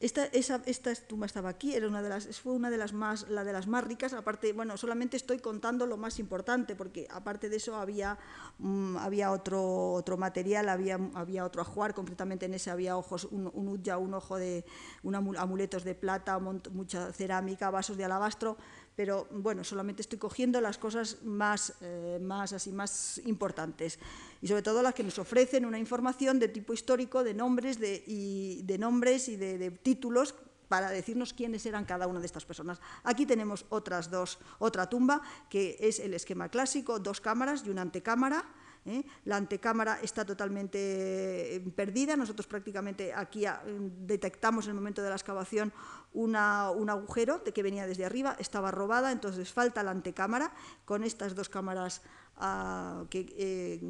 Esta, 0.02 0.26
esta, 0.26 0.94
tumba 1.08 1.26
estaba 1.26 1.48
aquí, 1.48 1.74
era 1.74 1.88
una 1.88 2.02
de 2.02 2.10
las, 2.10 2.40
fue 2.42 2.52
una 2.52 2.70
de 2.70 2.78
las 2.78 2.92
más, 2.92 3.30
la 3.30 3.46
de 3.46 3.54
las 3.54 3.66
más 3.68 3.84
ricas. 3.86 4.12
Aparte, 4.14 4.52
bueno, 4.52 4.76
solamente 4.76 5.16
estoy 5.16 5.40
contando 5.40 5.86
lo 5.88 5.96
más 5.96 6.20
importante, 6.20 6.76
porque 6.76 7.08
aparte 7.10 7.48
de 7.48 7.56
eso 7.56 7.78
había, 7.78 8.18
mm, 8.60 8.98
había 8.98 9.32
otro, 9.32 9.94
otro 9.94 10.18
material, 10.18 10.68
había, 10.68 11.00
había 11.14 11.46
otro 11.46 11.62
ajuar, 11.62 11.94
concretamente 11.94 12.46
en 12.46 12.56
ese 12.56 12.72
había 12.72 12.98
ojos, 12.98 13.24
un, 13.32 13.50
un 13.54 13.76
un 13.76 14.14
ojo 14.14 14.38
de 14.38 14.66
un 15.04 15.16
amuletos 15.16 15.84
de 15.84 15.96
plata, 15.96 16.40
mucha 16.40 17.14
cerámica, 17.14 17.70
vasos 17.70 17.96
de 17.96 18.04
alabastro 18.04 18.58
pero 18.96 19.28
bueno, 19.32 19.64
solamente 19.64 20.02
estoy 20.02 20.18
cogiendo 20.18 20.62
las 20.62 20.78
cosas 20.78 21.24
más, 21.24 21.74
eh, 21.82 22.20
más, 22.22 22.54
así, 22.54 22.72
más 22.72 23.22
importantes 23.26 24.00
y 24.42 24.48
sobre 24.48 24.62
todo 24.62 24.82
las 24.82 24.94
que 24.94 25.04
nos 25.04 25.20
ofrecen 25.20 25.66
una 25.66 25.80
información 25.80 26.40
de 26.40 26.48
tipo 26.48 26.74
histórico, 26.74 27.24
de 27.24 27.34
nombres, 27.34 27.78
y, 28.08 28.62
de, 28.64 28.78
nombres 28.78 29.28
y 29.28 29.36
de, 29.36 29.72
títulos 29.72 30.36
para 30.68 30.90
decirnos 30.90 31.34
quiénes 31.34 31.66
eran 31.66 31.86
cada 31.86 32.08
una 32.08 32.20
de 32.20 32.26
estas 32.26 32.46
personas. 32.46 32.80
Aquí 33.04 33.26
tenemos 33.26 33.66
otras 33.70 34.10
dos, 34.10 34.40
otra 34.60 34.90
tumba, 34.90 35.22
que 35.50 35.78
es 35.80 36.00
el 36.00 36.14
esquema 36.14 36.50
clásico, 36.50 37.00
dos 37.00 37.22
cámaras 37.22 37.64
y 37.66 37.70
una 37.70 37.82
antecámara, 37.82 38.46
¿eh? 38.86 39.04
La 39.26 39.38
antecámara 39.38 40.00
está 40.02 40.26
totalmente 40.26 41.56
eh, 41.56 41.60
perdida. 41.76 42.16
Nosotros 42.16 42.48
prácticamente 42.48 43.14
aquí 43.14 43.46
ah, 43.46 43.62
detectamos 43.66 44.66
en 44.66 44.72
el 44.72 44.76
momento 44.76 45.02
de 45.02 45.10
la 45.10 45.16
excavación 45.16 45.74
un 46.14 46.36
agujero 46.36 47.44
que 47.44 47.62
venía 47.62 47.86
desde 47.86 48.06
arriba, 48.06 48.38
estaba 48.40 48.72
robada, 48.72 49.12
entonces 49.12 49.52
falta 49.52 49.84
la 49.84 49.92
antecámara 49.92 50.54
con 50.86 51.04
estas 51.04 51.36
dos 51.36 51.50
cámaras 51.50 52.02
ah, 52.38 53.04
que 53.10 53.26
eh, 53.38 53.82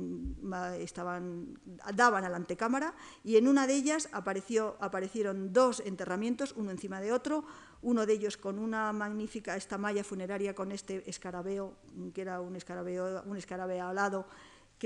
estaban, 0.82 1.60
daban 1.94 2.26
a 2.26 2.30
la 2.30 2.38
antecámara 2.38 2.96
y 3.24 3.38
en 3.38 3.48
una 3.48 3.68
de 3.68 3.76
ellas 3.76 4.10
aparecieron 4.12 5.54
dos 5.54 5.82
enterramientos, 5.86 6.54
uno 6.58 6.72
encima 6.72 7.00
de 7.00 7.12
otro, 7.12 7.46
uno 7.84 8.08
de 8.08 8.14
ellos 8.14 8.38
con 8.38 8.58
una 8.58 8.92
magnífica 8.92 9.56
esta 9.56 9.78
malla 9.78 10.04
funeraria 10.04 10.56
con 10.56 10.72
este 10.72 11.08
escarabeo, 11.08 11.76
que 12.16 12.22
era 12.22 12.42
un 12.42 12.56
escarabeo, 12.56 13.22
un 13.24 13.38
escarabeo 13.38 13.88
alado 13.88 14.26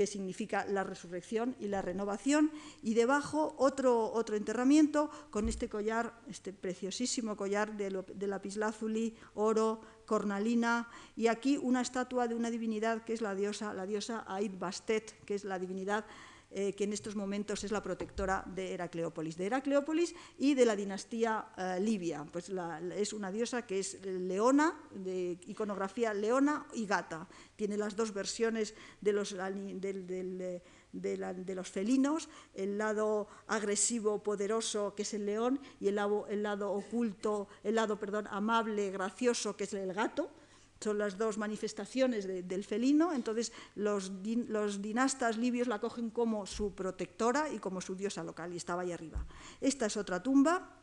que 0.00 0.06
significa 0.06 0.64
la 0.64 0.82
resurrección 0.82 1.54
y 1.60 1.68
la 1.68 1.82
renovación, 1.82 2.50
y 2.82 2.94
debajo 2.94 3.54
otro, 3.58 4.10
otro 4.10 4.34
enterramiento 4.34 5.10
con 5.28 5.46
este 5.46 5.68
collar, 5.68 6.18
este 6.26 6.54
preciosísimo 6.54 7.36
collar 7.36 7.76
de, 7.76 8.02
de 8.14 8.26
lapislázuli, 8.26 9.14
oro, 9.34 9.82
cornalina, 10.06 10.88
y 11.16 11.26
aquí 11.26 11.58
una 11.58 11.82
estatua 11.82 12.28
de 12.28 12.34
una 12.34 12.48
divinidad 12.48 13.04
que 13.04 13.12
es 13.12 13.20
la 13.20 13.34
diosa, 13.34 13.74
la 13.74 13.84
diosa 13.84 14.24
Aid 14.26 14.52
Bastet, 14.58 15.22
que 15.26 15.34
es 15.34 15.44
la 15.44 15.58
divinidad 15.58 16.06
eh, 16.52 16.74
que 16.74 16.84
en 16.84 16.92
estos 16.92 17.14
momentos 17.14 17.62
es 17.62 17.70
la 17.70 17.82
protectora 17.82 18.42
de 18.44 18.74
Heracleópolis, 18.74 19.36
de 19.36 19.46
Heracleópolis 19.46 20.16
y 20.36 20.54
de 20.54 20.64
la 20.64 20.74
dinastía 20.74 21.46
eh, 21.56 21.78
libia. 21.80 22.26
Pues 22.32 22.50
es 22.96 23.12
una 23.12 23.30
diosa 23.30 23.66
que 23.66 23.78
es 23.78 24.04
leona, 24.04 24.74
de 24.90 25.38
iconografía 25.46 26.12
leona 26.12 26.66
y 26.74 26.86
gata. 26.86 27.28
Tiene 27.54 27.76
las 27.76 27.94
dos 27.94 28.12
versiones 28.12 28.74
de 29.00 29.12
los, 29.12 29.30
de, 29.30 31.54
los 31.54 31.70
felinos, 31.70 32.28
el 32.54 32.78
lado 32.78 33.28
agresivo, 33.46 34.20
poderoso, 34.20 34.94
que 34.96 35.02
es 35.02 35.14
el 35.14 35.26
león, 35.26 35.60
y 35.78 35.86
el 35.86 35.94
lado, 35.94 36.26
el 36.26 36.42
lado 36.42 36.72
oculto, 36.72 37.46
el 37.62 37.76
lado, 37.76 38.00
perdón, 38.00 38.26
amable, 38.28 38.90
gracioso, 38.90 39.56
que 39.56 39.64
es 39.64 39.74
el 39.74 39.92
gato 39.92 40.32
son 40.80 40.98
las 40.98 41.18
dos 41.18 41.36
manifestaciones 41.36 42.26
del 42.26 42.64
felino, 42.64 43.12
entonces 43.12 43.52
los, 43.76 44.22
dinastas 44.22 45.36
libios 45.36 45.68
la 45.68 45.78
cogen 45.78 46.10
como 46.10 46.46
su 46.46 46.74
protectora 46.74 47.52
y 47.52 47.58
como 47.58 47.80
su 47.80 47.94
diosa 47.94 48.24
local, 48.24 48.52
y 48.52 48.56
estaba 48.56 48.82
ahí 48.82 48.92
arriba. 48.92 49.24
Esta 49.60 49.86
es 49.86 49.96
otra 49.98 50.22
tumba, 50.22 50.76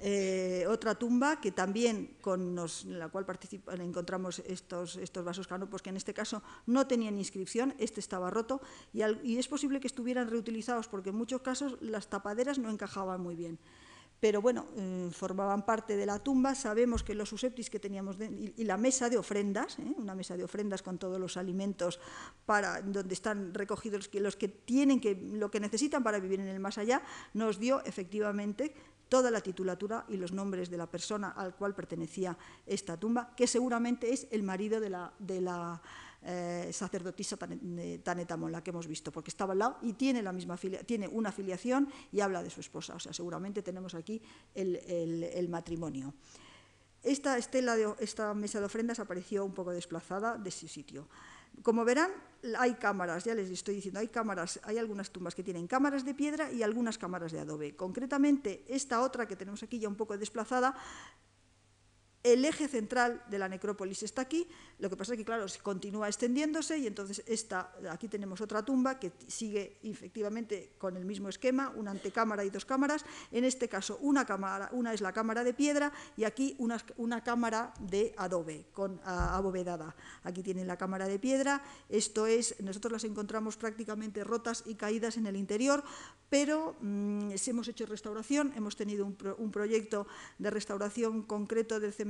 eh, 0.00 0.64
otra 0.68 0.96
tumba 0.96 1.40
que 1.40 1.52
también 1.52 2.16
con 2.20 2.56
en 2.58 2.98
la 2.98 3.08
cual 3.08 3.26
encontramos 3.80 4.40
estos, 4.40 4.96
estos, 4.96 5.24
vasos 5.24 5.46
canopos 5.46 5.82
que 5.82 5.90
en 5.90 5.96
este 5.96 6.14
caso 6.14 6.42
no 6.66 6.86
tenían 6.86 7.18
inscripción, 7.18 7.74
este 7.78 8.00
estaba 8.00 8.30
roto 8.30 8.60
y, 8.92 9.02
y 9.24 9.38
es 9.38 9.48
posible 9.48 9.80
que 9.80 9.88
estuvieran 9.88 10.28
reutilizados 10.28 10.86
porque 10.88 11.10
en 11.10 11.16
muchos 11.16 11.40
casos 11.42 11.78
las 11.80 12.08
tapaderas 12.08 12.58
no 12.58 12.70
encajaban 12.70 13.20
muy 13.20 13.34
bien 13.34 13.58
pero 14.20 14.42
bueno, 14.42 14.66
eh, 14.76 15.08
formaban 15.12 15.64
parte 15.64 15.96
de 15.96 16.04
la 16.04 16.18
tumba. 16.18 16.54
Sabemos 16.54 17.02
que 17.02 17.14
los 17.14 17.28
suseptis 17.28 17.70
que 17.70 17.78
teníamos 17.78 18.16
y, 18.20 18.64
la 18.64 18.76
mesa 18.76 19.08
de 19.08 19.16
ofrendas, 19.16 19.78
¿eh? 19.78 19.94
una 19.96 20.14
mesa 20.14 20.36
de 20.36 20.44
ofrendas 20.44 20.82
con 20.82 20.98
todos 20.98 21.20
los 21.20 21.36
alimentos 21.36 22.00
para 22.44 22.82
donde 22.82 23.14
están 23.14 23.54
recogidos 23.54 23.98
los 23.98 24.08
que, 24.08 24.20
los 24.20 24.36
que 24.36 24.48
tienen 24.48 25.00
que 25.00 25.14
lo 25.14 25.50
que 25.50 25.60
necesitan 25.60 26.02
para 26.02 26.18
vivir 26.18 26.40
en 26.40 26.48
el 26.48 26.60
más 26.60 26.78
allá, 26.78 27.02
nos 27.32 27.58
dio 27.58 27.84
efectivamente 27.84 28.74
toda 29.08 29.30
la 29.30 29.40
titulatura 29.40 30.04
y 30.08 30.16
los 30.16 30.32
nombres 30.32 30.68
de 30.68 30.76
la 30.76 30.90
persona 30.90 31.30
al 31.30 31.54
cual 31.54 31.74
pertenecía 31.74 32.36
esta 32.66 32.98
tumba, 32.98 33.34
que 33.36 33.46
seguramente 33.46 34.12
es 34.12 34.26
el 34.30 34.42
marido 34.42 34.80
de 34.80 34.90
la, 34.90 35.12
de 35.18 35.40
la 35.40 35.80
eh, 36.22 36.70
sacerdotisa 36.72 37.36
Tanetamón, 37.36 38.50
la 38.50 38.62
que 38.62 38.70
hemos 38.70 38.86
visto, 38.86 39.12
porque 39.12 39.30
estaba 39.30 39.52
al 39.52 39.58
lado 39.58 39.78
y 39.82 39.92
tiene, 39.92 40.22
la 40.22 40.32
misma 40.32 40.56
tiene 40.56 41.06
una 41.06 41.30
filiación 41.30 41.88
y 42.12 42.20
habla 42.20 42.42
de 42.42 42.50
su 42.50 42.60
esposa. 42.60 42.94
O 42.94 42.98
sea, 42.98 43.12
seguramente 43.12 43.62
tenemos 43.62 43.94
aquí 43.94 44.20
el, 44.54 45.48
matrimonio. 45.48 46.14
Esta 47.02 47.38
estela, 47.38 47.76
de, 47.76 47.94
esta 48.00 48.34
mesa 48.34 48.58
de 48.58 48.66
ofrendas 48.66 48.98
apareció 48.98 49.44
un 49.44 49.54
poco 49.54 49.70
desplazada 49.70 50.36
de 50.36 50.50
su 50.50 50.66
sitio. 50.66 51.08
Como 51.62 51.84
verán, 51.84 52.10
hay 52.58 52.74
cámaras, 52.74 53.24
ya 53.24 53.34
les 53.34 53.50
estoy 53.50 53.76
diciendo, 53.76 54.00
hay 54.00 54.08
cámaras, 54.08 54.60
hay 54.64 54.78
algunas 54.78 55.10
tumbas 55.10 55.34
que 55.34 55.42
tienen 55.42 55.66
cámaras 55.66 56.04
de 56.04 56.14
piedra 56.14 56.52
y 56.52 56.62
algunas 56.62 56.98
cámaras 56.98 57.32
de 57.32 57.40
adobe. 57.40 57.74
Concretamente, 57.76 58.64
esta 58.68 59.02
otra 59.02 59.26
que 59.26 59.36
tenemos 59.36 59.62
aquí 59.62 59.78
ya 59.78 59.88
un 59.88 59.96
poco 59.96 60.18
desplazada, 60.18 60.74
el 62.22 62.44
eje 62.44 62.66
central 62.66 63.22
de 63.30 63.38
la 63.38 63.48
necrópolis 63.48 64.02
está 64.02 64.22
aquí, 64.22 64.48
lo 64.78 64.90
que 64.90 64.96
pasa 64.96 65.12
es 65.14 65.18
que, 65.18 65.24
claro, 65.24 65.46
continúa 65.62 66.08
extendiéndose 66.08 66.78
y 66.78 66.86
entonces 66.86 67.22
esta, 67.26 67.72
aquí 67.90 68.08
tenemos 68.08 68.40
otra 68.40 68.64
tumba 68.64 68.98
que 68.98 69.12
sigue 69.26 69.78
efectivamente 69.82 70.72
con 70.78 70.96
el 70.96 71.04
mismo 71.04 71.28
esquema, 71.28 71.72
una 71.76 71.92
antecámara 71.92 72.44
y 72.44 72.50
dos 72.50 72.64
cámaras. 72.64 73.04
En 73.30 73.44
este 73.44 73.68
caso, 73.68 73.98
una, 74.02 74.24
cámara, 74.24 74.68
una 74.72 74.92
es 74.92 75.00
la 75.00 75.12
cámara 75.12 75.44
de 75.44 75.54
piedra 75.54 75.92
y 76.16 76.24
aquí 76.24 76.54
una, 76.58 76.82
una 76.96 77.22
cámara 77.22 77.72
de 77.80 78.14
adobe, 78.16 78.66
con 78.72 79.00
abovedada. 79.04 79.94
Aquí 80.24 80.42
tienen 80.42 80.66
la 80.66 80.76
cámara 80.76 81.06
de 81.06 81.18
piedra, 81.18 81.62
esto 81.88 82.26
es, 82.26 82.60
nosotros 82.60 82.92
las 82.92 83.04
encontramos 83.04 83.56
prácticamente 83.56 84.24
rotas 84.24 84.64
y 84.66 84.74
caídas 84.74 85.16
en 85.16 85.26
el 85.26 85.36
interior, 85.36 85.84
pero 86.30 86.76
mm, 86.80 87.30
si 87.36 87.50
hemos 87.50 87.68
hecho 87.68 87.86
restauración, 87.86 88.52
hemos 88.54 88.76
tenido 88.76 89.06
un, 89.06 89.16
un 89.38 89.50
proyecto 89.50 90.06
de 90.38 90.50
restauración 90.50 91.22
concreto 91.22 91.80
del 91.80 91.92
cementerio 91.92 92.07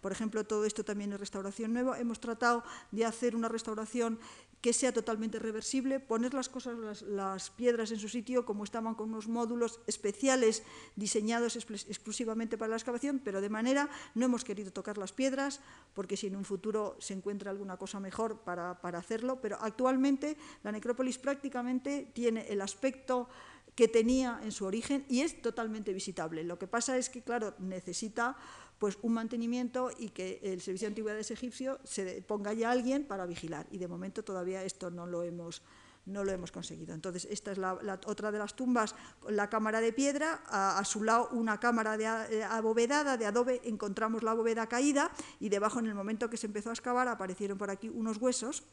por 0.00 0.12
ejemplo, 0.12 0.44
todo 0.44 0.64
esto 0.64 0.84
también 0.84 1.12
es 1.12 1.20
restauración 1.20 1.72
nueva. 1.72 1.98
Hemos 1.98 2.20
tratado 2.20 2.62
de 2.90 3.04
hacer 3.04 3.36
una 3.36 3.48
restauración 3.48 4.18
que 4.60 4.72
sea 4.74 4.92
totalmente 4.92 5.38
reversible, 5.38 6.00
poner 6.00 6.34
las 6.34 6.48
cosas, 6.48 7.00
las, 7.02 7.50
piedras 7.50 7.92
en 7.92 7.98
su 7.98 8.08
sitio 8.08 8.44
como 8.44 8.64
estaban 8.64 8.94
con 8.94 9.08
unos 9.08 9.26
módulos 9.26 9.80
especiales 9.86 10.62
diseñados 10.96 11.56
exclusivamente 11.56 12.58
para 12.58 12.70
la 12.70 12.76
excavación, 12.76 13.20
pero 13.24 13.40
de 13.40 13.48
manera 13.48 13.88
no 14.14 14.26
hemos 14.26 14.44
querido 14.44 14.70
tocar 14.70 14.98
las 14.98 15.12
piedras 15.12 15.60
porque 15.94 16.16
si 16.16 16.26
en 16.26 16.36
un 16.36 16.44
futuro 16.44 16.96
se 17.00 17.14
encuentra 17.14 17.50
alguna 17.50 17.78
cosa 17.78 18.00
mejor 18.00 18.40
para, 18.40 18.80
para 18.82 18.98
hacerlo, 18.98 19.40
pero 19.40 19.56
actualmente 19.60 20.36
la 20.62 20.72
necrópolis 20.72 21.16
prácticamente 21.16 22.10
tiene 22.12 22.46
el 22.48 22.60
aspecto 22.60 23.28
que 23.74 23.88
tenía 23.88 24.40
en 24.42 24.52
su 24.52 24.66
origen 24.66 25.06
y 25.08 25.22
es 25.22 25.40
totalmente 25.40 25.94
visitable. 25.94 26.44
Lo 26.44 26.58
que 26.58 26.66
pasa 26.66 26.98
es 26.98 27.08
que, 27.08 27.22
claro, 27.22 27.54
necesita 27.58 28.36
pues 28.80 28.98
un 29.02 29.12
mantenimiento 29.12 29.90
y 29.98 30.08
que 30.08 30.40
el 30.42 30.62
Servicio 30.62 30.86
de 30.86 30.92
Antigüedades 30.92 31.30
egipcio 31.30 31.78
se 31.84 32.22
ponga 32.22 32.54
ya 32.54 32.70
alguien 32.70 33.04
para 33.04 33.26
vigilar. 33.26 33.66
Y 33.70 33.76
de 33.76 33.86
momento 33.86 34.24
todavía 34.24 34.64
esto 34.64 34.90
no 34.90 35.06
lo 35.06 35.22
hemos, 35.22 35.60
no 36.06 36.24
lo 36.24 36.32
hemos 36.32 36.50
conseguido. 36.50 36.94
Entonces, 36.94 37.28
esta 37.30 37.52
es 37.52 37.58
la, 37.58 37.74
otra 38.06 38.32
de 38.32 38.38
las 38.38 38.56
tumbas, 38.56 38.94
la 39.28 39.50
cámara 39.50 39.82
de 39.82 39.92
piedra, 39.92 40.42
a, 40.46 40.82
su 40.86 41.04
lado 41.04 41.28
una 41.32 41.60
cámara 41.60 41.98
de, 41.98 42.42
abovedada, 42.42 43.18
de 43.18 43.26
adobe, 43.26 43.60
encontramos 43.64 44.22
la 44.22 44.32
bóveda 44.32 44.66
caída 44.66 45.10
y 45.40 45.50
debajo, 45.50 45.78
en 45.78 45.86
el 45.86 45.94
momento 45.94 46.30
que 46.30 46.38
se 46.38 46.46
empezó 46.46 46.70
a 46.70 46.72
excavar, 46.72 47.06
aparecieron 47.06 47.58
por 47.58 47.68
aquí 47.68 47.90
unos 47.90 48.16
huesos 48.16 48.64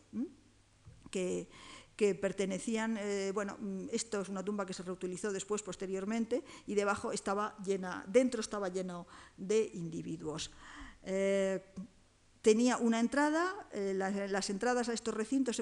que 1.12 1.50
que 1.98 2.14
pertenecían, 2.16 2.96
eh, 2.98 3.32
bueno, 3.34 3.58
mm, 3.60 3.88
esto 3.92 4.22
es 4.22 4.30
una 4.30 4.46
tumba 4.46 4.66
que 4.66 4.74
se 4.74 4.84
reutilizó 4.84 5.34
después, 5.34 5.64
posteriormente, 5.64 6.44
y 6.68 6.76
debajo 6.76 7.12
estaba 7.12 7.58
llena, 7.66 8.06
dentro 8.08 8.40
estaba 8.40 8.70
lleno 8.70 9.08
de 9.36 9.72
individuos. 9.74 10.52
Eh, 11.04 11.60
tenía 12.48 12.78
una 12.78 13.02
entrada, 13.02 13.44
eh, 13.74 13.94
las, 13.94 14.50
entradas 14.50 14.88
a 14.88 14.94
estos 14.94 15.14
recintos 15.14 15.62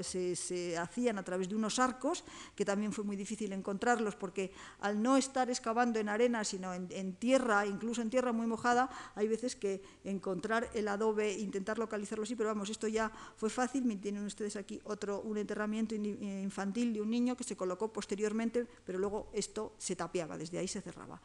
se, 0.00 0.78
hacían 0.78 1.18
a 1.18 1.22
través 1.22 1.50
de 1.50 1.54
unos 1.54 1.78
arcos, 1.78 2.24
que 2.56 2.64
también 2.64 2.94
fue 2.94 3.04
muy 3.04 3.14
difícil 3.14 3.52
encontrarlos, 3.52 4.16
porque 4.16 4.50
al 4.80 5.02
no 5.02 5.18
estar 5.18 5.50
excavando 5.50 5.98
en 5.98 6.08
arena, 6.08 6.44
sino 6.44 6.72
en, 6.72 7.12
tierra, 7.16 7.66
incluso 7.66 8.00
en 8.00 8.08
tierra 8.08 8.32
muy 8.32 8.46
mojada, 8.46 8.88
hay 9.16 9.28
veces 9.28 9.54
que 9.54 9.82
encontrar 10.02 10.70
el 10.72 10.88
adobe, 10.88 11.30
intentar 11.34 11.78
localizarlo 11.78 12.24
así, 12.24 12.34
pero 12.34 12.48
vamos, 12.48 12.70
esto 12.70 12.88
ya 12.88 13.12
fue 13.36 13.50
fácil. 13.50 14.00
Tienen 14.00 14.24
ustedes 14.24 14.56
aquí 14.56 14.80
otro, 14.84 15.20
un 15.20 15.36
enterramiento 15.36 15.94
infantil 15.94 16.94
de 16.94 17.02
un 17.02 17.10
niño 17.10 17.36
que 17.36 17.44
se 17.44 17.54
colocó 17.54 17.92
posteriormente, 17.92 18.66
pero 18.86 18.98
luego 18.98 19.28
esto 19.34 19.74
se 19.76 19.94
tapiaba, 19.94 20.38
desde 20.38 20.56
ahí 20.56 20.68
se 20.68 20.80
cerraba. 20.80 21.20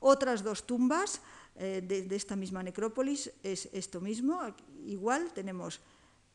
Otras 0.00 0.44
dos 0.44 0.66
tumbas 0.66 1.22
eh, 1.58 1.82
de, 1.82 2.14
esta 2.14 2.36
misma 2.36 2.62
necrópolis 2.62 3.32
es 3.42 3.68
esto 3.72 4.00
mismo. 4.00 4.40
Igual 4.86 5.32
tenemos 5.32 5.80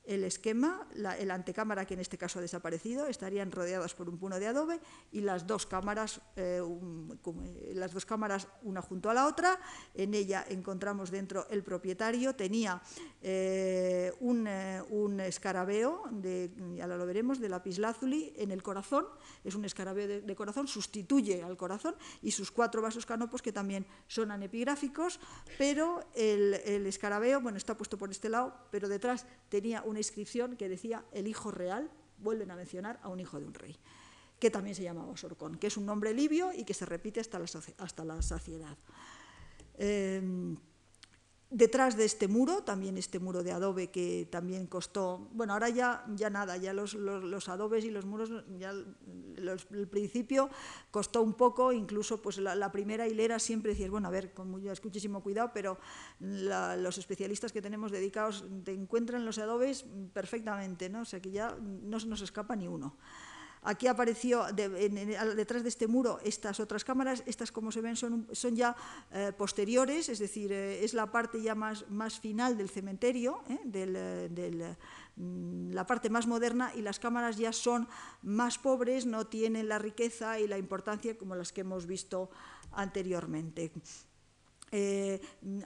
el 0.06 0.24
esquema, 0.24 0.88
la, 0.95 1.12
antecámara 1.34 1.86
que 1.86 1.93
en 1.93 1.99
este 1.99 2.18
caso 2.18 2.39
ha 2.39 2.41
desaparecido, 2.41 3.06
estarían 3.08 3.52
rodeadas 3.52 3.93
por 3.93 4.10
un 4.10 4.18
puno 4.18 4.39
de 4.39 4.47
adobe 4.47 4.80
y 5.12 5.22
las 5.22 5.45
dos 5.45 5.66
cámaras, 5.66 6.22
eh, 6.36 6.62
eh, 6.62 7.72
las 7.76 7.93
dos 7.93 8.06
cámaras 8.06 8.47
una 8.64 8.82
junto 8.82 9.10
a 9.10 9.14
la 9.14 9.28
otra. 9.28 9.60
En 9.93 10.14
ella 10.14 10.43
encontramos 10.49 11.12
dentro 11.12 11.47
el 11.49 11.64
propietario, 11.64 12.36
tenía 12.36 12.82
eh, 13.22 14.12
un, 14.20 14.47
escarabeo, 15.20 16.04
de, 16.12 16.52
ya 16.76 16.88
lo 16.88 17.06
veremos, 17.06 17.39
de 17.39 17.49
lapislázuli 17.49 18.34
en 18.38 18.52
el 18.52 18.64
corazón, 18.64 19.06
es 19.43 19.56
un 19.56 19.66
escarabeo 19.66 20.08
de, 20.08 20.36
corazón, 20.36 20.68
sustituye 20.68 21.43
al 21.43 21.58
corazón 21.58 21.95
y 22.22 22.32
sus 22.32 22.49
cuatro 22.49 22.82
vasos 22.82 23.06
canopos 23.06 23.41
que 23.41 23.52
también 23.52 23.86
son 24.08 24.32
anepigráficos, 24.32 25.20
pero 25.58 26.04
el, 26.16 26.56
el 26.66 26.88
escarabeo, 26.88 27.41
bueno, 27.41 27.58
está 27.58 27.78
puesto 27.78 27.97
por 27.97 28.10
este 28.10 28.30
lado, 28.30 28.56
pero 28.72 28.89
detrás 28.89 29.28
tenía 29.49 29.84
una 29.92 30.00
inscripción 30.00 30.56
que 30.56 30.68
decía 30.68 31.06
el 31.12 31.28
hijo 31.28 31.52
real, 31.52 31.92
vuelven 32.18 32.50
a 32.52 32.56
mencionar 32.56 33.00
a 33.04 33.10
un 33.10 33.20
hijo 33.20 33.39
de 33.39 33.46
un 33.46 33.54
rey, 33.54 33.78
que 34.39 34.50
también 34.50 34.76
se 34.76 34.84
llamaba 34.84 35.12
Osorcón, 35.12 35.58
que 35.58 35.68
es 35.68 35.78
un 35.78 35.86
nombre 35.86 36.14
libio 36.14 36.52
y 36.54 36.64
que 36.64 36.74
se 36.74 36.86
repite 36.86 37.20
hasta 37.20 37.38
la, 37.38 37.46
hasta 37.78 38.06
la 38.06 38.22
saciedad. 38.22 38.78
Em, 39.76 40.58
Detrás 41.54 41.97
de 41.97 42.06
este 42.06 42.30
muro, 42.30 42.64
también 42.64 42.97
este 42.97 43.20
muro 43.20 43.43
de 43.43 43.52
adobe 43.52 43.91
que 43.91 44.26
también 44.32 44.68
costó, 44.68 45.28
bueno, 45.34 45.52
ahora 45.52 45.68
ya, 45.68 46.06
ya 46.16 46.30
nada, 46.30 46.56
ya 46.56 46.72
los, 46.72 46.95
adobes 47.49 47.84
y 47.84 47.91
los 47.91 48.06
muros, 48.06 48.32
ya 48.58 48.72
el 48.72 49.88
principio 49.89 50.49
costó 50.91 51.22
un 51.22 51.34
poco, 51.34 51.74
incluso 51.74 52.22
pues 52.22 52.38
la, 52.38 52.72
primera 52.72 53.06
hilera 53.06 53.38
siempre 53.38 53.72
decías, 53.72 53.89
bueno, 53.89 54.08
a 54.08 54.12
ver, 54.12 54.34
con 54.34 54.49
muchísimo 54.49 55.22
cuidado, 55.22 55.52
pero 55.54 55.78
los 56.22 56.97
especialistas 56.97 57.52
que 57.52 57.62
tenemos 57.62 57.91
dedicados 57.91 58.45
te 58.64 58.72
encuentran 58.72 59.26
los 59.26 59.38
adobes 59.38 59.84
perfectamente, 60.14 60.88
¿no? 60.88 61.02
o 61.02 61.06
sea 61.06 61.20
que 61.20 61.32
ya 61.32 61.58
no 61.60 61.99
se 61.99 62.08
nos 62.08 62.22
escapa 62.22 62.56
ni 62.56 62.70
uno. 62.70 62.95
Aquí 63.64 63.86
apareció 63.86 64.45
detrás 64.53 65.62
de 65.62 65.70
este 65.70 65.88
muro 65.88 66.20
estas 66.24 66.59
otras 66.59 66.84
cámaras, 66.84 67.22
estas 67.28 67.51
como 67.51 67.72
se 67.72 67.82
ven 67.82 67.95
son, 67.95 68.26
ya 68.55 68.76
eh, 69.12 69.32
posteriores, 69.38 70.09
es 70.09 70.18
decir, 70.18 70.51
eh, 70.51 70.84
es 70.84 70.95
la 70.95 71.12
parte 71.12 71.39
ya 71.39 71.53
más, 71.53 71.86
final 72.20 72.57
del 72.57 72.70
cementerio, 72.70 73.43
¿eh? 73.47 73.59
mm, 75.16 75.74
la 75.74 75.86
parte 75.86 76.09
más 76.09 76.26
moderna 76.26 76.72
y 76.76 76.82
las 76.82 76.97
cámaras 76.97 77.38
ya 77.38 77.53
son 77.53 77.88
más 78.24 78.57
pobres, 78.57 79.05
no 79.05 79.28
tienen 79.28 79.70
la 79.70 79.78
riqueza 79.78 80.39
y 80.39 80.47
la 80.47 80.57
importancia 80.57 81.16
como 81.16 81.36
las 81.36 81.53
que 81.53 81.62
hemos 81.62 81.86
visto 81.86 82.32
anteriormente. 82.72 83.72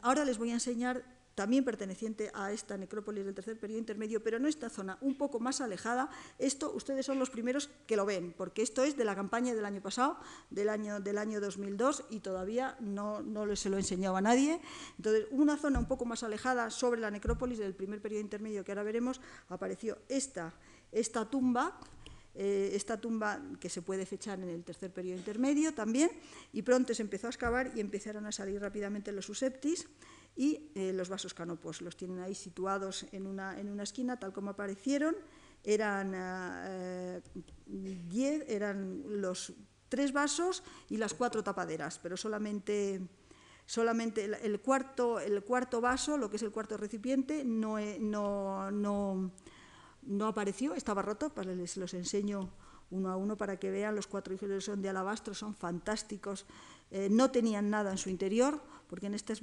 ahora 0.02 0.26
les 0.26 0.38
voy 0.38 0.50
a 0.50 0.56
enseñar 0.56 1.15
también 1.36 1.66
perteneciente 1.66 2.32
a 2.34 2.52
esta 2.52 2.78
necrópolis 2.78 3.26
del 3.26 3.36
tercer 3.36 3.60
periodo 3.60 3.80
intermedio, 3.80 4.24
pero 4.24 4.40
no 4.40 4.48
esta 4.48 4.70
zona, 4.70 4.98
un 5.02 5.18
poco 5.18 5.40
más 5.40 5.60
alejada. 5.60 6.10
Esto 6.40 6.72
ustedes 6.74 7.06
son 7.06 7.20
los 7.20 7.30
primeros 7.30 7.70
que 7.86 7.98
lo 7.98 8.06
ven, 8.06 8.34
porque 8.36 8.62
esto 8.62 8.84
es 8.84 8.96
de 8.96 9.04
la 9.04 9.16
campaña 9.16 9.54
del 9.54 9.66
año 9.66 9.82
pasado, 9.82 10.18
del 10.50 10.70
año, 10.70 11.02
del 11.02 11.18
año 11.18 11.42
2002, 11.42 12.06
y 12.10 12.22
todavía 12.22 12.78
no, 12.80 13.22
no 13.22 13.54
se 13.56 13.70
lo 13.70 13.76
he 13.76 13.82
enseñado 13.82 14.16
a 14.16 14.22
nadie. 14.22 14.62
Entonces, 14.98 15.28
una 15.32 15.58
zona 15.58 15.78
un 15.78 15.88
poco 15.88 16.06
más 16.06 16.24
alejada 16.24 16.70
sobre 16.70 17.02
la 17.02 17.12
necrópolis 17.12 17.60
del 17.60 17.76
primer 17.76 18.02
periodo 18.02 18.22
intermedio 18.22 18.64
que 18.64 18.72
ahora 18.72 18.84
veremos, 18.84 19.20
apareció 19.50 19.98
esta, 20.08 20.54
esta 20.94 21.30
tumba, 21.30 21.78
eh, 22.34 22.72
esta 22.74 23.00
tumba 23.00 23.42
que 23.60 23.70
se 23.70 23.82
puede 23.82 24.06
fechar 24.06 24.40
en 24.40 24.50
el 24.50 24.64
tercer 24.64 24.92
periodo 24.92 25.18
intermedio 25.18 25.74
también, 25.74 26.10
y 26.54 26.62
pronto 26.62 26.94
se 26.94 27.02
empezó 27.02 27.28
a 27.28 27.32
excavar 27.32 27.74
y 27.76 27.82
empezaron 27.82 28.26
a 28.26 28.32
salir 28.32 28.62
rápidamente 28.62 29.12
los 29.12 29.26
suseptis 29.26 29.88
y 30.36 30.72
eh, 30.76 30.92
los 30.94 31.10
vasos 31.10 31.34
canopos. 31.34 31.82
Los 31.82 31.96
tienen 31.96 32.20
ahí 32.20 32.36
situados 32.36 33.06
en 33.12 33.28
una, 33.28 33.60
en 33.60 33.70
una 33.70 33.84
esquina, 33.84 34.20
tal 34.20 34.34
como 34.34 34.52
aparecieron. 34.52 35.16
Eran, 35.64 36.14
eh, 36.16 37.22
diez, 37.66 38.44
eran 38.48 39.22
los 39.22 39.54
tres 39.90 40.12
vasos 40.12 40.64
y 40.90 40.98
las 40.98 41.14
cuatro 41.14 41.44
tapaderas, 41.44 42.00
pero 42.00 42.18
solamente, 42.18 43.02
solamente 43.66 44.26
el, 44.26 44.60
cuarto, 44.60 45.20
el 45.20 45.44
cuarto 45.44 45.82
vaso, 45.82 46.18
lo 46.18 46.30
que 46.30 46.36
es 46.36 46.44
el 46.44 46.52
cuarto 46.52 46.78
recipiente, 46.78 47.44
no, 47.46 47.78
no, 48.00 48.72
no, 48.72 49.32
no 50.04 50.28
apareció, 50.28 50.76
estaba 50.76 51.02
roto, 51.02 51.30
pues 51.30 51.48
les 51.48 51.78
los 51.78 51.94
enseño 51.94 52.52
uno 52.92 53.10
a 53.10 53.18
uno 53.18 53.36
para 53.36 53.58
que 53.58 53.72
vean, 53.72 53.96
los 53.96 54.08
cuatro 54.08 54.34
hijos 54.34 54.64
son 54.64 54.82
de 54.82 54.90
alabastro, 54.90 55.34
son 55.34 55.56
fantásticos, 55.56 56.46
eh, 56.92 57.08
no 57.10 57.32
tenían 57.32 57.70
nada 57.70 57.92
en 57.92 57.98
su 57.98 58.10
interior, 58.10 58.62
porque 58.88 59.08
en, 59.08 59.14
estos, 59.14 59.42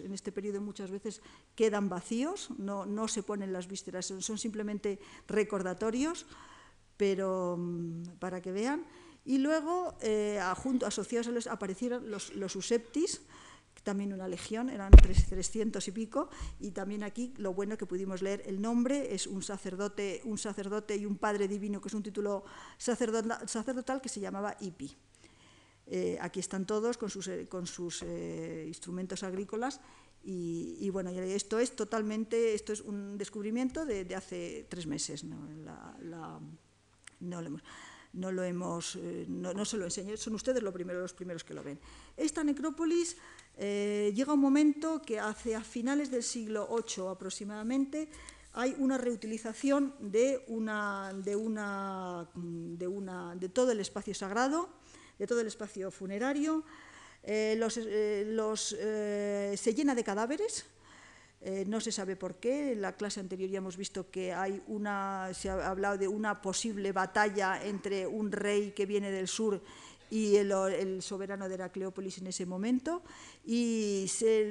en 0.00 0.12
este 0.12 0.32
periodo 0.32 0.60
muchas 0.60 0.90
veces 0.90 1.22
quedan 1.54 1.88
vacíos, 1.88 2.50
no, 2.58 2.86
no 2.86 3.08
se 3.08 3.22
ponen 3.22 3.52
las 3.52 3.68
vísceras, 3.68 4.06
son, 4.06 4.38
simplemente 4.38 4.98
recordatorios, 5.26 6.26
pero 6.96 7.56
mm, 7.58 8.18
para 8.18 8.40
que 8.40 8.52
vean. 8.52 8.86
Y 9.24 9.38
luego, 9.38 9.96
eh, 10.00 10.40
junto, 10.56 10.86
asociados 10.86 11.28
a 11.28 11.30
los, 11.30 11.46
aparecieron 11.46 12.10
los, 12.10 12.34
los 12.34 12.56
también 13.82 14.12
una 14.12 14.28
legión, 14.28 14.68
eran 14.68 14.90
300 14.92 15.86
y 15.88 15.92
pico, 15.92 16.28
y 16.58 16.70
también 16.72 17.02
aquí 17.02 17.32
lo 17.38 17.54
bueno 17.54 17.76
que 17.76 17.86
pudimos 17.86 18.22
leer 18.22 18.42
el 18.46 18.60
nombre, 18.60 19.14
es 19.14 19.26
un 19.26 19.42
sacerdote, 19.42 20.20
un 20.24 20.38
sacerdote 20.38 20.96
y 20.96 21.06
un 21.06 21.16
padre 21.16 21.48
divino, 21.48 21.80
que 21.80 21.88
es 21.88 21.94
un 21.94 22.02
título 22.02 22.44
sacerdotal 22.78 24.00
que 24.00 24.08
se 24.08 24.20
llamaba 24.20 24.56
Ipi. 24.60 24.96
Eh, 25.92 26.16
aquí 26.20 26.38
están 26.38 26.66
todos 26.66 26.96
con 26.96 27.10
sus, 27.10 27.26
eh, 27.26 27.48
con 27.48 27.66
sus 27.66 28.04
eh, 28.04 28.64
instrumentos 28.68 29.24
agrícolas 29.24 29.80
y, 30.22 30.88
bueno, 30.90 31.10
esto 31.10 31.58
es 31.58 31.74
totalmente, 31.74 32.54
esto 32.54 32.72
es 32.72 32.80
un 32.82 33.18
descubrimiento 33.18 33.84
de, 33.86 34.14
hace 34.14 34.66
tres 34.68 34.86
meses. 34.86 35.24
No, 35.24 35.48
no, 38.12 38.30
lo 38.30 38.42
hemos, 38.44 38.98
no, 39.28 39.64
se 39.64 39.76
lo 39.78 39.86
enseño, 39.86 40.16
son 40.18 40.34
ustedes 40.34 40.62
lo 40.62 40.72
primero, 40.72 41.00
los 41.00 41.14
primeros 41.14 41.42
que 41.42 41.54
lo 41.54 41.64
ven. 41.64 41.80
Esta 42.16 42.44
necrópolis 42.44 43.16
llega 43.58 44.34
un 44.34 44.40
momento 44.40 45.00
que 45.00 45.18
hacia 45.18 45.62
finales 45.62 46.10
del 46.10 46.22
siglo 46.22 46.68
VIII 46.68 47.08
aproximadamente 47.08 48.10
hay 48.52 48.76
una 48.78 48.98
reutilización 48.98 49.94
de, 50.00 50.44
una, 50.48 51.14
de, 51.14 51.34
una, 51.34 52.28
de, 52.34 52.86
una, 52.86 53.34
de 53.36 53.48
todo 53.48 53.72
el 53.72 53.80
espacio 53.80 54.14
sagrado 54.14 54.68
de 55.20 55.26
todo 55.26 55.42
el 55.42 55.46
espacio 55.46 55.90
funerario. 55.90 56.64
Eh, 57.22 57.60
eh, 57.60 58.34
eh, 58.78 59.54
se 59.54 59.74
llena 59.74 59.94
de 59.94 60.02
cadáveres, 60.02 60.64
no 61.66 61.80
se 61.80 61.92
sabe 61.92 62.16
por 62.16 62.36
qué. 62.36 62.72
En 62.72 62.80
la 62.80 62.96
clase 62.96 63.20
anterior 63.20 63.50
ya 63.50 63.58
hemos 63.58 63.76
visto 63.76 64.10
que 64.10 64.32
hay 64.32 64.62
una, 64.66 65.30
se 65.34 65.50
ha 65.50 65.68
hablado 65.68 65.98
de 65.98 66.08
una 66.08 66.40
posible 66.40 66.92
batalla 66.92 67.62
entre 67.62 68.06
un 68.06 68.32
rey 68.32 68.72
que 68.72 68.86
viene 68.86 69.10
del 69.10 69.28
sur 69.28 69.62
y 70.10 70.36
el, 70.36 71.02
soberano 71.02 71.48
de 71.48 71.54
Heracleópolis 71.54 72.18
en 72.18 72.26
ese 72.26 72.44
momento, 72.44 73.02
y 73.44 74.10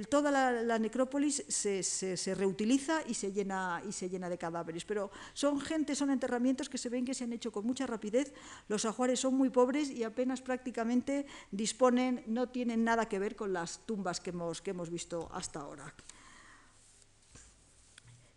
toda 0.10 0.32
la, 0.32 0.80
necrópolis 0.80 1.44
se, 1.48 2.36
reutiliza 2.36 3.02
y 3.06 3.14
se, 3.14 3.32
llena, 3.32 3.82
y 3.88 3.92
se 3.92 4.10
llena 4.10 4.30
de 4.30 4.38
cadáveres. 4.38 4.86
Pero 4.86 5.12
son 5.34 5.60
gente, 5.60 5.96
son 5.96 6.10
enterramientos 6.10 6.70
que 6.70 6.78
se 6.78 6.90
ven 6.90 7.06
que 7.06 7.14
se 7.14 7.26
han 7.26 7.34
hecho 7.34 7.52
con 7.52 7.66
mucha 7.66 7.86
rapidez, 7.86 8.34
los 8.68 8.86
ajuares 8.86 9.20
son 9.20 9.36
muy 9.36 9.50
pobres 9.50 9.90
y 9.90 10.04
apenas 10.04 10.42
prácticamente 10.42 11.26
disponen, 11.52 12.24
no 12.28 12.50
tienen 12.50 12.84
nada 12.84 13.08
que 13.08 13.20
ver 13.20 13.36
con 13.36 13.54
las 13.54 13.86
tumbas 13.86 14.22
que 14.22 14.30
hemos, 14.30 14.62
que 14.62 14.72
hemos 14.72 14.90
visto 14.90 15.30
hasta 15.34 15.60
ahora. 15.60 15.94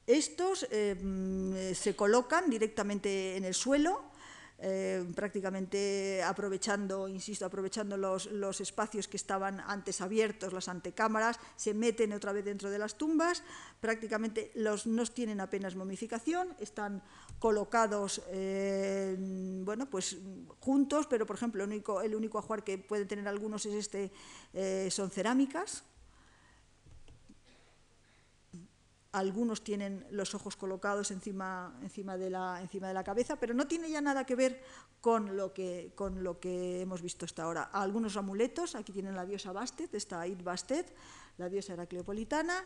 Estos 0.07 0.67
eh, 0.71 0.97
mm, 1.01 1.75
se 1.75 1.95
colocan 1.95 2.51
directamente 2.51 3.37
en 3.37 3.45
el 3.45 3.55
suelo, 3.55 4.12
eh, 4.65 5.05
prácticamente 5.17 6.23
aprovechando, 6.23 7.09
insisto, 7.09 7.45
aprovechando 7.45 7.97
los, 7.97 8.29
espacios 8.61 9.09
que 9.09 9.17
estaban 9.17 9.59
antes 9.59 10.01
abiertos, 10.01 10.53
las 10.53 10.69
antecámaras, 10.69 11.41
se 11.57 11.75
meten 11.75 12.13
otra 12.13 12.33
vez 12.33 12.45
dentro 12.45 12.71
de 12.71 12.79
las 12.79 12.97
tumbas, 12.97 13.43
prácticamente 13.81 14.53
los 14.55 14.87
no 14.87 15.05
tienen 15.07 15.41
apenas 15.41 15.75
momificación, 15.75 16.55
están 16.61 17.03
colocados 17.41 18.23
eh, 18.29 19.17
bueno, 19.65 19.91
pues, 19.91 20.19
juntos, 20.61 21.09
pero 21.11 21.27
por 21.27 21.35
ejemplo 21.35 21.65
el 21.65 21.71
único, 21.71 22.01
el 22.01 22.15
único 22.15 22.39
ajuar 22.39 22.63
que 22.63 22.79
pueden 22.79 23.09
tener 23.09 23.27
algunos 23.27 23.67
es 23.67 23.75
este, 23.75 24.13
eh, 24.53 24.89
son 24.93 25.11
cerámicas, 25.11 25.83
algunos 29.13 29.63
tienen 29.63 30.07
los 30.11 30.35
ojos 30.35 30.57
colocados 30.57 31.11
encima, 31.11 31.79
encima, 31.83 32.17
de 32.17 32.31
la, 32.31 32.61
encima 32.63 32.89
de 32.89 32.95
la 32.95 33.05
cabeza, 33.05 33.37
pero 33.37 33.53
no 33.53 33.67
tiene 33.67 33.91
ya 33.91 34.01
nada 34.01 34.25
que 34.25 34.35
ver 34.35 34.63
con 35.01 35.37
lo 35.37 35.53
que, 35.53 35.93
con 35.95 36.25
lo 36.25 36.41
que 36.41 36.81
hemos 36.81 37.03
visto 37.03 37.27
hasta 37.27 37.43
ahora. 37.43 37.65
Algunos 37.65 38.17
amuletos, 38.17 38.75
aquí 38.75 38.93
tienen 38.93 39.15
la 39.15 39.27
diosa 39.27 39.53
Bastet, 39.53 39.95
esta 39.95 40.27
Id 40.27 40.43
Bastet, 40.43 40.95
la 41.37 41.51
diosa 41.51 41.75
heracleopolitana, 41.75 42.65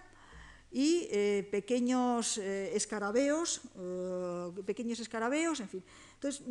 y 0.70 1.08
eh, 1.10 1.48
pequeños 1.50 2.38
eh, 2.38 2.76
escarabeos, 2.76 3.62
eh, 3.76 4.50
pequeños 4.64 5.00
escarabeos, 5.00 5.60
en 5.60 5.68
fin. 5.68 5.84
Entonces, 6.26 6.42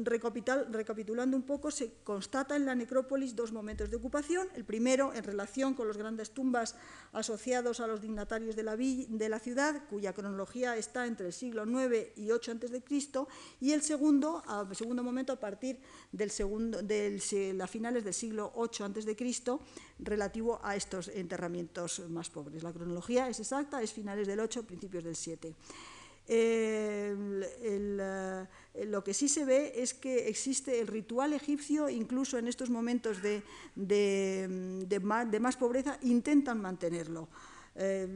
recapitulando 0.71 1.35
un 1.35 1.43
poco, 1.43 1.69
se 1.69 1.91
constata 2.05 2.55
en 2.55 2.65
la 2.65 2.75
necrópolis 2.75 3.35
dos 3.35 3.51
momentos 3.51 3.89
de 3.89 3.97
ocupación. 3.97 4.47
El 4.55 4.63
primero, 4.63 5.13
en 5.13 5.21
relación 5.21 5.73
con 5.73 5.85
los 5.85 5.97
grandes 5.97 6.31
tumbas 6.31 6.75
asociados 7.11 7.81
a 7.81 7.87
los 7.87 7.99
dignatarios 7.99 8.55
de 8.55 8.63
la, 8.63 8.77
de 8.77 9.39
ciudad, 9.39 9.83
cuya 9.89 10.13
cronología 10.13 10.77
está 10.77 11.07
entre 11.07 11.27
el 11.27 11.33
siglo 11.33 11.65
IX 11.65 12.13
y 12.15 12.27
VIII 12.27 12.51
a.C., 12.53 12.83
y 13.59 13.73
el 13.73 13.81
segundo, 13.81 14.41
segundo 14.71 15.03
momento 15.03 15.33
a 15.33 15.39
partir 15.41 15.81
del, 16.13 16.31
a 17.61 17.67
finales 17.67 18.05
del 18.05 18.13
siglo 18.13 18.53
VIII 18.55 18.85
a.C., 18.85 19.59
relativo 19.99 20.61
a 20.63 20.77
estos 20.77 21.09
enterramientos 21.09 21.99
más 22.07 22.29
pobres. 22.29 22.63
La 22.63 22.71
cronología 22.71 23.27
es 23.27 23.41
exacta, 23.41 23.81
es 23.81 23.91
finales 23.91 24.25
del 24.25 24.39
8, 24.39 24.63
principios 24.65 25.03
del 25.03 25.17
7. 25.17 25.53
Eh, 26.27 27.15
lo 28.85 29.03
que 29.03 29.13
sí 29.13 29.29
se 29.29 29.45
ve 29.45 29.73
es 29.75 29.93
que 29.93 30.27
existe 30.27 30.79
el 30.79 30.87
ritual 30.87 31.33
egipcio, 31.33 31.89
incluso 31.89 32.37
en 32.37 32.47
estos 32.47 32.69
momentos 32.69 33.21
de, 33.21 33.43
de 33.75 35.39
más 35.39 35.57
pobreza, 35.57 35.97
intentan 36.01 36.61
mantenerlo. 36.61 37.29
Eh, 37.77 38.07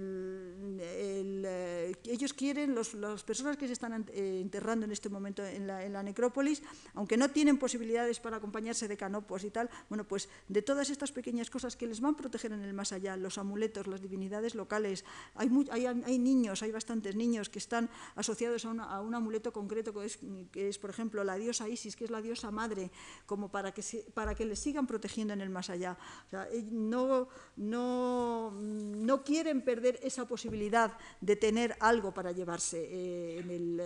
ellos 2.05 2.33
quieren, 2.33 2.73
los, 2.73 2.93
las 2.93 3.23
personas 3.23 3.57
que 3.57 3.67
se 3.67 3.73
están 3.73 4.05
eh, 4.13 4.39
enterrando 4.41 4.85
en 4.85 4.91
este 4.91 5.09
momento 5.09 5.45
en 5.45 5.67
la, 5.67 6.03
necrópolis, 6.03 6.63
aunque 6.93 7.17
no 7.17 7.29
tienen 7.29 7.57
posibilidades 7.57 8.19
para 8.19 8.37
acompañarse 8.37 8.87
de 8.87 8.95
canopos 8.95 9.43
y 9.43 9.51
tal, 9.51 9.69
bueno, 9.89 10.05
pues 10.07 10.29
de 10.47 10.61
todas 10.61 10.89
estas 10.89 11.11
pequeñas 11.11 11.49
cosas 11.49 11.75
que 11.75 11.87
les 11.87 11.99
van 11.99 12.13
a 12.13 12.17
proteger 12.17 12.53
en 12.53 12.61
el 12.61 12.73
más 12.73 12.93
allá, 12.93 13.17
los 13.17 13.37
amuletos, 13.37 13.87
las 13.87 14.01
divinidades 14.01 14.55
locales, 14.55 15.03
hay, 15.35 15.49
hay, 15.71 16.19
niños, 16.19 16.63
hay 16.63 16.71
bastantes 16.71 17.15
niños 17.15 17.49
que 17.49 17.59
están 17.59 17.89
asociados 18.15 18.63
a, 18.65 19.01
un 19.01 19.15
amuleto 19.15 19.51
concreto 19.51 19.93
que 19.93 20.05
es, 20.05 20.19
que 20.51 20.69
es, 20.69 20.79
por 20.79 20.89
ejemplo, 20.89 21.23
la 21.23 21.35
diosa 21.35 21.67
Isis, 21.67 21.95
que 21.95 22.05
es 22.05 22.11
la 22.11 22.21
diosa 22.21 22.51
madre, 22.51 22.91
como 23.25 23.51
para 23.51 23.73
que, 23.73 23.83
para 24.13 24.35
que 24.35 24.45
les 24.45 24.59
sigan 24.59 24.87
protegiendo 24.87 25.33
en 25.33 25.41
el 25.41 25.49
más 25.49 25.69
allá. 25.69 25.97
O 26.27 26.29
sea, 26.29 26.47
no, 26.71 27.27
no, 27.57 28.51
no 28.51 29.23
quieren 29.23 29.48
perder 29.55 29.99
esa 30.03 30.27
posibilidad 30.27 30.97
de 31.21 31.35
tener 31.35 31.75
algo 31.79 32.13
para 32.13 32.31
llevarse 32.31 33.39
en, 33.39 33.77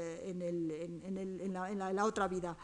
la, 1.52 2.06
otra 2.06 2.28
vida. 2.28 2.58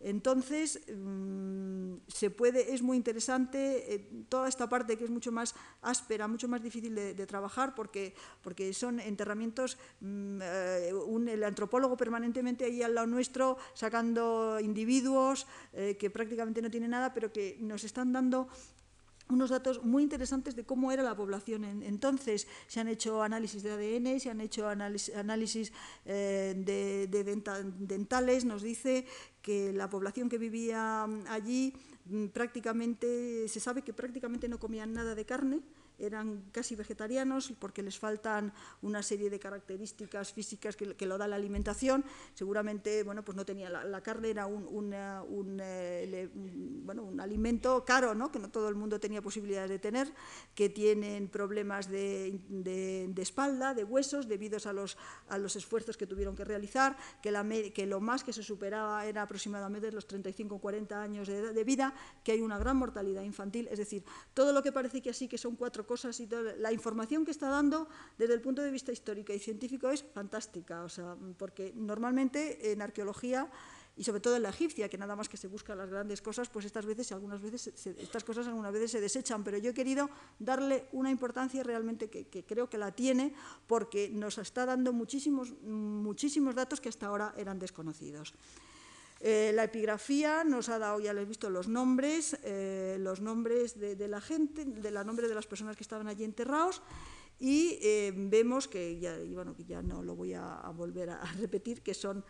Entonces, 0.00 0.80
mm, 0.94 1.94
se 2.06 2.30
puede, 2.30 2.74
es 2.74 2.82
muy 2.82 2.98
interesante 2.98 3.94
eh, 3.94 4.08
toda 4.28 4.46
esta 4.46 4.68
parte 4.68 4.98
que 4.98 5.04
es 5.04 5.10
mucho 5.10 5.32
más 5.32 5.54
áspera, 5.80 6.28
mucho 6.28 6.48
más 6.48 6.62
difícil 6.62 6.94
de, 6.94 7.26
trabajar, 7.26 7.74
porque, 7.74 8.14
porque 8.42 8.74
son 8.74 9.00
enterramientos, 9.00 9.78
mm, 10.00 10.40
eh, 10.42 10.92
el 11.28 11.44
antropólogo 11.44 11.96
permanentemente 11.96 12.66
ahí 12.66 12.82
al 12.82 12.94
lado 12.94 13.06
nuestro, 13.06 13.56
sacando 13.72 14.58
individuos 14.60 15.46
eh, 15.72 15.96
que 15.98 16.10
prácticamente 16.10 16.60
no 16.60 16.70
tienen 16.70 16.90
nada, 16.90 17.14
pero 17.14 17.32
que 17.32 17.56
nos 17.60 17.82
están 17.82 18.12
dando 18.12 18.48
unos 19.28 19.50
datos 19.50 19.82
muy 19.82 20.02
interesantes 20.02 20.54
de 20.56 20.64
cómo 20.64 20.92
era 20.92 21.02
la 21.02 21.16
población 21.16 21.64
entonces. 21.64 22.46
Se 22.66 22.80
han 22.80 22.88
hecho 22.88 23.22
análisis 23.22 23.62
de 23.62 23.72
ADN, 23.72 24.20
se 24.20 24.30
han 24.30 24.40
hecho 24.40 24.68
análisis, 24.68 25.72
de, 26.04 27.08
dentales, 27.78 28.44
nos 28.44 28.62
dice 28.62 29.06
que 29.42 29.72
la 29.72 29.88
población 29.88 30.28
que 30.28 30.38
vivía 30.38 31.04
allí 31.28 31.72
mm, 32.06 32.26
prácticamente, 32.26 33.48
se 33.48 33.60
sabe 33.60 33.82
que 33.82 33.92
prácticamente 33.92 34.48
no 34.48 34.58
comían 34.58 34.92
nada 34.92 35.14
de 35.14 35.24
carne, 35.24 35.60
eran 35.98 36.44
casi 36.52 36.76
vegetarianos 36.76 37.52
porque 37.58 37.82
les 37.82 37.98
faltan 37.98 38.52
una 38.82 39.02
serie 39.02 39.30
de 39.30 39.38
características 39.38 40.32
físicas 40.32 40.76
que, 40.76 41.06
lo 41.06 41.18
da 41.18 41.28
la 41.28 41.36
alimentación. 41.36 42.04
Seguramente, 42.34 43.02
bueno, 43.02 43.24
pues 43.24 43.36
no 43.36 43.44
tenía 43.44 43.70
la, 43.70 44.00
carne 44.00 44.30
era 44.30 44.46
un, 44.46 44.90
eh, 44.94 46.28
bueno, 46.34 47.04
un 47.04 47.20
alimento 47.20 47.84
caro, 47.84 48.14
¿no? 48.14 48.30
que 48.30 48.38
no 48.38 48.50
todo 48.50 48.68
el 48.68 48.74
mundo 48.74 49.00
tenía 49.00 49.22
posibilidad 49.22 49.68
de 49.68 49.78
tener, 49.78 50.12
que 50.54 50.68
tienen 50.68 51.28
problemas 51.28 51.88
de, 51.88 52.40
espalda, 53.16 53.74
de 53.74 53.84
huesos, 53.84 54.28
debido 54.28 54.58
a 54.64 54.72
los, 54.72 54.96
a 55.28 55.38
los 55.38 55.56
esfuerzos 55.56 55.96
que 55.96 56.06
tuvieron 56.06 56.34
que 56.34 56.44
realizar, 56.44 56.96
que 57.22 57.86
lo 57.86 58.00
más 58.00 58.24
que 58.24 58.32
se 58.32 58.42
superaba 58.42 59.04
era 59.06 59.22
aproximadamente 59.22 59.92
los 59.92 60.06
35 60.06 60.54
o 60.54 60.58
40 60.58 61.02
años 61.02 61.28
de, 61.28 61.52
de 61.52 61.64
vida, 61.64 61.94
que 62.24 62.32
hay 62.32 62.40
una 62.40 62.58
gran 62.58 62.76
mortalidad 62.76 63.22
infantil, 63.22 63.68
es 63.70 63.78
decir, 63.78 64.04
todo 64.34 64.52
lo 64.52 64.62
que 64.62 64.72
parece 64.72 65.02
que 65.02 65.10
así 65.10 65.28
que 65.28 65.38
son 65.38 65.56
cuatro 65.56 65.85
cosas 65.86 66.20
y 66.20 66.28
la 66.58 66.72
información 66.72 67.24
que 67.24 67.30
está 67.30 67.48
dando 67.48 67.88
desde 68.18 68.34
el 68.34 68.40
punto 68.40 68.62
de 68.62 68.70
vista 68.70 68.92
histórico 68.92 69.32
y 69.32 69.38
científico 69.38 69.88
es 69.88 70.04
fantástica, 70.14 70.84
o 70.84 70.88
sea, 70.88 71.16
porque 71.38 71.72
normalmente 71.74 72.72
en 72.72 72.82
arqueología 72.82 73.50
y 73.96 74.04
sobre 74.04 74.20
todo 74.20 74.36
en 74.36 74.42
la 74.42 74.50
egipcia, 74.50 74.90
que 74.90 74.98
nada 74.98 75.16
más 75.16 75.28
que 75.28 75.38
se 75.38 75.48
buscan 75.48 75.78
las 75.78 75.88
grandes 75.88 76.20
cosas, 76.20 76.50
pues 76.50 76.66
estas 76.66 76.84
veces, 76.84 77.12
algunas 77.12 77.40
veces, 77.40 77.72
estas 77.86 78.24
cosas 78.24 78.46
algunas 78.46 78.70
veces 78.70 78.90
se 78.90 79.00
desechan, 79.00 79.42
pero 79.42 79.56
yo 79.56 79.70
he 79.70 79.74
querido 79.74 80.10
darle 80.38 80.86
una 80.92 81.10
importancia 81.10 81.62
realmente 81.62 82.10
que, 82.10 82.44
creo 82.44 82.68
que 82.68 82.76
la 82.76 82.92
tiene, 82.92 83.32
porque 83.66 84.10
nos 84.10 84.36
está 84.36 84.66
dando 84.66 84.92
muchísimos, 84.92 85.54
muchísimos 85.62 86.54
datos 86.54 86.80
que 86.80 86.90
hasta 86.90 87.06
ahora 87.06 87.32
eran 87.38 87.58
desconocidos. 87.58 88.34
Eh, 89.20 89.52
la 89.54 89.64
epigrafía 89.64 90.44
nos 90.44 90.68
ha 90.68 90.78
dado, 90.78 91.00
ya 91.00 91.12
les 91.12 91.22
he 91.22 91.26
visto, 91.26 91.48
los 91.48 91.68
nombres, 91.68 92.38
eh, 92.42 92.96
los 93.00 93.20
nombres 93.20 93.78
de, 93.78 94.08
la 94.08 94.20
gente, 94.20 94.64
de 94.64 94.90
la 94.90 95.04
nombre 95.04 95.28
de 95.28 95.34
las 95.34 95.46
personas 95.46 95.76
que 95.76 95.82
estaban 95.82 96.06
allí 96.06 96.24
enterrados 96.24 96.82
y 97.38 97.78
eh, 97.82 98.12
vemos 98.14 98.66
que 98.68 98.98
ya, 98.98 99.16
bueno, 99.32 99.54
que 99.54 99.64
ya 99.64 99.82
no 99.82 100.02
lo 100.02 100.14
voy 100.14 100.34
a, 100.34 100.60
volver 100.74 101.10
a, 101.10 101.20
repetir, 101.40 101.82
que 101.82 101.94
son 101.94 102.24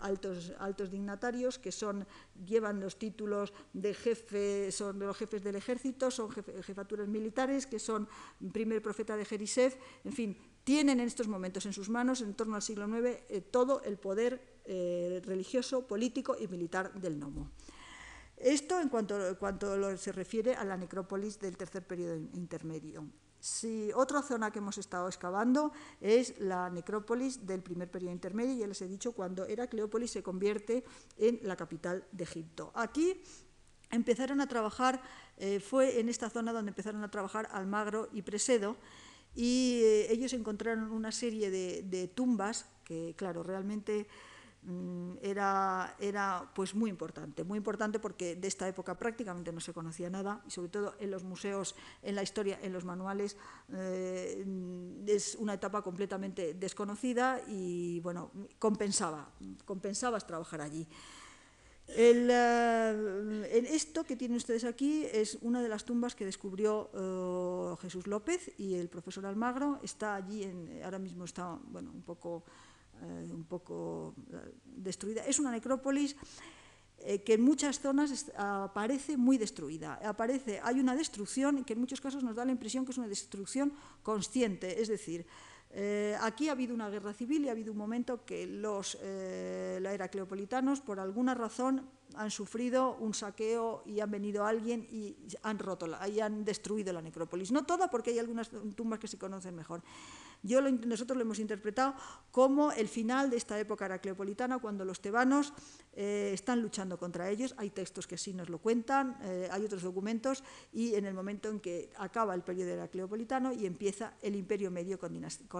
altos, 0.00 0.52
altos 0.58 0.90
dignatarios, 0.90 1.58
que 1.58 1.72
son, 1.72 2.06
llevan 2.46 2.80
los 2.80 2.98
títulos 2.98 3.52
de 3.72 3.92
jefe, 3.92 4.72
son 4.72 4.98
de 4.98 5.06
los 5.06 5.16
jefes 5.16 5.42
del 5.42 5.56
ejército, 5.56 6.10
son 6.10 6.30
jefaturas 6.30 7.08
militares, 7.08 7.66
que 7.66 7.78
son 7.78 8.08
primer 8.52 8.80
profeta 8.80 9.14
de 9.16 9.26
Jerisef, 9.26 9.76
en 10.04 10.12
fin, 10.12 10.36
tienen 10.64 11.00
en 11.00 11.06
estos 11.06 11.28
momentos 11.28 11.66
en 11.66 11.72
sus 11.72 11.88
manos, 11.88 12.20
en 12.20 12.34
torno 12.34 12.56
al 12.56 12.62
siglo 12.62 12.86
IX, 12.86 13.50
todo 13.50 13.82
el 13.82 13.98
poder 13.98 14.60
eh, 14.64 15.20
religioso, 15.24 15.86
político 15.86 16.36
y 16.38 16.46
militar 16.46 16.92
del 16.94 17.18
Nomo. 17.18 17.50
Esto 18.36 18.80
en 18.80 18.88
cuanto, 18.88 19.38
cuanto 19.38 19.96
se 19.96 20.12
refiere 20.12 20.54
a 20.54 20.64
la 20.64 20.76
necrópolis 20.76 21.38
del 21.38 21.56
tercer 21.56 21.86
periodo 21.86 22.16
intermedio. 22.16 23.06
Si 23.38 23.90
otra 23.96 24.22
zona 24.22 24.52
que 24.52 24.60
hemos 24.60 24.78
estado 24.78 25.08
excavando 25.08 25.72
es 26.00 26.38
la 26.38 26.70
necrópolis 26.70 27.44
del 27.44 27.60
primer 27.60 27.90
periodo 27.90 28.12
intermedio, 28.12 28.54
ya 28.54 28.68
les 28.68 28.80
he 28.82 28.86
dicho, 28.86 29.12
cuando 29.12 29.46
Heracleópolis 29.46 30.12
se 30.12 30.22
convierte 30.22 30.84
en 31.18 31.40
la 31.42 31.56
capital 31.56 32.04
de 32.12 32.22
Egipto. 32.22 32.70
Aquí 32.74 33.20
empezaron 33.90 34.40
a 34.40 34.46
trabajar, 34.46 35.02
eh, 35.38 35.58
fue 35.58 35.98
en 35.98 36.08
esta 36.08 36.30
zona 36.30 36.52
donde 36.52 36.70
empezaron 36.70 37.02
a 37.02 37.10
trabajar 37.10 37.48
Almagro 37.50 38.08
y 38.12 38.22
Presedo, 38.22 38.76
y 39.34 39.80
eh, 39.82 40.12
ellos 40.12 40.32
encontraron 40.32 40.90
una 40.90 41.12
serie 41.12 41.50
de 41.50 42.08
tumbas 42.08 42.66
que, 42.84 43.14
claro, 43.16 43.42
realmente 43.42 44.06
Mm, 44.64 45.14
era, 45.22 45.96
era 45.98 46.48
pues 46.54 46.72
muy 46.72 46.88
importante, 46.88 47.42
muy 47.42 47.56
importante 47.56 47.98
porque 47.98 48.36
de 48.36 48.46
esta 48.46 48.68
época 48.68 48.96
prácticamente 48.96 49.50
no 49.50 49.58
se 49.58 49.72
conocía 49.72 50.08
nada 50.08 50.40
y 50.46 50.50
sobre 50.50 50.68
todo 50.68 50.94
en 51.00 51.10
los 51.10 51.24
museos, 51.24 51.74
en 52.00 52.14
la 52.14 52.22
historia, 52.22 52.60
en 52.62 52.72
los 52.72 52.84
manuales 52.84 53.36
eh, 53.72 54.44
es 55.08 55.34
una 55.34 55.54
etapa 55.54 55.82
completamente 55.82 56.54
desconocida 56.54 57.40
y 57.48 57.98
bueno, 58.00 58.30
compensaba, 58.60 59.32
compensabas 59.64 60.28
trabajar 60.28 60.60
allí. 60.60 60.86
El, 61.88 62.28
eh, 62.30 63.66
esto 63.70 64.04
que 64.04 64.16
tienen 64.16 64.36
ustedes 64.36 64.64
aquí 64.64 65.04
es 65.12 65.36
una 65.42 65.62
de 65.62 65.68
las 65.68 65.84
tumbas 65.84 66.14
que 66.14 66.24
descubrió 66.24 66.90
eh, 66.94 67.76
Jesús 67.82 68.06
López 68.06 68.50
y 68.58 68.74
el 68.74 68.88
profesor 68.88 69.26
Almagro. 69.26 69.80
Está 69.82 70.14
allí, 70.14 70.44
en, 70.44 70.80
ahora 70.82 70.98
mismo 70.98 71.24
está 71.24 71.58
bueno, 71.64 71.90
un 71.92 72.02
poco 72.02 72.44
eh, 73.02 73.32
un 73.32 73.44
poco 73.44 74.14
eh, 74.32 74.54
destruida. 74.64 75.26
Es 75.26 75.40
una 75.40 75.50
necrópolis 75.50 76.14
eh, 76.98 77.22
que 77.22 77.34
en 77.34 77.42
muchas 77.42 77.80
zonas 77.80 78.30
aparece 78.36 79.16
muy 79.16 79.38
destruida. 79.38 79.98
Aparece, 80.04 80.60
hay 80.62 80.78
una 80.78 80.94
destrucción 80.94 81.64
que 81.64 81.72
en 81.72 81.80
muchos 81.80 82.00
casos 82.00 82.22
nos 82.22 82.36
da 82.36 82.44
la 82.44 82.52
impresión 82.52 82.84
que 82.84 82.92
es 82.92 82.98
una 82.98 83.08
destrucción 83.08 83.72
consciente, 84.04 84.80
es 84.80 84.86
decir, 84.86 85.26
aquí 86.20 86.48
ha 86.48 86.52
habido 86.52 86.74
una 86.74 86.90
guerra 86.90 87.12
civil 87.12 87.44
y 87.44 87.48
ha 87.48 87.52
habido 87.52 87.72
un 87.72 87.78
momento 87.78 88.24
que 88.24 88.46
los 88.46 88.98
la 89.02 89.92
era 89.92 90.08
cleopolitanos, 90.08 90.80
por 90.80 91.00
alguna 91.00 91.34
razón, 91.34 91.88
han 92.14 92.30
sufrido 92.30 92.96
un 92.96 93.14
saqueo 93.14 93.82
y 93.86 94.00
han 94.00 94.10
venido 94.10 94.44
alguien 94.44 94.86
y 94.90 95.16
han 95.42 95.58
roto 95.58 95.86
y 96.08 96.20
han 96.20 96.44
destruido 96.44 96.92
la 96.92 97.00
necrópolis. 97.00 97.52
No 97.52 97.64
toda, 97.64 97.88
porque 97.88 98.10
hay 98.10 98.18
algunas 98.18 98.50
tumbas 98.76 98.98
que 98.98 99.08
se 99.08 99.18
conocen 99.18 99.54
mejor. 99.54 99.82
Yo 100.42 100.60
nosotros 100.60 101.16
lo 101.16 101.22
hemos 101.22 101.38
interpretado 101.38 101.94
como 102.30 102.72
el 102.72 102.88
final 102.88 103.30
de 103.30 103.36
esta 103.36 103.58
época 103.58 103.84
heracleopolitana, 103.84 104.58
cuando 104.58 104.84
los 104.84 105.00
tebanos 105.00 105.52
eh, 105.94 106.30
están 106.32 106.62
luchando 106.62 106.98
contra 106.98 107.28
ellos. 107.28 107.54
Hay 107.58 107.70
textos 107.70 108.06
que 108.06 108.16
sí 108.16 108.32
nos 108.32 108.48
lo 108.48 108.58
cuentan, 108.58 109.18
eh, 109.22 109.48
hay 109.52 109.64
otros 109.64 109.82
documentos, 109.82 110.42
y 110.72 110.94
en 110.94 111.04
el 111.04 111.14
momento 111.14 111.50
en 111.50 111.60
que 111.60 111.90
acaba 111.98 112.34
el 112.34 112.42
periodo 112.42 112.70
heracleopolitano 112.70 113.52
y 113.52 113.66
empieza 113.66 114.14
el 114.22 114.34
imperio 114.34 114.70
medio 114.70 114.98
con, 114.98 115.12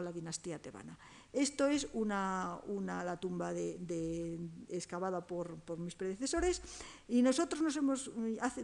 la 0.04 0.12
dinastía 0.12 0.58
tebana. 0.58 0.98
Esto 1.32 1.66
es 1.66 1.88
una, 1.92 2.58
la 3.04 3.20
tumba 3.20 3.52
de, 3.52 4.38
excavada 4.68 5.26
por, 5.26 5.58
mis 5.78 5.94
predecesores 5.94 6.62
y 7.08 7.22
nosotros 7.22 7.62
nos 7.62 7.76
hemos, 7.76 8.10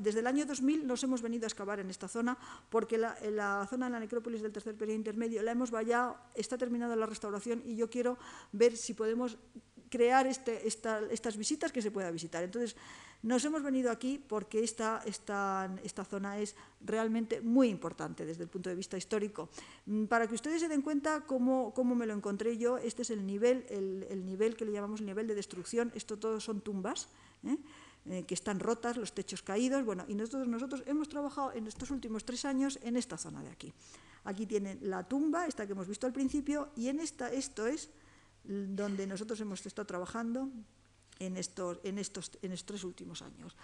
desde 0.01 0.21
el 0.21 0.27
año 0.27 0.47
2000 0.47 0.87
nos 0.87 1.03
hemos 1.05 1.23
venido 1.23 1.45
a 1.45 1.49
excavar 1.49 1.81
en 1.81 1.91
esta 1.91 2.09
zona 2.09 2.37
porque 2.69 2.99
la, 2.99 3.17
la 3.31 3.67
zona 3.69 3.87
de 3.87 3.93
la 3.93 4.01
necrópolis 4.01 4.43
del 4.43 4.53
tercer 4.53 4.77
periodo 4.77 4.97
intermedio 4.97 5.43
la 5.43 5.53
hemos 5.53 5.71
vallado 5.71 6.08
está 6.35 6.59
terminada 6.59 6.97
la 6.97 7.07
restauración 7.07 7.63
y 7.65 7.77
yo 7.77 7.89
quiero 7.91 8.19
ver 8.53 8.77
si 8.77 8.95
podemos 8.95 9.39
crear 9.89 10.27
este, 10.27 10.67
estas 10.67 11.37
visitas 11.37 11.73
que 11.73 11.83
se 11.83 11.91
pueda 11.91 12.11
visitar. 12.11 12.45
Entonces, 12.45 12.77
nos 13.23 13.45
hemos 13.45 13.63
venido 13.63 13.91
aquí 13.91 14.23
porque 14.29 14.63
esta, 14.63 15.03
esta, 15.05 15.69
esta, 15.83 16.05
zona 16.05 16.39
es 16.39 16.55
realmente 16.81 17.41
muy 17.41 17.69
importante 17.69 18.25
desde 18.25 18.45
el 18.45 18.49
punto 18.49 18.71
de 18.71 18.77
vista 18.77 18.97
histórico. 18.97 19.49
Mm, 19.87 20.05
para 20.05 20.29
que 20.29 20.35
ustedes 20.35 20.61
se 20.61 20.69
den 20.69 20.83
cuenta 20.83 21.23
cómo, 21.27 21.73
cómo 21.75 21.97
me 21.97 22.07
lo 22.07 22.15
encontré 22.15 22.57
yo, 22.59 22.79
este 22.79 23.03
es 23.03 23.11
el 23.11 23.27
nivel, 23.27 23.67
el, 23.71 24.25
nivel 24.25 24.57
que 24.57 24.65
le 24.65 24.73
llamamos 24.73 25.01
el 25.01 25.07
nivel 25.07 25.27
de 25.27 25.35
destrucción. 25.35 25.91
Esto 25.97 26.17
todo 26.17 26.39
son 26.39 26.61
tumbas. 26.61 27.09
¿eh? 27.45 27.57
Eh, 28.11 28.25
que 28.25 28.33
están 28.33 28.59
rotas, 28.59 28.97
los 28.97 29.13
techos 29.13 29.43
caídos, 29.43 29.85
bueno, 29.85 30.05
y 30.09 30.15
nosotros, 30.15 30.49
nosotros 30.49 30.83
hemos 30.87 31.09
trabajado 31.09 31.53
en 31.53 31.67
estos 31.67 31.91
últimos 31.91 32.25
tres 32.25 32.47
años 32.47 32.79
en 32.83 32.97
esta 32.97 33.19
zona 33.19 33.43
de 33.43 33.51
aquí. 33.51 33.75
Aquí 34.25 34.47
tienen 34.47 34.79
la 34.81 35.07
tumba, 35.07 35.47
esta 35.47 35.67
que 35.67 35.73
hemos 35.73 35.87
visto 35.87 36.07
al 36.07 36.15
principio, 36.15 36.71
y 36.75 36.89
en 36.89 37.01
esta, 37.01 37.31
esto 37.31 37.67
es 37.67 37.91
donde 38.45 39.07
nosotros 39.07 39.39
hemos 39.41 39.65
estado 39.67 39.85
trabajando 39.85 40.49
en 41.19 41.37
estos, 41.37 41.81
en 41.85 41.99
estos, 41.99 42.33
en 42.41 42.53
estos 42.53 42.67
tres 42.67 42.85
últimos 42.85 43.21
años. 43.21 43.55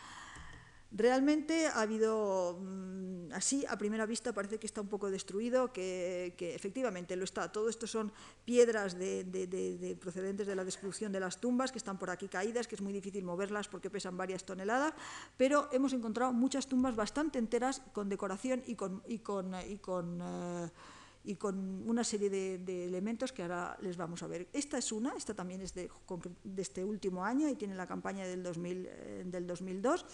Realmente 0.97 1.67
ha 1.67 1.81
habido, 1.81 2.57
mm, 2.63 3.33
así 3.33 3.67
a 3.69 3.77
primera 3.77 4.07
vista 4.07 4.33
parece 4.33 4.61
que 4.61 4.67
está 4.67 4.81
un 4.81 4.87
poco 4.87 5.11
destruido, 5.11 5.73
que, 5.73 6.33
efectivamente 6.39 7.17
lo 7.17 7.25
está. 7.25 7.51
Todo 7.51 7.69
esto 7.69 7.89
son 7.89 8.13
piedras 8.45 8.97
de, 8.97 9.99
procedentes 10.01 10.47
de 10.47 10.55
la 10.55 10.63
destrucción 10.63 11.11
de 11.11 11.19
las 11.19 11.41
tumbas 11.41 11.73
que 11.73 11.79
están 11.79 11.99
por 11.99 12.11
aquí 12.11 12.29
caídas, 12.29 12.69
que 12.69 12.77
es 12.77 12.81
muy 12.81 12.93
difícil 12.93 13.25
moverlas 13.25 13.67
porque 13.67 13.91
pesan 13.91 14.17
varias 14.17 14.45
toneladas, 14.45 14.95
pero 15.37 15.69
hemos 15.73 15.93
encontrado 15.93 16.33
muchas 16.33 16.69
tumbas 16.69 16.95
bastante 16.95 17.41
enteras 17.41 17.83
con 17.93 18.09
decoración 18.09 18.63
y 18.65 18.77
con, 18.77 19.03
y 19.09 19.19
con, 19.19 19.53
y 19.69 19.79
con, 19.79 20.21
eh, 20.23 20.71
y 21.25 21.35
con 21.35 21.89
una 21.89 22.05
serie 22.05 22.31
de, 22.31 22.85
elementos 22.87 23.33
que 23.33 23.43
ahora 23.43 23.77
les 23.81 23.97
vamos 23.97 24.23
a 24.23 24.29
ver. 24.29 24.47
Esta 24.53 24.79
es 24.79 24.93
una, 24.93 25.15
esta 25.17 25.35
también 25.35 25.61
es 25.61 25.75
de, 25.75 25.91
este 26.57 26.85
último 26.85 27.25
año 27.25 27.49
y 27.49 27.57
tiene 27.57 27.75
la 27.75 27.89
campaña 27.89 28.25
del, 28.29 28.45
2000, 28.45 28.87
eh, 28.89 29.23
del 29.27 29.45
2002. 29.45 30.07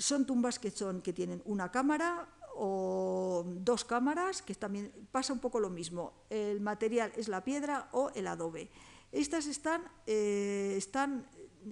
Son 0.00 0.24
tumbas 0.24 0.58
que, 0.58 0.72
son, 0.72 1.04
que 1.04 1.12
tienen 1.12 1.42
una 1.44 1.70
cámara 1.70 2.26
o 2.56 3.44
dos 3.44 3.84
cámaras, 3.84 4.40
que 4.40 4.54
también 4.54 4.90
pasa 5.12 5.32
un 5.32 5.40
poco 5.40 5.60
lo 5.60 5.68
mismo. 5.68 6.24
El 6.30 6.60
material 6.60 7.12
es 7.16 7.28
la 7.28 7.44
piedra 7.44 7.88
o 7.92 8.10
el 8.16 8.26
adobe. 8.26 8.70
Estas 9.12 9.46
están, 9.46 9.84
eh, 10.06 10.74
están 10.76 11.28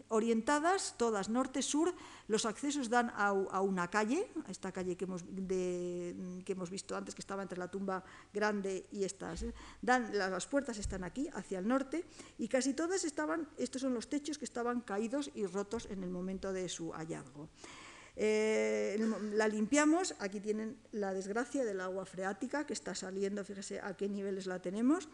orientadas, 0.08 0.94
todas 0.98 1.28
norte-sur, 1.28 1.94
los 2.26 2.44
accesos 2.44 2.90
dan 2.90 3.10
a, 3.16 3.32
una 3.32 3.88
calle, 3.88 4.28
a 4.44 4.50
esta 4.50 4.72
calle 4.72 4.96
que 4.96 5.04
hemos, 5.04 5.24
que 5.24 6.52
hemos, 6.52 6.68
visto 6.68 6.96
antes, 6.96 7.14
que 7.14 7.22
estaba 7.24 7.42
entre 7.42 7.58
la 7.58 7.70
tumba 7.70 8.04
grande 8.32 8.84
y 8.92 9.04
estas. 9.04 9.42
¿eh? 9.42 9.54
Dan, 9.80 10.12
las 10.12 10.46
puertas 10.46 10.76
están 10.76 11.04
aquí, 11.04 11.28
hacia 11.32 11.58
el 11.58 11.66
norte, 11.66 12.04
y 12.36 12.48
casi 12.48 12.74
todas 12.74 13.04
estaban, 13.04 13.48
estos 13.56 13.80
son 13.80 13.94
los 13.94 14.08
techos 14.08 14.36
que 14.36 14.44
estaban 14.44 14.82
caídos 14.82 15.30
y 15.34 15.46
rotos 15.46 15.86
en 15.90 16.04
el 16.04 16.10
momento 16.10 16.52
de 16.52 16.68
su 16.68 16.92
hallazgo. 16.92 17.48
Eh, 18.20 18.98
la 19.32 19.46
limpiamos, 19.46 20.16
aquí 20.18 20.40
tienen 20.40 20.76
la 20.90 21.14
desgracia 21.14 21.64
del 21.64 21.80
agua 21.80 22.04
freática 22.04 22.66
que 22.66 22.72
está 22.72 22.92
saliendo, 22.96 23.44
fíjese 23.44 23.78
a 23.78 23.96
qué 23.96 24.08
niveles 24.08 24.46
la 24.46 24.60
tenemos, 24.60 25.08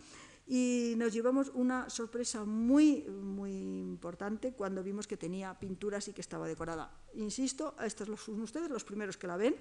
y 0.47 0.95
nos 0.97 1.13
llevamos 1.13 1.51
una 1.53 1.91
sorpresa 1.91 2.47
muy, 2.47 3.03
muy 3.03 3.53
importante 3.53 4.55
cuando 4.55 4.83
vimos 4.83 5.07
que 5.07 5.19
tenía 5.19 5.53
pinturas 5.61 6.09
y 6.09 6.15
que 6.15 6.23
estaba 6.23 6.49
decorada. 6.49 6.97
Insisto, 7.13 7.77
estos 7.85 8.09
son 8.23 8.41
ustedes 8.41 8.71
los 8.71 8.85
primeros 8.85 9.19
que 9.19 9.27
la 9.27 9.37
ven. 9.37 9.55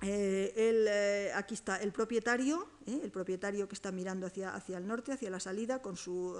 Eh, 0.00 0.52
eh, 0.56 1.30
aquí 1.34 1.52
está 1.52 1.76
el 1.76 1.92
propietario, 1.92 2.70
el 2.86 3.10
propietario 3.10 3.68
que 3.68 3.74
está 3.74 3.92
mirando 3.92 4.26
hacia, 4.26 4.54
hacia, 4.54 4.78
el 4.78 4.86
norte, 4.86 5.12
hacia 5.12 5.28
la 5.28 5.40
salida, 5.40 5.82
con 5.82 5.98
su, 5.98 6.34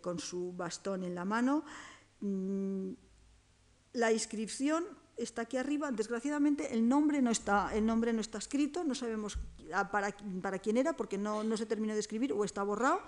con 0.00 0.20
su 0.20 0.52
bastón 0.52 1.02
en 1.02 1.16
la 1.16 1.24
mano. 1.24 1.64
Mm, 2.20 2.92
la 3.94 4.12
inscripción 4.12 4.84
está 5.16 5.42
aquí 5.42 5.56
arriba. 5.56 5.90
Desgraciadamente 5.90 6.74
el 6.74 6.86
nombre 6.86 7.22
no 7.22 7.30
está, 7.30 7.74
el 7.74 7.86
nombre 7.86 8.12
no 8.12 8.20
está 8.20 8.38
escrito, 8.38 8.84
no 8.84 8.94
sabemos 8.94 9.38
para, 9.90 10.58
quién 10.58 10.76
era 10.76 10.94
porque 10.94 11.16
no 11.16 11.56
se 11.56 11.64
terminó 11.64 11.94
de 11.94 12.00
escribir 12.00 12.32
o 12.32 12.44
está 12.44 12.62
borrado. 12.62 13.00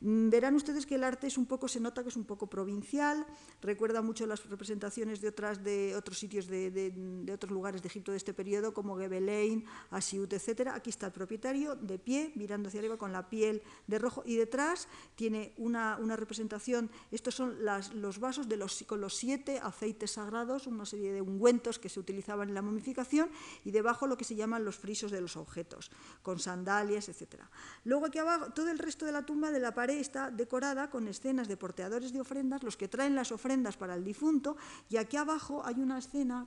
Mm, 0.00 0.28
verán 0.28 0.54
ustedes 0.54 0.84
que 0.84 0.96
el 0.96 1.04
arte 1.04 1.26
es 1.26 1.38
un 1.38 1.46
poco, 1.46 1.68
se 1.68 1.80
nota 1.80 2.02
que 2.02 2.10
es 2.10 2.16
un 2.16 2.24
poco 2.24 2.48
provincial, 2.48 3.26
recuerda 3.62 4.02
mucho 4.02 4.26
las 4.26 4.44
representaciones 4.48 5.22
de, 5.22 5.28
otras, 5.28 5.64
de 5.64 5.96
otros 5.96 6.18
sitios 6.18 6.46
de, 6.48 6.70
de, 6.70 7.32
otros 7.32 7.50
lugares 7.50 7.80
de 7.80 7.88
Egipto 7.88 8.10
de 8.10 8.18
este 8.18 8.34
periodo, 8.34 8.74
como 8.74 8.98
Gebelein, 8.98 9.64
Asiut, 9.90 10.30
etc. 10.32 10.68
Aquí 10.74 10.90
está 10.90 11.06
el 11.06 11.12
propietario, 11.12 11.76
de 11.76 11.98
pie, 11.98 12.32
mirando 12.34 12.68
hacia 12.68 12.80
arriba 12.80 12.98
con 12.98 13.12
la 13.12 13.30
piel 13.30 13.62
de 13.86 13.98
rojo, 13.98 14.22
y 14.26 14.36
detrás 14.36 14.86
tiene 15.14 15.54
una, 15.56 15.96
una 15.98 16.16
representación, 16.16 16.90
estos 17.10 17.34
son 17.34 17.56
los 17.94 18.20
vasos 18.20 18.48
de 18.48 18.56
los, 18.58 18.84
con 18.86 19.00
los 19.00 19.14
siete 19.14 19.60
aceites 19.60 20.12
sagrados, 20.12 20.66
una 20.66 20.84
serie 20.84 21.12
de 21.12 21.22
ungüentos 21.22 21.78
que 21.78 21.88
se 21.88 22.00
utilizaban 22.00 22.48
en 22.48 22.54
la 22.54 22.62
momificación, 22.62 23.30
y 23.64 23.70
debajo 23.70 24.06
lo 24.06 24.18
que 24.18 24.24
se 24.24 24.34
llaman 24.34 24.64
los 24.64 24.76
frisos 24.76 25.10
de 25.10 25.22
los 25.22 25.36
objetos, 25.36 25.90
con 26.22 26.38
sandalias, 26.38 27.08
etc. 27.08 27.40
Luego 27.84 28.06
aquí 28.06 28.18
abajo, 28.18 28.52
todo 28.52 28.70
el 28.70 28.78
resto 28.78 29.06
de 29.06 29.12
la 29.12 29.24
tumba 29.24 29.50
de 29.50 29.60
la 29.60 29.72
pared 29.72 29.85
está 29.90 30.30
decorada 30.30 30.90
con 30.90 31.08
escenas 31.08 31.48
de 31.48 31.56
porteadores 31.56 32.12
de 32.12 32.20
ofrendas, 32.20 32.62
los 32.62 32.76
que 32.76 32.88
traen 32.88 33.14
las 33.14 33.32
ofrendas 33.32 33.76
para 33.76 33.94
el 33.94 34.04
difunto, 34.04 34.56
y 34.88 34.96
aquí 34.96 35.16
abajo 35.16 35.62
hay 35.64 35.76
una 35.76 35.98
escena 35.98 36.46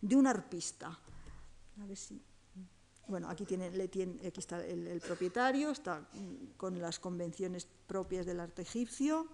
de 0.00 0.16
un 0.16 0.26
arpista. 0.26 0.98
Bueno, 3.06 3.28
aquí, 3.28 3.44
tiene, 3.44 3.66
aquí 3.66 4.02
está 4.36 4.64
el 4.64 5.00
propietario, 5.00 5.70
está 5.70 6.08
con 6.56 6.78
las 6.80 6.98
convenciones 6.98 7.66
propias 7.86 8.24
del 8.24 8.40
arte 8.40 8.62
egipcio. 8.62 9.28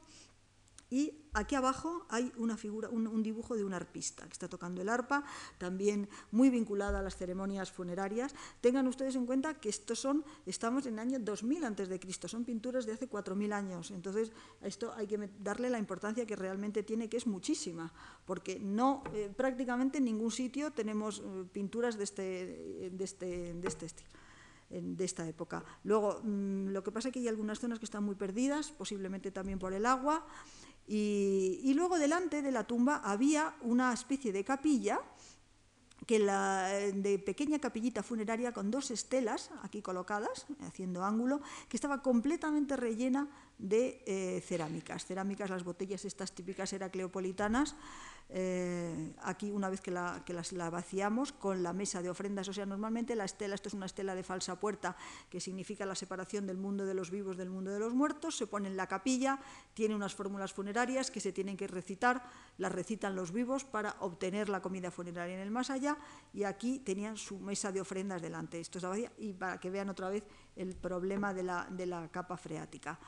Y 0.90 1.14
aquí 1.34 1.54
abajo 1.54 2.04
hay 2.08 2.32
una 2.36 2.56
figura, 2.56 2.88
un, 2.88 3.22
dibujo 3.22 3.56
de 3.56 3.64
un 3.64 3.72
arpista 3.72 4.24
que 4.26 4.32
está 4.32 4.48
tocando 4.48 4.82
el 4.82 4.88
arpa, 4.88 5.24
también 5.56 6.08
muy 6.32 6.50
vinculada 6.50 6.98
a 6.98 7.02
las 7.02 7.16
ceremonias 7.16 7.70
funerarias. 7.70 8.34
Tengan 8.60 8.88
ustedes 8.88 9.14
en 9.14 9.24
cuenta 9.24 9.54
que 9.54 9.68
estos 9.68 10.00
son, 10.00 10.24
estamos 10.46 10.86
en 10.86 10.94
el 10.94 10.98
año 10.98 11.18
2000 11.20 11.64
antes 11.64 11.88
de 11.88 12.00
Cristo, 12.00 12.26
son 12.26 12.44
pinturas 12.44 12.86
de 12.86 12.92
hace 12.92 13.06
4000 13.06 13.52
años. 13.52 13.92
Entonces, 13.92 14.32
a 14.60 14.66
esto 14.66 14.92
hay 14.94 15.06
que 15.06 15.30
darle 15.38 15.70
la 15.70 15.78
importancia 15.78 16.26
que 16.26 16.34
realmente 16.34 16.82
tiene, 16.82 17.08
que 17.08 17.18
es 17.18 17.26
muchísima, 17.26 17.92
porque 18.24 18.58
no 18.58 19.04
eh, 19.14 19.32
prácticamente 19.34 19.98
en 19.98 20.04
ningún 20.04 20.32
sitio 20.32 20.72
tenemos 20.72 21.20
eh, 21.20 21.44
pinturas 21.52 21.96
de 21.96 22.04
este, 22.04 22.90
de 22.90 23.04
este, 23.04 23.54
de 23.54 23.68
este 23.68 23.86
estilo 23.86 24.10
de 24.70 25.04
esta 25.04 25.26
época. 25.26 25.64
Luego, 25.82 26.20
mm, 26.22 26.68
lo 26.68 26.82
que 26.84 26.92
pasa 26.92 27.08
es 27.08 27.12
que 27.12 27.18
hay 27.18 27.28
algunas 27.28 27.58
zonas 27.58 27.78
que 27.78 27.84
están 27.84 28.04
muy 28.04 28.14
perdidas, 28.14 28.70
posiblemente 28.70 29.32
también 29.32 29.58
por 29.58 29.72
el 29.72 29.84
agua, 29.84 30.24
y, 30.92 31.72
luego 31.74 32.00
delante 32.00 32.42
de 32.42 32.50
la 32.50 32.64
tumba 32.64 33.00
había 33.04 33.54
una 33.60 33.92
especie 33.92 34.32
de 34.32 34.42
capilla 34.42 34.98
que 36.04 36.18
la, 36.18 36.66
de 36.66 37.20
pequeña 37.20 37.60
capillita 37.60 38.02
funeraria 38.02 38.52
con 38.52 38.72
dos 38.72 38.90
estelas 38.90 39.50
aquí 39.62 39.82
colocadas, 39.82 40.46
haciendo 40.62 41.04
ángulo, 41.04 41.42
que 41.68 41.76
estaba 41.76 42.02
completamente 42.02 42.76
rellena 42.76 43.28
de 43.60 44.02
eh, 44.06 44.40
cerámicas. 44.40 45.04
Cerámicas, 45.04 45.50
las 45.50 45.64
botellas 45.64 46.04
estas 46.04 46.32
típicas 46.32 46.72
heracleopolitanas, 46.72 47.76
eh, 48.32 49.12
aquí 49.22 49.50
una 49.50 49.68
vez 49.68 49.80
que, 49.80 49.90
la, 49.90 50.22
las, 50.28 50.52
la 50.52 50.70
vaciamos 50.70 51.32
con 51.32 51.62
la 51.62 51.72
mesa 51.72 52.00
de 52.00 52.08
ofrendas, 52.08 52.48
o 52.48 52.52
sea, 52.52 52.64
normalmente 52.64 53.16
la 53.16 53.24
estela, 53.24 53.54
esto 53.54 53.68
es 53.68 53.74
una 53.74 53.86
estela 53.86 54.14
de 54.14 54.22
falsa 54.22 54.58
puerta, 54.58 54.96
que 55.28 55.40
significa 55.40 55.84
la 55.84 55.94
separación 55.94 56.46
del 56.46 56.56
mundo 56.56 56.86
de 56.86 56.94
los 56.94 57.10
vivos 57.10 57.36
del 57.36 57.50
mundo 57.50 57.70
de 57.70 57.80
los 57.80 57.92
muertos, 57.92 58.36
se 58.36 58.46
pone 58.46 58.68
en 58.68 58.76
la 58.76 58.86
capilla, 58.86 59.40
tiene 59.74 59.94
unas 59.94 60.14
fórmulas 60.14 60.52
funerarias 60.52 61.10
que 61.10 61.20
se 61.20 61.32
tienen 61.32 61.56
que 61.56 61.66
recitar, 61.66 62.22
las 62.56 62.72
recitan 62.72 63.16
los 63.16 63.32
vivos 63.32 63.64
para 63.64 63.96
obtener 63.98 64.48
la 64.48 64.62
comida 64.62 64.90
funeraria 64.90 65.34
en 65.34 65.40
el 65.40 65.50
más 65.50 65.68
allá, 65.68 65.98
y 66.32 66.44
aquí 66.44 66.78
tenían 66.78 67.16
su 67.16 67.38
mesa 67.40 67.72
de 67.72 67.80
ofrendas 67.80 68.22
delante, 68.22 68.60
esto 68.60 68.78
es 68.78 68.84
la 68.84 68.90
vacía, 68.90 69.12
y 69.18 69.32
para 69.32 69.58
que 69.58 69.70
vean 69.70 69.90
otra 69.90 70.08
vez 70.08 70.24
el 70.56 70.76
problema 70.76 71.34
de 71.34 71.42
la 71.42 72.08
capa 72.12 72.36
freática 72.36 72.98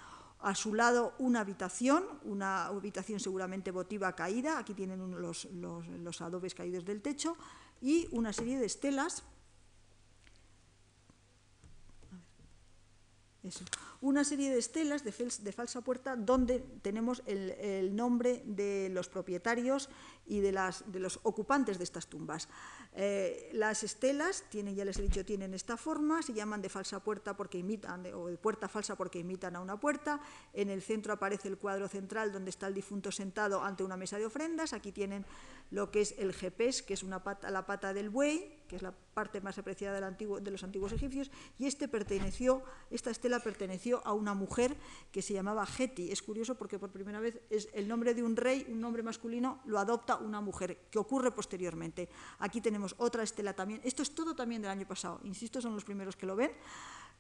a 0.43 0.55
su 0.55 0.75
lado 0.75 1.15
una 1.19 1.41
habitación, 1.41 2.05
una 2.25 2.67
habitación 2.67 3.21
seguramente 3.21 3.71
votiva 3.71 4.15
caída, 4.15 4.59
aquí 4.59 4.75
tienen 4.75 5.21
los, 5.21 5.47
los, 5.53 6.21
adobes 6.21 6.55
caídos 6.55 6.85
del 6.85 7.01
techo, 7.01 7.37
y 7.81 8.09
una 8.11 8.33
serie 8.33 8.59
de 8.59 8.67
estelas. 8.67 9.23
Una 14.03 14.25
serie 14.25 14.51
de 14.51 14.59
estelas 14.59 15.05
de, 15.05 15.13
falsa 15.53 15.81
puerta 15.81 16.17
donde 16.17 16.59
tenemos 16.83 17.23
el, 17.25 17.95
nombre 17.95 18.43
de 18.45 18.89
los 18.91 19.09
propietarios 19.09 19.89
y 20.27 20.41
de, 20.41 20.51
las, 20.51 20.91
de 20.91 20.99
los 20.99 21.21
ocupantes 21.23 21.79
de 21.79 21.85
estas 21.85 22.09
tumbas. 22.09 22.49
Eh, 22.97 23.49
las 23.53 23.85
estelas, 23.85 24.43
tienen, 24.51 24.75
ya 24.75 24.85
les 24.85 24.99
he 24.99 25.03
dicho, 25.03 25.25
tienen 25.25 25.55
esta 25.55 25.77
forma, 25.77 26.21
se 26.21 26.33
llaman 26.33 26.61
de 26.61 26.69
falsa 26.69 26.99
puerta 26.99 27.37
porque 27.37 27.59
imitan, 27.59 28.05
o 28.13 28.27
de 28.27 28.37
puerta 28.39 28.69
falsa 28.69 28.97
porque 28.97 29.21
imitan 29.21 29.55
a 29.55 29.61
una 29.61 29.79
puerta. 29.79 30.21
En 30.53 30.69
el 30.69 30.83
centro 30.83 31.13
aparece 31.13 31.47
el 31.47 31.57
cuadro 31.57 31.87
central 31.87 32.33
donde 32.33 32.51
está 32.51 32.67
el 32.67 32.75
difunto 32.75 33.13
sentado 33.13 33.63
ante 33.63 33.85
una 33.85 33.97
mesa 33.97 34.19
de 34.19 34.27
ofrendas. 34.27 34.73
Aquí 34.73 34.91
tienen 34.91 35.25
lo 35.71 35.93
que 35.93 36.01
es 36.01 36.17
el 36.19 36.33
jepes, 36.33 36.83
que 36.83 36.95
es 36.95 37.05
una 37.05 37.23
pata, 37.23 37.51
la 37.51 37.67
pata 37.67 37.95
del 37.95 38.11
buey, 38.11 38.62
que 38.73 38.77
es 38.77 38.83
la 38.83 38.95
parte 39.13 39.43
más 39.43 39.59
apreciada 39.59 40.01
de 40.01 40.51
los 40.51 40.65
antiguos 40.65 40.93
egipcios, 40.93 41.31
y 41.59 41.67
este 41.67 41.89
perteneció, 41.89 42.63
esta 42.89 43.11
estela 43.11 43.39
perteneció 43.39 44.01
a 44.07 44.15
una 44.15 44.33
mujer 44.33 44.75
que 45.13 45.21
se 45.21 45.35
llamaba 45.35 45.67
Geti. 45.67 46.11
Es 46.11 46.23
curioso 46.23 46.55
porque 46.55 46.79
por 46.79 46.91
primera 46.91 47.21
vez 47.21 47.39
es 47.51 47.69
el 47.75 47.87
nombre 47.87 48.15
de 48.15 48.23
un 48.23 48.35
rey, 48.35 48.65
un 48.71 48.81
nombre 48.81 49.03
masculino, 49.03 49.61
lo 49.67 49.79
adopta 49.79 50.17
una 50.17 50.41
mujer, 50.41 50.89
que 50.91 50.99
ocurre 50.99 51.31
posteriormente. 51.33 52.09
Aquí 52.39 52.63
tenemos 52.63 52.95
otra 52.97 53.23
estela 53.23 53.53
también, 53.53 53.83
esto 53.85 54.03
es 54.03 54.15
todo 54.15 54.35
también 54.35 54.63
del 54.63 54.71
año 54.71 54.89
pasado, 54.89 55.21
insisto, 55.25 55.61
son 55.61 55.75
los 55.75 55.85
primeros 55.85 56.17
que 56.17 56.25
lo 56.25 56.35
ven, 56.35 56.53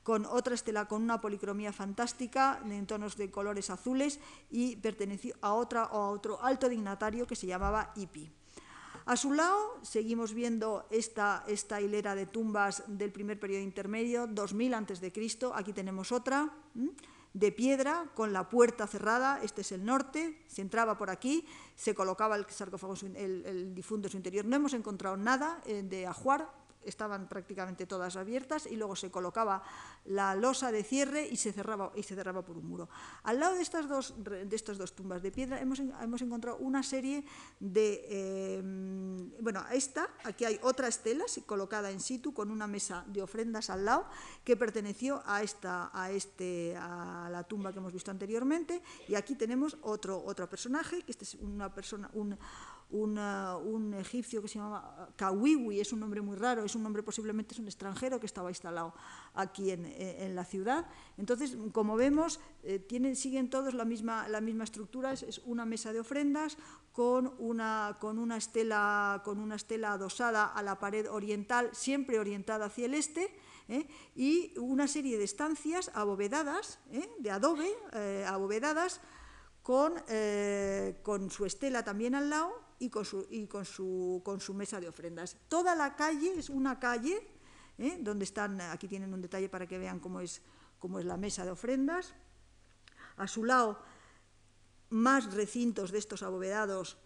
con 0.02 0.24
otra 0.24 0.54
estela 0.54 0.88
con 0.88 1.02
una 1.02 1.20
policromía 1.20 1.70
fantástica 1.70 2.62
en 2.64 2.86
tonos 2.86 3.18
de 3.18 3.30
colores 3.30 3.68
azules 3.68 4.20
y 4.48 4.76
perteneció 4.76 5.34
a, 5.42 5.52
otra, 5.52 5.82
a 5.82 6.08
otro 6.08 6.42
alto 6.42 6.70
dignatario 6.70 7.26
que 7.26 7.36
se 7.36 7.46
llamaba 7.46 7.92
Ipi. 7.94 8.41
A 9.04 9.16
su 9.16 9.32
lado 9.32 9.78
seguimos 9.82 10.32
viendo 10.32 10.86
esta, 10.90 11.44
esta 11.48 11.80
hilera 11.80 12.14
de 12.14 12.26
tumbas 12.26 12.84
del 12.86 13.10
primer 13.10 13.38
periodo 13.38 13.62
intermedio, 13.62 14.26
2000 14.26 14.74
a.C. 14.74 15.12
Aquí 15.54 15.72
tenemos 15.72 16.12
otra 16.12 16.50
de 17.34 17.50
piedra 17.50 18.06
con 18.14 18.32
la 18.32 18.48
puerta 18.48 18.86
cerrada. 18.86 19.40
Este 19.42 19.62
es 19.62 19.72
el 19.72 19.84
norte. 19.84 20.42
Se 20.46 20.62
entraba 20.62 20.96
por 20.96 21.10
aquí, 21.10 21.46
se 21.74 21.94
colocaba 21.94 22.36
el 22.36 22.46
sarcófago, 22.48 22.94
el, 23.16 23.74
difunto 23.74 24.06
en 24.06 24.12
su 24.12 24.16
interior. 24.18 24.44
No 24.44 24.56
hemos 24.56 24.74
encontrado 24.74 25.16
nada 25.16 25.60
eh, 25.66 25.82
de 25.82 26.06
ajuar, 26.06 26.48
estaban 26.84 27.28
prácticamente 27.28 27.86
todas 27.86 28.16
abiertas 28.16 28.66
y 28.66 28.76
luego 28.76 28.96
se 28.96 29.10
colocaba 29.10 29.62
la 30.04 30.34
losa 30.34 30.72
de 30.72 30.82
cierre 30.84 31.26
y 31.26 31.36
se 31.36 31.52
cerraba, 31.52 31.92
y 31.94 32.02
se 32.02 32.14
cerraba 32.14 32.42
por 32.42 32.58
un 32.58 32.66
muro. 32.66 32.88
Al 33.22 33.40
lado 33.40 33.54
de 33.54 33.62
estas 33.62 33.88
dos, 33.88 34.14
de 34.18 34.44
dos 34.44 34.94
tumbas 34.94 35.22
de 35.22 35.30
piedra 35.30 35.60
hemos, 35.60 35.78
hemos 35.78 36.22
encontrado 36.22 36.58
una 36.58 36.82
serie 36.82 37.24
de... 37.60 38.04
Eh, 38.08 38.62
bueno, 39.40 39.64
esta, 39.72 40.08
aquí 40.24 40.44
hay 40.44 40.58
otra 40.62 40.88
estela 40.88 41.22
colocada 41.46 41.90
en 41.90 42.00
situ 42.00 42.32
con 42.32 42.50
una 42.50 42.66
mesa 42.66 43.04
de 43.06 43.22
ofrendas 43.22 43.70
al 43.70 43.84
lado 43.84 44.06
que 44.44 44.56
perteneció 44.56 45.22
a, 45.26 45.42
esta, 45.42 45.90
a, 45.92 46.10
este, 46.10 46.76
a 46.76 47.28
la 47.30 47.44
tumba 47.44 47.72
que 47.72 47.78
hemos 47.78 47.92
visto 47.92 48.10
anteriormente 48.10 48.82
y 49.08 49.14
aquí 49.14 49.34
tenemos 49.34 49.76
otro, 49.82 50.22
otro 50.24 50.48
personaje, 50.48 51.02
que 51.02 51.12
este 51.12 51.24
es 51.24 51.34
una 51.34 51.72
persona, 51.72 52.10
un 52.92 53.94
egipcio 53.98 54.42
que 54.42 54.48
se 54.48 54.58
llamaba 54.58 55.08
Kawiwi, 55.16 55.80
es 55.80 55.92
un 55.92 56.00
nombre 56.00 56.20
muy 56.20 56.36
raro, 56.36 56.64
es 56.64 56.74
un 56.74 56.82
nombre 56.82 57.02
posiblemente 57.02 57.54
es 57.54 57.58
un 57.58 57.66
extranjero 57.66 58.20
que 58.20 58.26
estaba 58.26 58.50
instalado 58.50 58.94
aquí 59.34 59.70
en, 59.70 59.86
en 59.86 60.34
la 60.34 60.44
ciudad. 60.44 60.86
Entonces, 61.16 61.56
como 61.72 61.96
vemos, 61.96 62.40
eh, 62.62 62.78
tienen, 62.78 63.16
siguen 63.16 63.50
todos 63.50 63.74
la 63.74 63.84
misma, 63.84 64.28
la 64.28 64.40
misma 64.40 64.64
estructura, 64.64 65.12
es, 65.12 65.40
una 65.44 65.64
mesa 65.64 65.92
de 65.92 66.00
ofrendas 66.00 66.56
con 66.92 67.34
una, 67.38 67.96
con, 68.00 68.18
una 68.18 68.36
estela, 68.36 69.22
con 69.24 69.38
una 69.38 69.56
estela 69.56 69.92
adosada 69.92 70.46
a 70.46 70.62
la 70.62 70.78
pared 70.78 71.10
oriental, 71.10 71.70
siempre 71.72 72.18
orientada 72.18 72.66
hacia 72.66 72.86
el 72.86 72.94
este, 72.94 73.34
¿eh? 73.68 73.86
y 74.14 74.56
una 74.58 74.86
serie 74.86 75.18
de 75.18 75.24
estancias 75.24 75.90
abovedadas, 75.94 76.78
¿eh? 76.92 77.10
de 77.18 77.30
adobe, 77.30 77.70
abovedadas, 78.26 79.00
con, 79.62 79.94
con 81.02 81.30
su 81.30 81.46
estela 81.46 81.84
también 81.84 82.16
al 82.16 82.30
lado, 82.30 82.52
y 82.82 82.90
con 82.90 83.04
su, 83.04 83.24
y 83.30 83.46
con 83.46 83.64
su, 83.64 84.20
con 84.24 84.40
su 84.40 84.54
mesa 84.54 84.80
de 84.80 84.88
ofrendas. 84.88 85.36
Toda 85.46 85.76
la 85.76 85.94
calle 85.94 86.34
es 86.36 86.50
una 86.50 86.80
calle, 86.80 87.24
¿eh? 87.78 87.98
donde 88.00 88.24
están, 88.24 88.60
aquí 88.60 88.88
tienen 88.88 89.14
un 89.14 89.22
detalle 89.22 89.48
para 89.48 89.68
que 89.68 89.78
vean 89.78 90.00
cómo 90.00 90.18
es, 90.20 90.42
cómo 90.80 90.98
es 90.98 91.04
la 91.04 91.16
mesa 91.16 91.44
de 91.44 91.52
ofrendas. 91.52 92.12
A 93.18 93.28
su 93.28 93.44
lado, 93.44 93.78
más 94.90 95.32
recintos 95.32 95.92
de 95.92 95.98
estos 95.98 96.24
abovedados, 96.24 96.98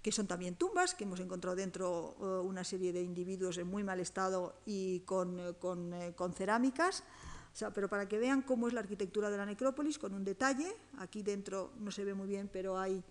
que 0.00 0.12
son 0.12 0.26
también 0.26 0.56
tumbas, 0.56 0.94
que 0.94 1.04
hemos 1.04 1.20
encontrado 1.20 1.56
dentro 1.56 2.16
eh, 2.18 2.24
una 2.46 2.64
serie 2.64 2.90
de 2.90 3.02
individuos 3.02 3.58
en 3.58 3.66
muy 3.66 3.84
mal 3.84 4.00
estado 4.00 4.62
y 4.64 5.00
con, 5.00 5.38
eh, 5.40 5.52
con, 5.60 5.92
con 6.16 6.32
cerámicas. 6.32 7.04
O 7.60 7.70
pero 7.74 7.90
para 7.90 8.08
que 8.08 8.16
vean 8.16 8.40
cómo 8.40 8.66
es 8.66 8.72
la 8.72 8.80
arquitectura 8.80 9.28
de 9.28 9.36
la 9.36 9.44
necrópolis, 9.44 9.98
con 9.98 10.14
un 10.14 10.24
detalle, 10.24 10.74
aquí 10.96 11.22
dentro 11.22 11.74
no 11.76 11.90
se 11.90 12.02
ve 12.02 12.14
muy 12.14 12.28
bien, 12.28 12.48
pero 12.50 12.78
hay 12.78 13.04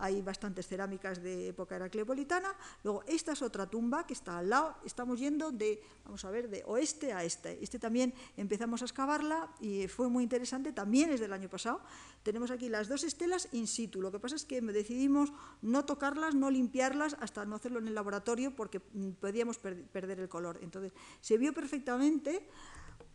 hay 0.00 0.22
bastantes 0.22 0.66
cerámicas 0.66 1.22
de 1.22 1.48
época 1.48 1.76
heracleopolitana. 1.76 2.54
Luego, 2.84 3.02
esta 3.06 3.32
es 3.32 3.42
otra 3.42 3.66
tumba 3.66 4.06
que 4.06 4.14
está 4.14 4.38
al 4.38 4.50
lado. 4.50 4.76
Estamos 4.84 5.18
yendo 5.18 5.50
de, 5.50 5.82
vamos 6.04 6.24
a 6.24 6.30
ver, 6.30 6.48
de 6.48 6.62
oeste 6.66 7.12
a 7.12 7.24
este. 7.24 7.62
Este 7.62 7.78
también 7.78 8.14
empezamos 8.36 8.82
a 8.82 8.84
excavarla 8.84 9.50
y 9.60 9.88
fue 9.88 10.08
muy 10.08 10.22
interesante, 10.22 10.72
también 10.72 11.10
es 11.10 11.20
del 11.20 11.32
año 11.32 11.48
pasado. 11.48 11.80
Tenemos 12.22 12.50
aquí 12.50 12.68
las 12.68 12.88
dos 12.88 13.04
estelas 13.04 13.48
in 13.52 13.66
situ. 13.66 14.00
Lo 14.00 14.12
que 14.12 14.18
pasa 14.18 14.36
es 14.36 14.44
que 14.44 14.60
decidimos 14.60 15.32
no 15.62 15.84
tocarlas, 15.84 16.34
no 16.34 16.50
limpiarlas, 16.50 17.16
hasta 17.20 17.44
no 17.44 17.56
hacerlo 17.56 17.78
en 17.78 17.88
el 17.88 17.94
laboratorio 17.94 18.54
porque 18.54 18.80
mm, 18.80 19.10
podíamos 19.20 19.58
perder 19.58 20.20
el 20.20 20.28
color. 20.28 20.58
Entonces, 20.62 20.92
se 21.20 21.38
vio 21.38 21.52
perfectamente 21.52 22.48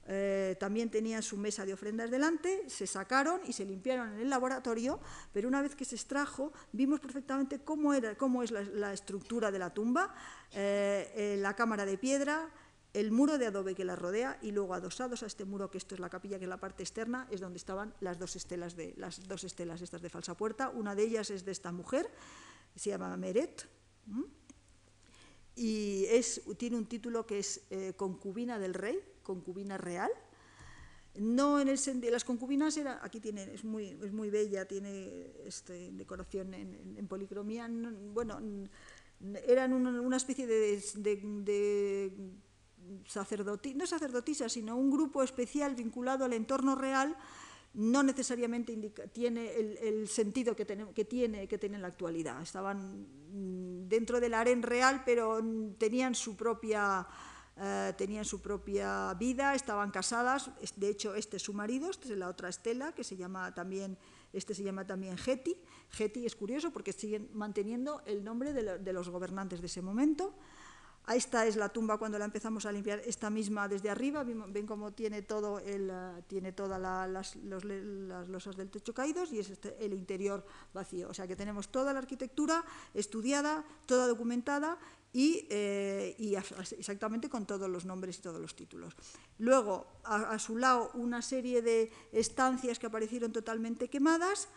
eh, 0.05 0.57
también 0.59 0.89
tenían 0.89 1.23
su 1.23 1.37
mesa 1.37 1.65
de 1.65 1.73
ofrendas 1.73 2.11
delante, 2.11 2.69
se 2.69 2.85
sacaron 2.85 3.39
y 3.47 3.53
se 3.53 3.63
limpiaron 3.63 4.13
en 4.13 4.19
el 4.19 4.29
laboratorio, 4.29 4.99
pero 5.31 5.47
una 5.47 5.61
vez 5.61 5.75
que 5.75 5.85
se 5.85 5.95
extrajo 5.95 6.51
vimos 6.73 6.99
perfectamente 6.99 7.59
cómo, 7.59 7.93
era, 7.93 8.15
cómo 8.17 8.43
es 8.43 8.51
la, 8.51 8.91
estructura 8.91 9.49
de 9.49 9.59
la 9.59 9.73
tumba, 9.73 10.13
eh, 10.51 11.11
eh, 11.15 11.37
la 11.39 11.55
cámara 11.55 11.85
de 11.85 11.97
piedra, 11.97 12.49
el 12.93 13.11
muro 13.11 13.37
de 13.37 13.47
adobe 13.47 13.75
que 13.75 13.85
la 13.85 13.95
rodea 13.95 14.37
y 14.41 14.51
luego 14.51 14.73
adosados 14.73 15.23
a 15.23 15.25
este 15.25 15.45
muro, 15.45 15.71
que 15.71 15.77
esto 15.77 15.95
es 15.95 16.01
la 16.01 16.09
capilla, 16.09 16.37
que 16.37 16.45
es 16.45 16.49
la 16.49 16.59
parte 16.59 16.83
externa, 16.83 17.25
es 17.31 17.39
donde 17.39 17.57
estaban 17.57 17.93
las 18.01 18.19
dos 18.19 18.35
estelas, 18.35 18.75
de, 18.75 18.93
las 18.97 19.25
dos 19.25 19.45
estelas 19.45 19.81
estas 19.81 20.01
de 20.01 20.09
falsa 20.09 20.35
puerta. 20.35 20.67
Una 20.69 20.95
de 20.95 21.03
ellas 21.03 21.29
es 21.29 21.45
de 21.45 21.53
esta 21.53 21.71
mujer, 21.71 22.11
se 22.75 22.89
llama 22.89 23.15
Meret, 23.15 23.69
y 25.55 26.05
es, 26.09 26.41
tiene 26.57 26.75
un 26.75 26.87
título 26.87 27.25
que 27.25 27.39
es 27.39 27.61
concubina 27.95 28.59
del 28.59 28.73
rey, 28.73 29.01
concubina 29.23 29.77
real. 29.77 30.11
No 31.15 31.59
en 31.59 31.67
el 31.67 31.77
sentido, 31.77 32.11
las 32.11 32.23
concubinas 32.23 32.75
era, 32.77 32.99
aquí 33.03 33.19
tiene, 33.19 33.43
es 33.53 33.63
muy, 33.63 33.97
es 34.03 34.11
muy 34.11 34.31
bella, 34.31 34.65
tiene 34.65 35.31
este, 35.45 35.91
decoración 35.91 36.53
en, 36.55 37.07
policromía, 37.07 37.69
bueno, 38.13 38.39
eran 39.47 39.73
una, 39.73 40.17
especie 40.17 40.47
de, 40.47 40.81
de, 40.95 42.11
no 43.75 43.85
sacerdotisa, 43.85 44.49
sino 44.49 44.75
un 44.75 44.89
grupo 44.89 45.21
especial 45.21 45.75
vinculado 45.75 46.25
al 46.25 46.33
entorno 46.33 46.73
real, 46.73 47.15
no 47.75 48.03
necesariamente 48.03 48.75
tiene 49.11 49.51
el, 49.55 50.07
sentido 50.07 50.55
que, 50.55 50.65
que, 50.65 51.05
tiene, 51.05 51.47
que 51.47 51.57
tiene 51.57 51.75
en 51.75 51.81
la 51.81 51.87
actualidad. 51.87 52.41
Estaban 52.41 53.07
mm, 53.31 53.87
dentro 53.87 54.19
del 54.19 54.33
harén 54.33 54.61
real, 54.61 55.03
pero 55.05 55.39
tenían 55.77 56.13
su 56.13 56.35
propia 56.35 57.07
eh, 57.55 57.93
tenían 57.97 58.25
su 58.25 58.41
propia 58.41 59.13
vida, 59.13 59.53
estaban 59.53 59.91
casadas, 59.91 60.49
de 60.75 60.89
hecho 60.89 61.13
este 61.13 61.37
es 61.37 61.43
su 61.43 61.53
marido, 61.53 61.91
esta 61.91 62.07
es 62.07 62.17
la 62.17 62.27
otra 62.27 62.49
Estela, 62.49 62.93
que 62.93 63.03
se 63.03 63.15
llama 63.15 63.53
también, 63.53 63.95
este 64.33 64.55
se 64.55 64.63
llama 64.63 64.87
también 64.87 65.17
Geti. 65.17 65.55
Geti 65.91 66.25
es 66.25 66.35
curioso 66.35 66.71
porque 66.71 66.93
siguen 66.93 67.29
manteniendo 67.33 68.01
el 68.07 68.23
nombre 68.23 68.53
de, 68.53 68.93
los 68.93 69.09
gobernantes 69.09 69.61
de 69.61 69.67
ese 69.67 69.83
momento. 69.83 70.33
Esta 71.07 71.45
es 71.45 71.55
la 71.55 71.69
tumba 71.69 71.97
cuando 71.97 72.17
la 72.17 72.25
empezamos 72.25 72.65
a 72.65 72.71
limpiar, 72.71 73.01
esta 73.05 73.29
misma 73.29 73.67
desde 73.67 73.89
arriba, 73.89 74.23
ven 74.23 74.65
cómo 74.65 74.93
tiene, 74.93 75.21
todo 75.21 75.59
el, 75.59 75.91
eh, 75.91 76.23
tiene 76.27 76.53
todas 76.53 76.81
las, 76.81 77.35
las, 77.35 77.65
losas 77.65 78.55
del 78.55 78.71
techo 78.71 78.93
caídos 78.93 79.31
y 79.31 79.39
es 79.39 79.49
este, 79.51 79.75
el 79.85 79.93
interior 79.93 80.43
vacío. 80.73 81.09
O 81.09 81.13
sea 81.13 81.27
que 81.27 81.35
tenemos 81.35 81.67
toda 81.67 81.93
la 81.93 81.99
arquitectura 81.99 82.63
estudiada, 82.95 83.63
toda 83.85 84.07
documentada 84.07 84.79
y, 85.13 85.45
eh, 85.51 86.15
exactamente 86.77 87.29
con 87.29 87.45
todos 87.45 87.69
los 87.69 87.85
nombres 87.85 88.17
y 88.17 88.21
todos 88.21 88.41
los 88.41 88.55
títulos. 88.55 88.95
Luego, 89.37 89.85
a, 90.03 90.37
su 90.39 90.57
lado, 90.57 90.89
una 90.95 91.21
serie 91.21 91.61
de 91.61 91.91
estancias 92.11 92.79
que 92.79 92.87
aparecieron 92.87 93.31
totalmente 93.31 93.89
quemadas, 93.89 94.49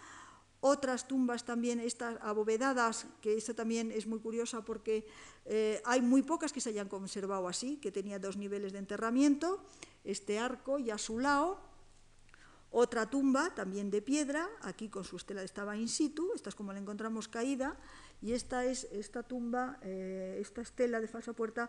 otras 0.60 1.06
tumbas 1.06 1.44
también 1.44 1.78
estas 1.78 2.18
abovedadas, 2.22 3.06
que 3.20 3.36
esta 3.36 3.52
también 3.52 3.92
es 3.92 4.06
muy 4.06 4.18
curiosa 4.18 4.64
porque 4.64 5.06
eh, 5.44 5.82
hay 5.84 6.00
muy 6.00 6.22
pocas 6.22 6.52
que 6.52 6.62
se 6.62 6.70
hayan 6.70 6.88
conservado 6.88 7.46
así, 7.46 7.76
que 7.76 7.92
tenía 7.92 8.18
dos 8.18 8.38
niveles 8.38 8.72
de 8.72 8.78
enterramiento, 8.78 9.62
este 10.04 10.38
arco 10.38 10.78
y 10.78 10.90
a 10.90 10.96
su 10.96 11.18
lado 11.18 11.60
otra 12.70 13.08
tumba 13.08 13.54
también 13.54 13.90
de 13.90 14.02
piedra, 14.02 14.48
aquí 14.60 14.88
con 14.88 15.04
su 15.04 15.16
estela 15.16 15.42
estaba 15.42 15.76
in 15.76 15.88
situ, 15.88 16.32
esta 16.34 16.50
es 16.50 16.54
como 16.54 16.72
la 16.72 16.78
encontramos 16.78 17.26
caída, 17.26 17.76
y 18.22 18.32
esta 18.32 18.64
es 18.64 18.84
esta 18.92 19.22
tumba, 19.22 19.78
eh, 19.82 20.38
esta 20.40 20.60
estela 20.60 21.00
de 21.00 21.08
falsa 21.08 21.32
puerta, 21.32 21.68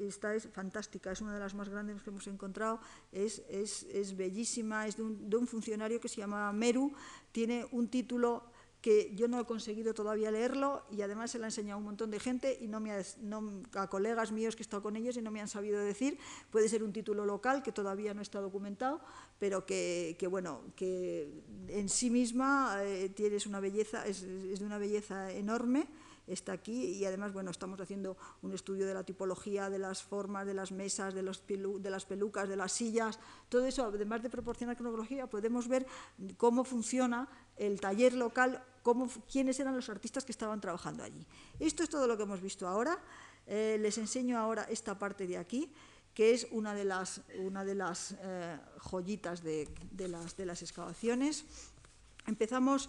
esta 0.00 0.34
es 0.34 0.48
fantástica, 0.48 1.12
es 1.12 1.20
una 1.20 1.34
de 1.34 1.40
las 1.40 1.54
más 1.54 1.68
grandes 1.68 2.02
que 2.02 2.10
hemos 2.10 2.26
encontrado, 2.26 2.80
es, 3.12 3.42
es, 3.48 3.84
es 3.84 4.16
bellísima, 4.16 4.86
es 4.86 4.96
de 4.96 5.02
un, 5.02 5.30
de 5.30 5.36
un, 5.36 5.46
funcionario 5.46 6.00
que 6.00 6.08
se 6.08 6.16
llama 6.16 6.52
Meru, 6.52 6.92
tiene 7.32 7.66
un 7.72 7.88
título 7.88 8.44
que 8.86 9.10
yo 9.16 9.26
no 9.26 9.40
he 9.40 9.44
conseguido 9.44 9.94
todavía 9.94 10.30
leerlo 10.30 10.84
y 10.92 11.02
además 11.02 11.32
se 11.32 11.38
lo 11.38 11.44
ha 11.44 11.48
enseñado 11.48 11.74
a 11.74 11.78
un 11.78 11.86
montón 11.86 12.08
de 12.12 12.20
gente 12.20 12.56
y 12.60 12.68
no 12.68 12.78
me 12.78 12.92
a 12.92 13.86
colegas 13.88 14.30
míos 14.30 14.54
que 14.54 14.62
he 14.62 14.66
estado 14.68 14.80
con 14.80 14.94
ellos 14.94 15.16
y 15.16 15.22
no 15.22 15.32
me 15.32 15.40
han 15.40 15.48
sabido 15.48 15.80
decir. 15.80 16.20
Puede 16.52 16.68
ser 16.68 16.84
un 16.84 16.92
título 16.92 17.26
local 17.26 17.64
que 17.64 17.72
todavía 17.72 18.14
no 18.14 18.22
está 18.22 18.40
documentado, 18.40 19.00
pero 19.40 19.66
que, 19.66 20.16
bueno, 20.30 20.60
que 20.76 21.42
en 21.66 21.88
sí 21.88 22.10
misma 22.10 22.76
eh, 22.84 23.12
una 23.48 23.58
belleza, 23.58 24.06
es, 24.06 24.22
es 24.22 24.60
de 24.60 24.64
una 24.64 24.78
belleza 24.78 25.32
enorme 25.32 25.88
está 26.26 26.52
aquí 26.52 26.92
y 26.94 27.04
además 27.04 27.32
bueno, 27.32 27.50
estamos 27.50 27.80
haciendo 27.80 28.16
un 28.42 28.52
estudio 28.52 28.86
de 28.86 28.94
la 28.94 29.04
tipología, 29.04 29.70
de 29.70 29.78
las 29.78 30.02
formas, 30.02 30.46
de 30.46 30.54
las 30.54 30.72
mesas, 30.72 31.14
de, 31.14 31.22
los 31.22 31.42
de 31.46 31.90
las 31.90 32.04
pelucas, 32.04 32.48
de 32.48 32.56
las 32.56 32.72
sillas, 32.72 33.18
todo 33.48 33.66
eso, 33.66 33.84
además 33.84 34.22
de 34.22 34.30
proporcionar 34.30 34.76
cronología, 34.76 35.28
podemos 35.28 35.68
ver 35.68 35.86
cómo 36.36 36.64
funciona 36.64 37.28
el 37.56 37.80
taller 37.80 38.14
local, 38.14 38.62
cómo, 38.86 39.10
quiénes 39.26 39.58
eran 39.58 39.74
los 39.74 39.90
artistas 39.90 40.24
que 40.24 40.30
estaban 40.30 40.60
trabajando 40.60 41.02
allí. 41.02 41.26
Esto 41.58 41.82
es 41.82 41.90
todo 41.90 42.06
lo 42.06 42.16
que 42.16 42.22
hemos 42.22 42.40
visto 42.40 42.68
ahora. 42.68 42.96
Eh, 43.44 43.78
les 43.82 43.98
enseño 43.98 44.38
ahora 44.38 44.62
esta 44.70 44.96
parte 44.96 45.26
de 45.26 45.38
aquí, 45.38 45.74
que 46.14 46.30
es 46.30 46.46
una 46.52 46.72
de 46.72 46.84
las, 46.84 47.20
una 47.40 47.64
de 47.64 47.74
las 47.74 48.14
eh, 48.22 48.56
joyitas 48.78 49.42
de, 49.42 49.66
de, 49.90 50.06
las, 50.06 50.36
de 50.36 50.46
las 50.46 50.62
excavaciones. 50.62 51.44
Empezamos 52.28 52.88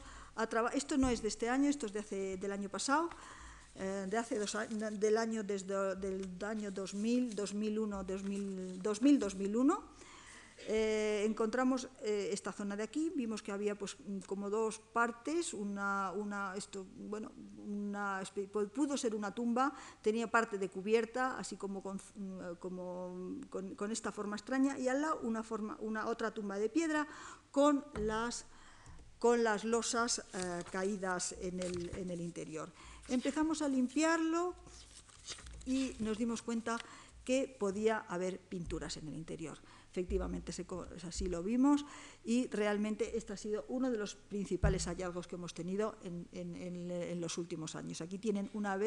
esto 0.73 0.97
no 0.99 1.09
es 1.09 1.23
de 1.23 1.29
este 1.29 1.49
año, 1.49 1.67
esto 1.67 1.87
es 1.87 1.93
de 1.93 1.99
hace, 1.99 2.37
del 2.37 2.51
año 2.51 2.69
pasado, 2.69 3.09
eh, 3.73 4.05
de 4.07 4.17
hace 4.17 4.37
dos 4.37 4.53
años, 4.53 4.99
del 4.99 5.17
año 5.17 5.41
desde 5.41 5.95
del 5.95 6.29
año 6.45 6.69
2000, 6.69 7.33
2001, 7.33 8.03
2000, 8.03 9.19
2001. 9.19 9.83
Eh, 10.65 11.23
encontramos 11.25 11.87
eh, 12.01 12.29
esta 12.31 12.51
zona 12.51 12.75
de 12.75 12.83
aquí, 12.83 13.11
vimos 13.15 13.43
que 13.43 13.51
había 13.51 13.75
pues, 13.75 13.95
como 14.25 14.49
dos 14.49 14.79
partes, 14.79 15.53
una, 15.53 16.11
una, 16.11 16.55
esto, 16.55 16.85
bueno, 16.97 17.31
una, 17.57 18.23
pudo 18.73 18.97
ser 18.97 19.13
una 19.13 19.33
tumba, 19.33 19.71
tenía 20.01 20.27
parte 20.27 20.57
de 20.57 20.69
cubierta, 20.69 21.37
así 21.37 21.57
como 21.57 21.83
con, 21.83 22.01
como 22.59 23.39
con, 23.49 23.91
esta 23.91 24.11
forma 24.11 24.35
extraña, 24.35 24.77
y 24.79 24.87
al 24.87 25.01
lado 25.01 25.19
una, 25.21 25.43
forma, 25.43 25.77
una 25.79 26.07
otra 26.07 26.33
tumba 26.33 26.57
de 26.57 26.69
piedra 26.69 27.07
con 27.51 27.85
las, 27.93 28.45
con 29.19 29.43
las 29.43 29.63
losas 29.63 30.23
eh, 30.33 30.63
caídas 30.71 31.35
en 31.39 31.59
el, 31.59 31.91
en 31.95 32.09
el 32.09 32.19
interior. 32.19 32.71
Empezamos 33.09 33.61
a 33.61 33.69
limpiarlo 33.69 34.55
y 35.65 35.95
nos 35.99 36.17
dimos 36.17 36.41
cuenta 36.41 36.77
que 37.23 37.53
podía 37.59 38.05
haber 38.09 38.39
pinturas 38.39 38.97
en 38.97 39.07
el 39.09 39.13
interior. 39.13 39.59
Efectivamente, 39.97 40.53
así 41.07 41.25
lo 41.25 41.41
vimos 41.41 41.83
y 42.23 42.45
realmente 42.49 43.17
este 43.17 43.33
ha 43.33 43.37
sido 43.37 43.65
uno 43.69 43.89
de 43.89 43.97
los 43.97 44.13
principales 44.13 44.85
hallazgos 44.85 45.27
que 45.27 45.33
hemos 45.33 45.55
tenido 45.55 45.95
en, 46.03 47.19
los 47.19 47.39
últimos 47.39 47.75
años. 47.75 47.99
Aquí 48.01 48.19
tienen 48.19 48.47
una, 48.53 48.77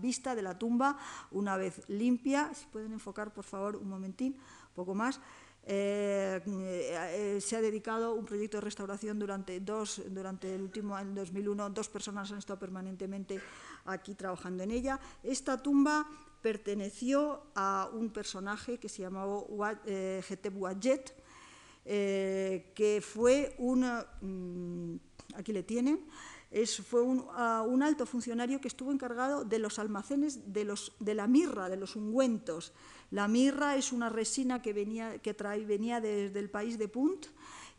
vista 0.00 0.34
de 0.34 0.40
la 0.40 0.58
tumba 0.58 0.96
una 1.32 1.58
vez 1.58 1.82
limpia. 1.88 2.54
Si 2.54 2.68
pueden 2.68 2.94
enfocar, 2.94 3.34
por 3.34 3.44
favor, 3.44 3.76
un 3.76 3.90
momentín, 3.90 4.34
poco 4.74 4.94
más. 4.94 5.20
Eh, 5.66 6.40
eh, 6.46 7.38
se 7.38 7.56
ha 7.56 7.60
dedicado 7.60 8.14
un 8.14 8.24
proyecto 8.24 8.56
de 8.56 8.62
restauración 8.62 9.18
durante 9.18 9.60
dos, 9.60 10.00
durante 10.08 10.54
el 10.54 10.62
último 10.62 10.96
año 10.96 11.16
2001, 11.16 11.68
dos 11.68 11.90
personas 11.90 12.32
han 12.32 12.38
estado 12.38 12.58
permanentemente 12.58 13.38
aquí 13.84 14.14
trabajando 14.14 14.62
en 14.62 14.70
ella. 14.70 14.98
Esta 15.22 15.62
tumba 15.62 16.08
perteneció 16.42 17.42
a 17.54 17.88
un 17.92 18.10
personaje 18.10 18.78
que 18.78 18.88
se 18.88 19.02
llamaba 19.02 19.80
eh, 19.86 20.22
eh, 21.84 22.72
que 22.74 23.00
fue 23.00 23.54
un, 23.58 23.80
mm, 24.20 25.36
aquí 25.36 25.52
le 25.52 25.62
tienen, 25.62 26.06
fue 26.84 27.00
un, 27.02 27.20
un, 27.20 27.82
alto 27.82 28.06
funcionario 28.06 28.60
que 28.60 28.68
estuvo 28.68 28.90
encargado 28.90 29.44
de 29.44 29.58
los 29.58 29.78
almacenes 29.78 30.52
de, 30.52 30.64
los, 30.64 30.92
de 30.98 31.14
la 31.14 31.28
mirra, 31.28 31.68
de 31.68 31.76
los 31.76 31.94
ungüentos. 31.94 32.72
La 33.10 33.28
mirra 33.28 33.76
es 33.76 33.92
una 33.92 34.08
resina 34.08 34.60
que, 34.60 34.72
venía, 34.72 35.18
que 35.18 35.32
trae, 35.32 35.64
venía 35.64 36.00
desde 36.00 36.38
el 36.38 36.50
país 36.50 36.76
de 36.78 36.88
Punt, 36.88 37.26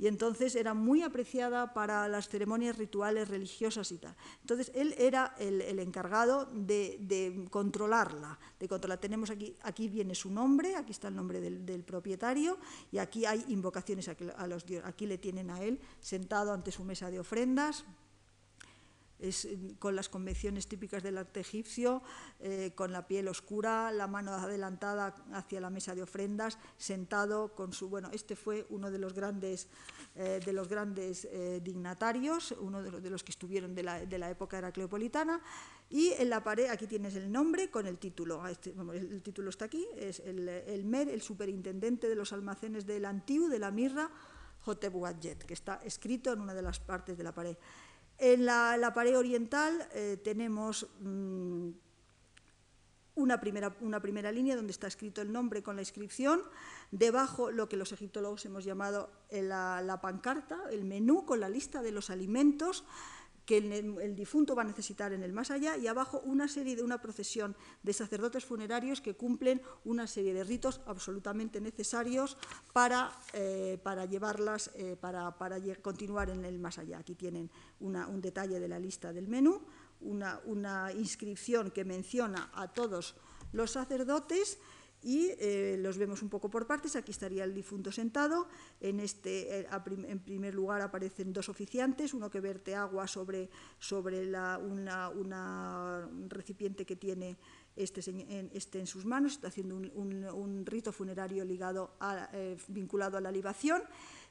y 0.01 0.07
entonces 0.07 0.55
era 0.55 0.73
muy 0.73 1.03
apreciada 1.03 1.75
para 1.75 2.07
las 2.07 2.27
ceremonias 2.27 2.75
rituales 2.75 3.27
religiosas 3.27 3.91
y 3.91 3.99
tal. 3.99 4.15
Entonces 4.41 4.71
él 4.73 4.95
era 4.97 5.35
el, 5.37 5.77
encargado 5.77 6.47
de, 6.47 7.45
controlarla, 7.51 8.39
de 8.59 8.67
controlar. 8.67 8.97
Tenemos 8.97 9.29
aquí, 9.29 9.55
aquí 9.61 9.89
viene 9.89 10.15
su 10.15 10.31
nombre, 10.31 10.75
aquí 10.75 10.91
está 10.91 11.09
el 11.09 11.15
nombre 11.15 11.39
del, 11.39 11.83
propietario 11.83 12.57
y 12.91 12.97
aquí 12.97 13.25
hay 13.25 13.45
invocaciones 13.49 14.09
a, 14.09 14.15
a 14.37 14.47
los 14.47 14.65
dioses. 14.65 14.89
Aquí 14.89 15.05
le 15.05 15.19
tienen 15.19 15.51
a 15.51 15.61
él 15.61 15.79
sentado 15.99 16.51
ante 16.51 16.71
su 16.71 16.83
mesa 16.83 17.11
de 17.11 17.19
ofrendas, 17.19 17.85
eh, 19.21 19.75
con 19.77 19.95
las 19.95 20.09
convenciones 20.09 20.67
típicas 20.67 21.03
del 21.03 21.17
arte 21.17 21.41
egipcio, 21.41 22.01
eh, 22.39 22.71
con 22.73 22.91
la 22.91 23.07
piel 23.07 23.27
oscura, 23.27 23.91
la 23.91 24.07
mano 24.07 24.33
adelantada 24.33 25.13
hacia 25.33 25.61
la 25.61 25.69
mesa 25.69 25.93
de 25.93 26.01
ofrendas, 26.01 26.57
sentado 26.77 27.53
con 27.53 27.71
su... 27.71 27.87
Bueno, 27.87 28.09
este 28.13 28.35
fue 28.35 28.65
uno 28.69 28.89
de 28.89 28.97
los 28.97 29.13
grandes, 29.13 29.67
eh, 30.15 30.39
de 30.43 30.53
los 30.53 30.67
grandes 30.67 31.27
dignatarios, 31.61 32.53
uno 32.59 32.81
de 32.81 33.09
los, 33.09 33.23
que 33.23 33.31
estuvieron 33.31 33.75
de 33.75 33.83
la, 33.83 34.05
de 34.05 34.17
la 34.17 34.29
época 34.29 34.57
heracleopolitana, 34.57 35.41
y 35.89 36.13
en 36.13 36.29
la 36.29 36.43
pared, 36.43 36.67
aquí 36.69 36.87
tienes 36.87 37.15
el 37.15 37.31
nombre 37.31 37.69
con 37.69 37.85
el 37.85 37.99
título, 37.99 38.47
este, 38.47 38.73
el, 38.93 39.21
título 39.21 39.49
está 39.49 39.65
aquí, 39.65 39.85
es 39.95 40.19
el, 40.21 40.47
el, 40.49 40.85
MER, 40.85 41.09
el 41.09 41.21
superintendente 41.21 42.09
de 42.09 42.15
los 42.15 42.33
almacenes 42.33 42.87
del 42.87 43.05
Antiu, 43.05 43.49
de 43.49 43.59
la 43.59 43.71
Mirra, 43.71 44.09
Hotep 44.65 44.93
que 45.45 45.53
está 45.53 45.81
escrito 45.83 46.31
en 46.31 46.41
una 46.41 46.53
de 46.53 46.61
las 46.61 46.79
partes 46.79 47.17
de 47.17 47.23
la 47.23 47.33
pared. 47.33 47.57
En 48.23 48.45
la, 48.45 48.91
pared 48.93 49.17
oriental 49.17 49.87
eh, 49.95 50.15
tenemos 50.23 50.87
mm, 50.99 51.69
una, 53.15 53.41
primera, 53.41 53.75
una, 53.81 53.99
primera, 53.99 54.31
línea 54.31 54.55
donde 54.55 54.69
está 54.69 54.85
escrito 54.85 55.23
el 55.23 55.31
nombre 55.31 55.63
con 55.63 55.75
la 55.75 55.81
inscripción, 55.81 56.43
debajo 56.91 57.49
lo 57.49 57.67
que 57.67 57.77
los 57.77 57.91
egiptólogos 57.93 58.45
hemos 58.45 58.63
llamado 58.63 59.09
la, 59.31 59.81
la 59.81 60.01
pancarta, 60.01 60.59
el 60.69 60.85
menú 60.85 61.25
con 61.25 61.39
la 61.39 61.49
lista 61.49 61.81
de 61.81 61.91
los 61.91 62.11
alimentos, 62.11 62.83
que 63.45 63.57
el, 63.57 64.15
difunto 64.15 64.55
va 64.55 64.61
a 64.61 64.65
necesitar 64.65 65.13
en 65.13 65.23
el 65.23 65.33
más 65.33 65.51
allá 65.51 65.77
y 65.77 65.87
abajo 65.87 66.21
una 66.25 66.47
serie 66.47 66.75
de 66.75 66.83
una 66.83 67.01
procesión 67.01 67.55
de 67.83 67.93
sacerdotes 67.93 68.45
funerarios 68.45 69.01
que 69.01 69.15
cumplen 69.15 69.61
una 69.83 70.07
serie 70.07 70.33
de 70.33 70.43
ritos 70.43 70.81
absolutamente 70.85 71.59
necesarios 71.59 72.37
para, 72.73 73.11
eh, 73.33 73.79
para 73.83 74.05
llevarlas, 74.05 74.71
eh, 74.75 74.95
para, 74.99 75.35
continuar 75.81 76.29
en 76.29 76.45
el 76.45 76.59
más 76.59 76.77
allá. 76.77 76.99
Aquí 76.99 77.15
tienen 77.15 77.49
un 77.79 78.21
detalle 78.21 78.59
de 78.59 78.67
la 78.67 78.79
lista 78.79 79.11
del 79.11 79.27
menú, 79.27 79.61
una, 80.01 80.39
una 80.45 80.91
inscripción 80.93 81.71
que 81.71 81.83
menciona 81.83 82.51
a 82.53 82.71
todos 82.71 83.15
los 83.53 83.71
sacerdotes 83.71 84.59
y 85.01 85.31
eh, 85.39 85.77
los 85.79 85.97
vemos 85.97 86.21
un 86.21 86.29
poco 86.29 86.49
por 86.49 86.67
partes. 86.67 86.95
Aquí 86.95 87.11
estaría 87.11 87.43
el 87.43 87.53
difunto 87.53 87.91
sentado. 87.91 88.47
En, 88.79 88.99
este, 88.99 89.61
eh, 89.61 89.67
en 89.87 90.19
primer 90.19 90.53
lugar 90.53 90.81
aparecen 90.81 91.33
dos 91.33 91.49
oficiantes, 91.49 92.13
uno 92.13 92.29
que 92.29 92.39
verte 92.39 92.75
agua 92.75 93.07
sobre, 93.07 93.49
sobre 93.79 94.25
la, 94.25 94.57
una, 94.57 95.09
un 95.09 96.29
recipiente 96.29 96.85
que 96.85 96.95
tiene 96.95 97.37
este 97.75 98.01
en, 98.11 98.51
este 98.53 98.79
en 98.79 98.87
sus 98.87 99.05
manos, 99.05 99.33
está 99.33 99.47
haciendo 99.47 99.75
un, 99.75 100.65
rito 100.65 100.91
funerario 100.91 101.45
ligado 101.45 101.95
a, 101.99 102.29
eh, 102.33 102.57
vinculado 102.67 103.17
a 103.17 103.21
la 103.21 103.31
libación. 103.31 103.81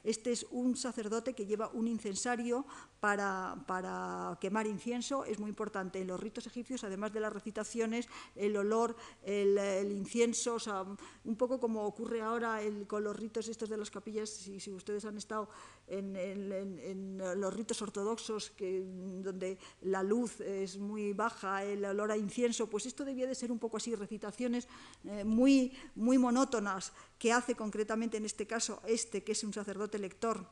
Este 0.03 0.31
es 0.31 0.45
un 0.51 0.75
sacerdote 0.75 1.33
que 1.33 1.45
lleva 1.45 1.69
un 1.73 1.87
incensario 1.87 2.65
para, 2.99 3.63
para, 3.67 4.37
quemar 4.39 4.67
incienso. 4.67 5.25
Es 5.25 5.39
muy 5.39 5.49
importante 5.49 5.99
en 5.99 6.07
los 6.07 6.19
ritos 6.19 6.47
egipcios, 6.47 6.83
además 6.83 7.13
de 7.13 7.19
las 7.19 7.33
recitaciones, 7.33 8.07
el 8.35 8.55
olor, 8.57 8.95
el, 9.23 9.91
incienso, 9.91 10.55
o 10.55 10.59
sea, 10.59 10.85
un 11.23 11.35
poco 11.35 11.59
como 11.59 11.85
ocurre 11.85 12.21
ahora 12.21 12.59
con 12.87 13.03
los 13.03 13.15
ritos 13.15 13.47
estos 13.47 13.69
de 13.69 13.77
las 13.77 13.91
capillas, 13.91 14.29
si 14.29 14.71
ustedes 14.71 15.05
han 15.05 15.17
estado 15.17 15.49
en, 15.87 17.17
los 17.17 17.53
ritos 17.53 17.81
ortodoxos, 17.81 18.51
que, 18.51 18.83
donde 19.21 19.57
la 19.81 20.03
luz 20.03 20.39
es 20.41 20.77
muy 20.77 21.13
baja, 21.13 21.63
el 21.63 21.83
olor 21.85 22.11
a 22.11 22.17
incienso, 22.17 22.69
pues 22.69 22.85
esto 22.85 23.03
debía 23.03 23.27
de 23.27 23.35
ser 23.35 23.51
un 23.51 23.59
poco 23.59 23.77
así, 23.77 23.93
recitaciones 23.95 24.67
eh, 25.05 25.23
muy, 25.23 25.73
muy 25.95 26.17
monótonas, 26.17 26.93
que 27.17 27.31
hace 27.31 27.55
concretamente 27.55 28.17
en 28.17 28.25
este 28.25 28.47
caso 28.47 28.81
este, 28.85 29.23
que 29.23 29.33
es 29.33 29.43
un 29.43 29.53
sacerdote 29.53 29.99
lector, 29.99 30.47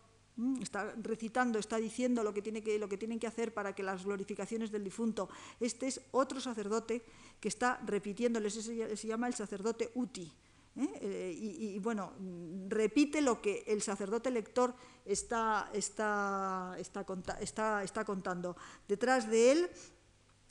está 0.61 0.93
recitando, 1.01 1.59
está 1.59 1.77
diciendo 1.77 2.23
lo 2.23 2.33
que, 2.33 2.41
tiene 2.41 2.61
que, 2.61 2.79
lo 2.79 2.87
que 2.87 2.97
tienen 2.97 3.19
que 3.19 3.27
hacer 3.27 3.53
para 3.53 3.73
que 3.75 3.83
las 3.83 4.05
glorificaciones 4.05 4.71
del 4.71 4.83
difunto. 4.83 5.29
Este 5.59 5.87
es 5.87 6.01
otro 6.11 6.39
sacerdote 6.39 7.03
que 7.39 7.49
está 7.49 7.81
repitiéndoles, 7.85 8.53
se 8.53 9.07
llama 9.07 9.27
el 9.27 9.33
sacerdote 9.33 9.91
Uti. 9.95 10.31
¿Eh? 10.79 10.89
Eh, 11.01 11.35
y, 11.37 11.79
bueno, 11.79 12.13
repite 12.67 13.21
lo 13.21 13.41
que 13.41 13.63
el 13.67 13.81
sacerdote 13.81 14.31
lector 14.31 14.73
está, 15.05 15.69
está, 15.73 16.75
está, 17.39 17.83
está 17.83 18.05
contando. 18.05 18.55
Detrás 18.87 19.29
de 19.29 19.51
él 19.51 19.69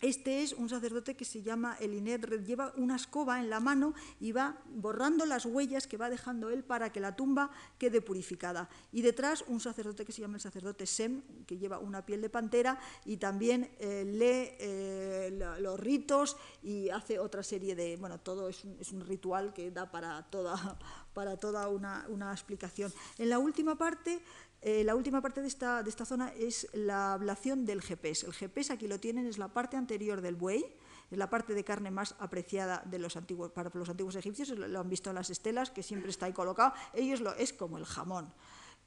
este 0.00 0.42
es 0.42 0.52
un 0.52 0.68
sacerdote 0.68 1.16
que 1.16 1.24
se 1.24 1.42
llama 1.42 1.76
Elinet, 1.80 2.24
lleva 2.44 2.72
una 2.76 2.94
escoba 2.94 3.40
en 3.40 3.50
la 3.50 3.58
mano 3.58 3.94
y 4.20 4.30
va 4.30 4.56
borrando 4.66 5.26
las 5.26 5.44
huellas 5.44 5.88
que 5.88 5.96
va 5.96 6.08
dejando 6.08 6.50
él 6.50 6.62
para 6.62 6.92
que 6.92 7.00
la 7.00 7.16
tumba 7.16 7.50
quede 7.78 8.00
purificada. 8.00 8.68
Y 8.92 9.02
detrás 9.02 9.44
un 9.48 9.58
sacerdote 9.58 10.04
que 10.04 10.12
se 10.12 10.20
llama 10.20 10.36
el 10.36 10.40
sacerdote 10.40 10.86
Sem, 10.86 11.22
que 11.46 11.58
lleva 11.58 11.80
una 11.80 12.06
piel 12.06 12.20
de 12.20 12.30
pantera 12.30 12.78
y 13.04 13.16
también 13.16 13.70
eh, 13.80 14.04
lee 14.04 14.56
eh, 14.60 15.56
los 15.60 15.80
ritos 15.80 16.36
y 16.62 16.90
hace 16.90 17.18
otra 17.18 17.42
serie 17.42 17.74
de, 17.74 17.96
bueno, 17.96 18.20
todo 18.20 18.48
es 18.48 18.64
un, 18.64 19.00
ritual 19.00 19.52
que 19.52 19.70
da 19.70 19.90
para 19.90 20.22
toda, 20.30 20.78
para 21.14 21.36
toda 21.36 21.68
una, 21.68 22.06
una 22.08 22.30
explicación. 22.30 22.92
En 23.18 23.30
la 23.30 23.38
última 23.38 23.76
parte 23.76 24.20
eh, 24.60 24.82
la 24.82 24.96
última 24.96 25.22
parte 25.22 25.40
de 25.40 25.46
esta, 25.46 25.82
de 25.84 25.90
esta, 25.90 26.04
zona 26.04 26.32
es 26.36 26.66
la 26.72 27.12
ablación 27.12 27.64
del 27.64 27.80
GPS. 27.80 28.26
El 28.26 28.32
GPS, 28.32 28.72
aquí 28.72 28.88
lo 28.88 28.98
tienen, 28.98 29.26
es 29.26 29.38
la 29.38 29.52
parte 29.52 29.76
anterior 29.76 30.20
del 30.20 30.34
buey, 30.34 30.64
es 31.10 31.18
la 31.18 31.30
parte 31.30 31.54
de 31.54 31.62
carne 31.62 31.92
más 31.92 32.16
apreciada 32.18 32.82
de 32.84 32.98
los 32.98 33.16
antiguos, 33.16 33.52
para 33.52 33.70
los 33.72 33.88
antiguos 33.88 34.16
egipcios, 34.16 34.48
lo, 34.50 34.80
han 34.80 34.88
visto 34.88 35.10
en 35.10 35.16
las 35.16 35.30
estelas, 35.30 35.70
que 35.70 35.84
siempre 35.84 36.10
está 36.10 36.26
ahí 36.26 36.32
colocado. 36.32 36.72
Ellos 36.92 37.20
lo, 37.20 37.34
es 37.36 37.52
como 37.52 37.78
el 37.78 37.84
jamón. 37.84 38.34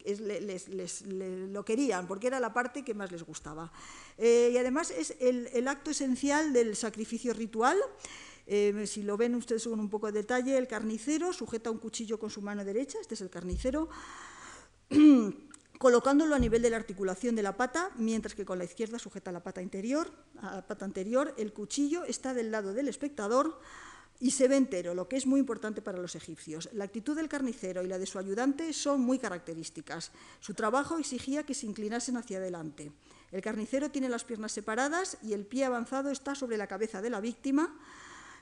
les, 0.04 1.04
lo 1.08 1.64
querían 1.64 2.06
porque 2.06 2.28
era 2.28 2.40
la 2.42 2.54
parte 2.54 2.84
que 2.84 2.94
más 2.94 3.10
les 3.10 3.24
gustaba. 3.24 3.72
Eh, 4.18 4.52
y 4.54 4.58
además 4.58 4.92
es 4.92 5.16
el, 5.22 5.68
acto 5.70 5.92
esencial 5.92 6.52
del 6.52 6.76
sacrificio 6.76 7.34
ritual. 7.34 7.78
Eh, 8.46 8.86
si 8.88 9.04
lo 9.04 9.16
ven 9.16 9.36
ustedes 9.36 9.64
con 9.64 9.80
un 9.80 9.90
poco 9.90 10.08
de 10.08 10.20
detalle, 10.20 10.58
el 10.58 10.68
carnicero 10.68 11.32
sujeta 11.32 11.72
un 11.72 11.78
cuchillo 11.78 12.20
con 12.20 12.30
su 12.30 12.42
mano 12.42 12.66
derecha, 12.66 12.98
este 13.00 13.14
es 13.14 13.22
el 13.22 13.30
carnicero. 13.30 13.88
colocándolo 15.82 16.36
a 16.36 16.40
nivel 16.40 16.62
de 16.62 16.70
la 16.70 16.78
articulación 16.78 17.36
de 17.36 17.42
la 17.42 17.58
pata, 17.58 17.90
mientras 17.98 18.36
que 18.36 18.46
con 18.46 18.60
la 18.60 18.66
izquierda 18.66 19.00
sujeta 19.00 19.32
la 19.32 19.42
pata 19.42 19.64
interior, 19.64 20.12
la 20.36 20.62
pata 20.68 20.86
anterior, 20.86 21.34
el 21.40 21.54
cuchillo 21.54 22.04
está 22.04 22.36
del 22.36 22.52
lado 22.52 22.76
del 22.76 22.88
espectador 22.88 23.60
y 24.20 24.30
se 24.30 24.48
ve 24.48 24.58
entero, 24.58 24.94
lo 24.94 25.08
que 25.08 25.18
es 25.18 25.26
muy 25.26 25.40
importante 25.40 25.82
para 25.82 25.98
los 25.98 26.14
egipcios. 26.14 26.70
La 26.74 26.84
actitud 26.84 27.16
del 27.16 27.28
carnicero 27.28 27.82
y 27.82 27.88
la 27.88 27.98
de 27.98 28.06
su 28.06 28.20
ayudante 28.20 28.74
son 28.74 29.02
muy 29.02 29.18
características. 29.18 30.12
Su 30.40 30.54
trabajo 30.54 31.00
exigía 31.00 31.48
que 31.48 31.56
se 31.56 31.66
inclinasen 31.66 32.16
hacia 32.16 32.38
adelante. 32.38 32.92
El 33.32 33.42
carnicero 33.42 33.90
tiene 33.90 34.08
las 34.08 34.24
piernas 34.24 34.52
separadas 34.52 35.18
y 35.24 35.34
el 35.34 35.48
pie 35.48 35.66
avanzado 35.66 36.12
está 36.12 36.36
sobre 36.36 36.58
la 36.58 36.68
cabeza 36.68 37.02
de 37.02 37.10
la 37.10 37.22
víctima, 37.22 37.76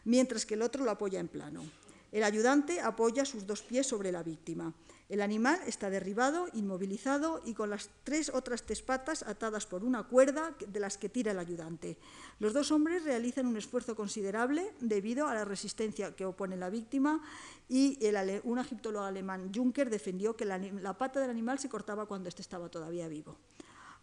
mientras 0.04 0.46
que 0.46 0.56
el 0.56 0.62
otro 0.62 0.84
lo 0.84 0.92
apoya 0.92 1.22
en 1.22 1.30
plano. 1.30 1.64
El 2.12 2.26
ayudante 2.26 2.82
apoya 2.82 3.24
sus 3.24 3.48
dos 3.48 3.62
pies 3.62 3.88
sobre 3.88 4.12
la 4.12 4.24
víctima. 4.24 4.74
El 5.10 5.24
animal 5.24 5.60
está 5.66 5.90
derribado, 5.90 6.48
inmovilizado 6.54 7.42
y 7.44 7.56
con 7.56 7.72
las 7.72 7.90
tres 8.04 8.30
otras 8.30 8.62
tres 8.62 8.84
patas 8.84 9.24
atadas 9.24 9.66
por 9.66 9.84
una 9.84 10.04
cuerda 10.04 10.54
de 10.68 10.80
las 10.80 11.00
que 11.00 11.10
tira 11.10 11.32
el 11.32 11.40
ayudante. 11.40 11.98
Los 12.38 12.54
dos 12.54 12.72
hombres 12.72 13.04
realizan 13.04 13.48
un 13.48 13.58
esfuerzo 13.58 13.96
considerable 13.96 14.72
debido 14.80 15.28
a 15.28 15.34
la 15.34 15.46
resistencia 15.46 16.16
que 16.16 16.26
opone 16.26 16.58
la 16.58 16.70
víctima 16.70 17.24
y 17.68 17.98
un 18.44 18.60
egiptólogo 18.60 19.04
alemán, 19.04 19.52
Juncker, 19.54 19.90
defendió 19.90 20.36
que 20.36 20.46
la, 20.46 20.98
pata 21.00 21.20
del 21.20 21.32
animal 21.32 21.58
se 21.58 21.70
cortaba 21.70 22.06
cuando 22.06 22.30
éste 22.30 22.44
estaba 22.44 22.70
todavía 22.70 23.08
vivo 23.08 23.36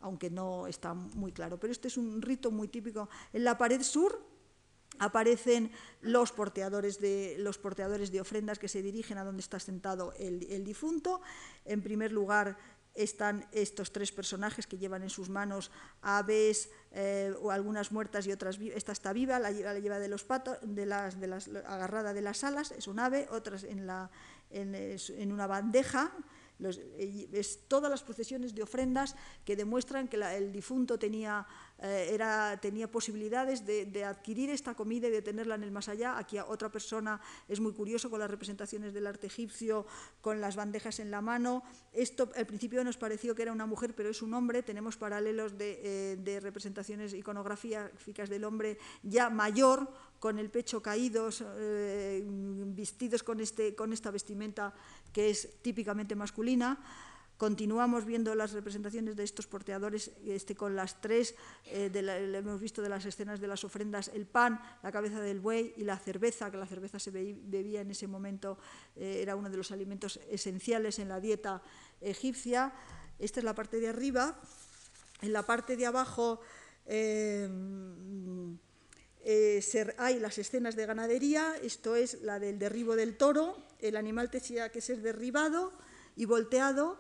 aunque 0.03 0.29
no 0.29 0.67
está 0.67 0.93
muy 0.93 1.33
claro. 1.33 1.59
Pero 1.59 1.73
este 1.73 1.89
es 1.89 1.97
un 1.97 2.21
rito 2.21 2.51
muy 2.51 2.69
típico. 2.69 3.09
En 3.33 3.43
la 3.43 3.57
pared 3.57 3.83
sur 3.83 4.23
aparecen 4.99 5.71
los 6.01 6.33
porteadores, 6.33 7.01
de, 7.01 7.37
los 7.39 7.59
porteadores 7.59 8.11
de 8.13 8.21
ofrendas 8.21 8.59
que 8.59 8.69
se 8.69 8.83
dirigen 8.83 9.19
a 9.19 9.25
donde 9.25 9.41
está 9.41 9.59
sentado 9.59 10.13
el, 10.19 10.65
difunto. 10.65 11.21
En 11.65 11.83
primer 11.83 12.13
lugar 12.13 12.57
están 12.95 13.47
estos 13.53 13.93
tres 13.93 14.11
personajes 14.11 14.67
que 14.67 14.79
llevan 14.79 15.03
en 15.03 15.11
sus 15.11 15.29
manos 15.29 15.71
aves 16.01 16.71
eh, 16.93 17.35
o 17.43 17.51
algunas 17.51 17.93
muertas 17.93 18.27
y 18.27 18.33
otras 18.33 18.59
esta 18.59 18.93
está 18.93 19.13
viva, 19.13 19.39
la, 19.39 19.51
lleva 19.51 19.99
de 19.99 20.09
los 20.09 20.25
patos, 20.25 20.57
de 20.63 20.87
las, 20.87 21.17
agarrada 21.67 22.15
de 22.15 22.23
las 22.23 22.43
alas, 22.43 22.73
es 22.73 22.89
un 22.89 22.99
ave, 22.99 23.29
otras 23.31 23.65
en 23.65 25.33
una 25.33 25.47
bandeja 25.47 26.13
es 26.59 27.69
todas 27.69 27.91
las 27.91 28.03
procesiones 28.03 28.55
de 28.55 28.63
ofrendas 28.63 29.15
que 29.45 29.57
demuestran 29.57 30.09
que 30.09 30.17
el 30.17 30.53
difunto 30.53 30.99
tenía, 30.99 31.47
eh, 31.79 32.11
era, 32.13 32.59
tenía 32.61 32.91
posibilidades 32.91 33.67
de, 33.67 34.05
adquirir 34.05 34.51
esta 34.51 34.75
comida 34.75 35.09
y 35.09 35.11
de 35.11 35.23
tenerla 35.23 35.57
en 35.57 35.65
el 35.65 35.71
más 35.71 35.89
allá. 35.89 36.17
Aquí 36.19 36.39
otra 36.39 36.71
persona 36.71 37.21
es 37.49 37.61
muy 37.61 37.73
curioso 37.73 38.09
con 38.09 38.21
las 38.21 38.31
representaciones 38.31 38.95
del 38.95 39.07
arte 39.07 39.27
egipcio, 39.27 39.87
con 40.21 40.41
las 40.41 40.57
bandejas 40.57 40.99
en 41.01 41.11
la 41.11 41.21
mano. 41.21 41.63
Esto 41.93 42.31
al 42.35 42.47
principio 42.47 42.83
nos 42.85 42.97
pareció 42.97 43.35
que 43.35 43.43
era 43.43 43.53
una 43.53 43.67
mujer, 43.67 43.95
pero 43.95 44.09
es 44.09 44.23
un 44.23 44.33
hombre. 44.33 44.63
Tenemos 44.63 44.97
paralelos 44.97 45.59
de, 45.59 46.17
eh, 46.25 46.41
representaciones 46.41 47.13
iconográficas 47.13 48.29
del 48.29 48.45
hombre 48.45 48.79
ya 49.03 49.29
mayor, 49.29 49.91
con 50.19 50.39
el 50.39 50.51
pecho 50.51 50.83
caído, 50.83 51.29
eh, 51.59 52.25
vestidos 52.27 53.23
con, 53.23 53.41
este, 53.41 53.75
con 53.75 53.93
esta 53.93 54.11
vestimenta 54.11 54.73
que 55.17 55.31
es 55.31 55.49
típicamente 55.63 56.15
masculina. 56.15 56.79
Continuamos 57.39 58.05
viendo 58.05 58.35
las 58.35 58.53
representaciones 58.53 59.17
de 59.17 59.25
estos 59.25 59.47
porteadores 59.47 60.11
este, 60.27 60.55
con 60.55 60.77
las 60.77 61.01
tres, 61.01 61.35
eh, 61.65 61.91
hemos 62.35 62.61
visto 62.61 62.83
de 62.83 62.91
las 62.91 63.07
escenas 63.07 63.41
de 63.41 63.49
las 63.49 63.65
ofrendas, 63.65 64.09
el 64.13 64.27
pan, 64.27 64.61
la 64.83 64.93
cabeza 64.93 65.19
del 65.23 65.41
buey 65.41 65.73
y 65.79 65.85
la 65.85 65.97
cerveza, 65.97 66.51
que 66.51 66.59
la 66.59 66.67
cerveza 66.67 66.99
se 66.99 67.11
bebía 67.11 67.81
en 67.81 67.91
ese 67.93 68.07
momento, 68.07 68.59
eh, 68.95 69.21
era 69.23 69.37
uno 69.37 69.49
de 69.49 69.57
los 69.57 69.73
alimentos 69.73 70.21
esenciales 70.31 70.99
en 70.99 71.09
la 71.09 71.19
dieta 71.19 71.63
egipcia. 72.03 72.75
Esta 73.19 73.41
es 73.41 73.45
la 73.45 73.55
parte 73.55 73.81
de 73.81 73.89
arriba. 73.89 74.39
En 75.23 75.33
la 75.33 75.45
parte 75.45 75.79
de 75.79 75.87
abajo 75.87 76.41
eh, 76.85 77.49
hay 79.97 80.21
las 80.21 80.37
escenas 80.37 80.77
de 80.77 80.85
ganadería, 80.85 81.57
esto 81.63 81.97
es 81.97 82.21
la 82.21 82.39
del 82.39 82.59
derribo 82.59 82.97
del 82.97 83.17
toro, 83.17 83.66
el 83.81 83.97
animal 83.97 84.31
tenía 84.31 84.71
que 84.71 84.81
ser 84.81 85.03
derribado 85.03 85.73
y 86.17 86.25
volteado, 86.25 86.99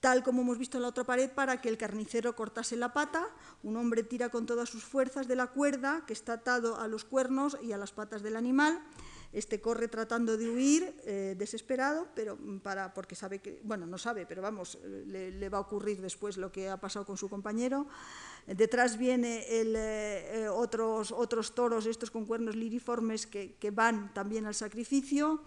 tal 0.00 0.22
como 0.22 0.42
hemos 0.42 0.58
visto 0.58 0.76
en 0.76 0.82
la 0.82 0.88
otra 0.88 1.04
pared, 1.04 1.30
para 1.30 1.60
que 1.60 1.68
el 1.68 1.78
carnicero 1.78 2.36
cortase 2.36 2.76
la 2.76 2.92
pata. 2.92 3.28
Un 3.62 3.76
hombre 3.76 4.02
tira 4.02 4.28
con 4.28 4.46
todas 4.46 4.68
sus 4.68 4.84
fuerzas 4.84 5.26
de 5.28 5.36
la 5.36 5.48
cuerda, 5.48 6.04
que 6.06 6.12
está 6.12 6.34
atado 6.34 6.78
a 6.78 6.88
los 6.88 7.04
cuernos 7.04 7.56
y 7.62 7.72
a 7.72 7.78
las 7.78 7.92
patas 7.92 8.22
del 8.22 8.36
animal. 8.36 8.82
Este 9.32 9.60
corre 9.60 9.86
tratando 9.86 10.36
de 10.36 10.50
huir, 10.50 10.92
eh, 11.04 11.36
desesperado, 11.38 12.08
pero 12.16 12.36
para, 12.64 12.92
porque 12.92 13.14
sabe 13.14 13.38
que, 13.38 13.60
bueno, 13.62 13.86
no 13.86 13.96
sabe, 13.96 14.26
pero 14.26 14.42
vamos, 14.42 14.76
le, 14.84 15.48
va 15.48 15.58
a 15.58 15.60
ocurrir 15.60 16.00
después 16.00 16.36
lo 16.36 16.50
que 16.50 16.68
ha 16.68 16.78
pasado 16.78 17.06
con 17.06 17.16
su 17.16 17.28
compañero. 17.28 17.86
Detrás 18.48 18.98
viene 18.98 19.46
el, 19.48 19.74
eh, 19.76 20.48
otros, 20.50 21.12
otros 21.12 21.54
toros, 21.54 21.86
estos 21.86 22.10
con 22.10 22.26
cuernos 22.26 22.56
liriformes, 22.56 23.28
que, 23.28 23.70
van 23.72 24.12
también 24.12 24.46
al 24.46 24.54
sacrificio. 24.56 25.44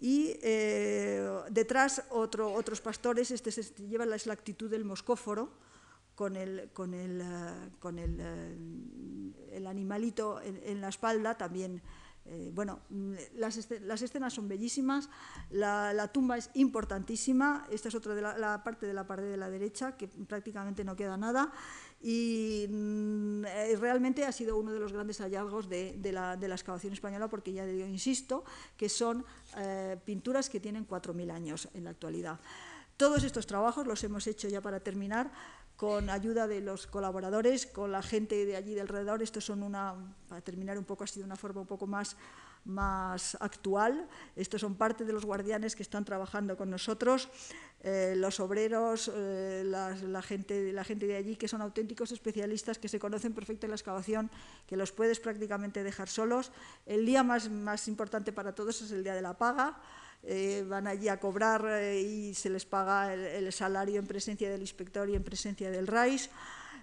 Y 0.00 0.38
eh, 0.42 1.28
detrás 1.50 2.04
otro, 2.10 2.52
otros 2.52 2.80
pastores, 2.80 3.30
este 3.30 3.50
se 3.50 3.62
lleva 3.86 4.06
la, 4.06 4.16
actitud 4.16 4.70
del 4.70 4.84
moscóforo, 4.84 5.52
con 6.14 6.36
el, 6.36 6.70
con 6.72 6.94
el, 6.94 7.22
con 7.78 7.98
el, 7.98 8.20
el 9.52 9.66
animalito 9.66 10.40
en, 10.40 10.60
en, 10.64 10.80
la 10.80 10.88
espalda, 10.88 11.36
también 11.36 11.82
eh, 12.30 12.50
bueno, 12.52 12.80
mm, 12.90 13.14
las, 13.36 13.56
escenas 13.56 14.34
son 14.34 14.48
bellísimas, 14.48 15.08
la, 15.50 16.10
tumba 16.12 16.36
es 16.36 16.50
importantísima, 16.54 17.66
esta 17.70 17.88
es 17.88 17.94
otra 17.94 18.14
de 18.14 18.20
la, 18.20 18.62
parte 18.62 18.86
de 18.86 18.92
la 18.92 19.06
pared 19.06 19.30
de 19.30 19.38
la 19.38 19.48
derecha, 19.48 19.96
que 19.96 20.08
prácticamente 20.08 20.84
no 20.84 20.94
queda 20.94 21.16
nada, 21.16 21.50
y 22.00 22.66
mm, 22.68 23.44
eh, 23.44 23.76
realmente 23.80 24.24
ha 24.24 24.32
sido 24.32 24.56
uno 24.56 24.72
de 24.72 24.78
los 24.78 24.92
grandes 24.92 25.18
hallazgos 25.20 25.68
de, 25.68 25.98
la, 26.12 26.34
excavación 26.34 26.92
española, 26.92 27.28
porque 27.28 27.52
ya 27.52 27.66
yo 27.66 27.86
insisto 27.86 28.44
que 28.76 28.88
son 28.88 29.24
eh, 29.56 29.96
pinturas 30.04 30.48
que 30.48 30.60
tienen 30.60 30.86
4.000 30.86 31.30
años 31.32 31.68
en 31.74 31.84
la 31.84 31.90
actualidad. 31.90 32.38
Todos 32.96 33.24
estos 33.24 33.46
trabajos 33.46 33.86
los 33.86 34.02
hemos 34.04 34.26
hecho 34.26 34.48
ya 34.48 34.60
para 34.60 34.80
terminar 34.80 35.30
con 35.76 36.10
ayuda 36.10 36.48
de 36.48 36.60
los 36.60 36.88
colaboradores, 36.88 37.66
con 37.66 37.92
la 37.92 38.02
gente 38.02 38.44
de 38.44 38.56
allí 38.56 38.74
de 38.74 38.80
alrededor. 38.80 39.22
Estos 39.22 39.44
son 39.44 39.62
una, 39.62 39.94
para 40.28 40.40
terminar 40.40 40.76
un 40.76 40.84
poco, 40.84 41.04
ha 41.04 41.06
sido 41.06 41.24
una 41.24 41.36
forma 41.36 41.60
un 41.60 41.68
poco 41.68 41.86
más, 41.86 42.16
más 42.68 43.36
actual. 43.40 44.08
Estos 44.36 44.60
son 44.60 44.76
parte 44.76 45.04
de 45.04 45.12
los 45.12 45.24
guardianes 45.24 45.74
que 45.74 45.82
están 45.82 46.04
trabajando 46.04 46.56
con 46.56 46.70
nosotros, 46.70 47.28
eh, 47.82 48.14
los 48.16 48.40
obreros, 48.40 49.10
eh, 49.14 49.62
la, 49.64 50.22
gente, 50.22 50.72
la 50.72 50.84
gente 50.84 51.06
de 51.06 51.16
allí, 51.16 51.36
que 51.36 51.48
son 51.48 51.62
auténticos 51.62 52.12
especialistas, 52.12 52.78
que 52.78 52.88
se 52.88 52.98
conocen 52.98 53.32
perfecto 53.32 53.66
en 53.66 53.70
la 53.70 53.76
excavación, 53.76 54.30
que 54.66 54.76
los 54.76 54.92
puedes 54.92 55.20
prácticamente 55.20 55.82
dejar 55.82 56.08
solos. 56.08 56.52
El 56.86 57.06
día 57.06 57.22
más, 57.22 57.50
más 57.50 57.88
importante 57.88 58.32
para 58.32 58.54
todos 58.54 58.82
es 58.82 58.90
el 58.92 59.02
día 59.02 59.14
de 59.14 59.22
la 59.22 59.38
paga. 59.38 59.80
Eh, 60.24 60.64
van 60.68 60.88
allí 60.88 61.08
a 61.08 61.20
cobrar 61.20 61.64
y 61.94 62.34
se 62.34 62.50
les 62.50 62.66
paga 62.66 63.14
el, 63.14 63.52
salario 63.52 64.00
en 64.00 64.06
presencia 64.06 64.50
del 64.50 64.60
inspector 64.60 65.08
y 65.08 65.14
en 65.14 65.22
presencia 65.22 65.70
del 65.70 65.86
RAIS. 65.86 66.30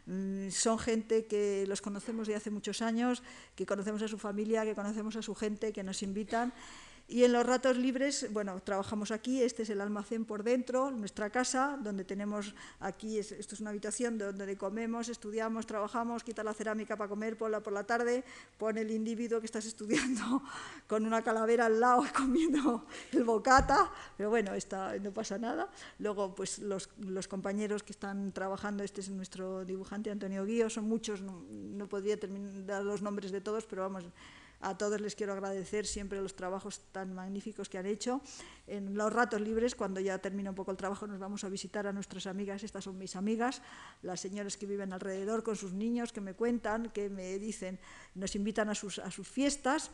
Mm, 0.05 0.49
son 0.49 0.77
gente 0.77 1.25
que 1.25 1.65
los 1.67 1.81
conocemos 1.81 2.27
de 2.27 2.35
hace 2.35 2.51
muchos 2.51 2.81
años, 2.81 3.23
que 3.55 3.65
conocemos 3.65 4.01
a 4.01 4.07
su 4.07 4.17
familia, 4.17 4.63
que 4.63 4.75
conocemos 4.75 5.15
a 5.15 5.21
su 5.21 5.33
gente, 5.33 5.73
que 5.73 5.83
nos 5.83 6.03
invitan 6.03 6.53
y 7.07 7.23
en 7.23 7.33
los 7.33 7.45
ratos 7.45 7.77
libres, 7.77 8.25
bueno, 8.33 8.59
trabajamos 8.63 9.11
aquí, 9.11 9.43
este 9.43 9.61
es 9.61 9.69
el 9.69 9.79
almacén 9.79 10.25
por 10.25 10.41
dentro, 10.41 10.89
nuestra 10.89 11.29
casa, 11.29 11.77
donde 11.79 12.03
tenemos 12.03 12.55
aquí, 12.79 13.19
esto 13.19 13.53
es 13.53 13.59
una 13.61 13.69
habitación 13.69 14.17
donde 14.17 14.57
comemos, 14.57 15.09
estudiamos, 15.09 15.67
trabajamos, 15.67 16.23
quita 16.23 16.43
la 16.43 16.55
cerámica 16.55 16.97
para 16.97 17.07
comer 17.07 17.37
por 17.37 17.51
la, 17.51 17.59
por 17.59 17.73
la 17.73 17.83
tarde, 17.83 18.23
pone 18.57 18.81
el 18.81 18.89
individuo 18.89 19.39
que 19.39 19.45
estás 19.45 19.67
estudiando 19.67 20.41
con 20.87 21.05
una 21.05 21.21
calavera 21.21 21.67
al 21.67 21.79
lado 21.79 22.03
comiendo 22.15 22.87
el 23.11 23.23
bocata, 23.23 23.91
pero 24.17 24.31
bueno, 24.31 24.55
está, 24.55 24.97
no 24.97 25.11
pasa 25.11 25.37
nada. 25.37 25.69
Luego, 25.99 26.33
pues 26.33 26.57
los, 26.57 26.89
los, 26.97 27.27
compañeros 27.27 27.83
que 27.83 27.91
están 27.91 28.31
trabajando, 28.31 28.83
este 28.83 29.01
es 29.01 29.09
nuestro 29.09 29.63
dibujante 29.63 30.09
Antonio 30.09 30.43
Guío, 30.43 30.71
son 30.71 30.85
muchos, 30.85 31.21
no, 31.21 31.43
no 31.51 31.87
podría 31.87 32.17
dar 32.65 32.83
los 32.83 33.03
nombres 33.03 33.31
de 33.31 33.41
todos, 33.41 33.65
pero 33.65 33.83
vamos, 33.83 34.05
a 34.61 34.77
todos 34.77 35.01
les 35.01 35.15
quiero 35.15 35.33
agradecer 35.33 35.85
siempre 35.85 36.21
los 36.21 36.35
trabajos 36.35 36.81
tan 36.91 37.13
magníficos 37.13 37.69
que 37.69 37.77
han 37.77 37.85
hecho. 37.85 38.21
En 38.67 38.95
los 38.95 39.11
ratos 39.11 39.41
libres, 39.41 39.75
cuando 39.75 39.99
ya 39.99 40.17
termina 40.19 40.49
un 40.49 40.55
poco 40.55 40.71
el 40.71 40.77
trabajo, 40.77 41.07
nos 41.07 41.19
vamos 41.19 41.43
a 41.43 41.49
visitar 41.49 41.87
a 41.87 41.93
nuestras 41.93 42.27
amigas. 42.27 42.63
Estas 42.63 42.83
son 42.83 42.97
mis 42.97 43.15
amigas, 43.15 43.61
las 44.01 44.19
señoras 44.19 44.57
que 44.57 44.65
viven 44.65 44.93
alrededor 44.93 45.43
con 45.43 45.55
sus 45.55 45.73
niños, 45.73 46.11
que 46.11 46.21
me 46.21 46.33
cuentan, 46.33 46.89
que 46.89 47.09
me 47.09 47.37
dicen, 47.39 47.79
nos 48.15 48.35
invitan 48.35 48.69
a 48.69 48.75
sus, 48.75 48.99
a 48.99 49.11
sus 49.11 49.27
fiestas 49.27 49.91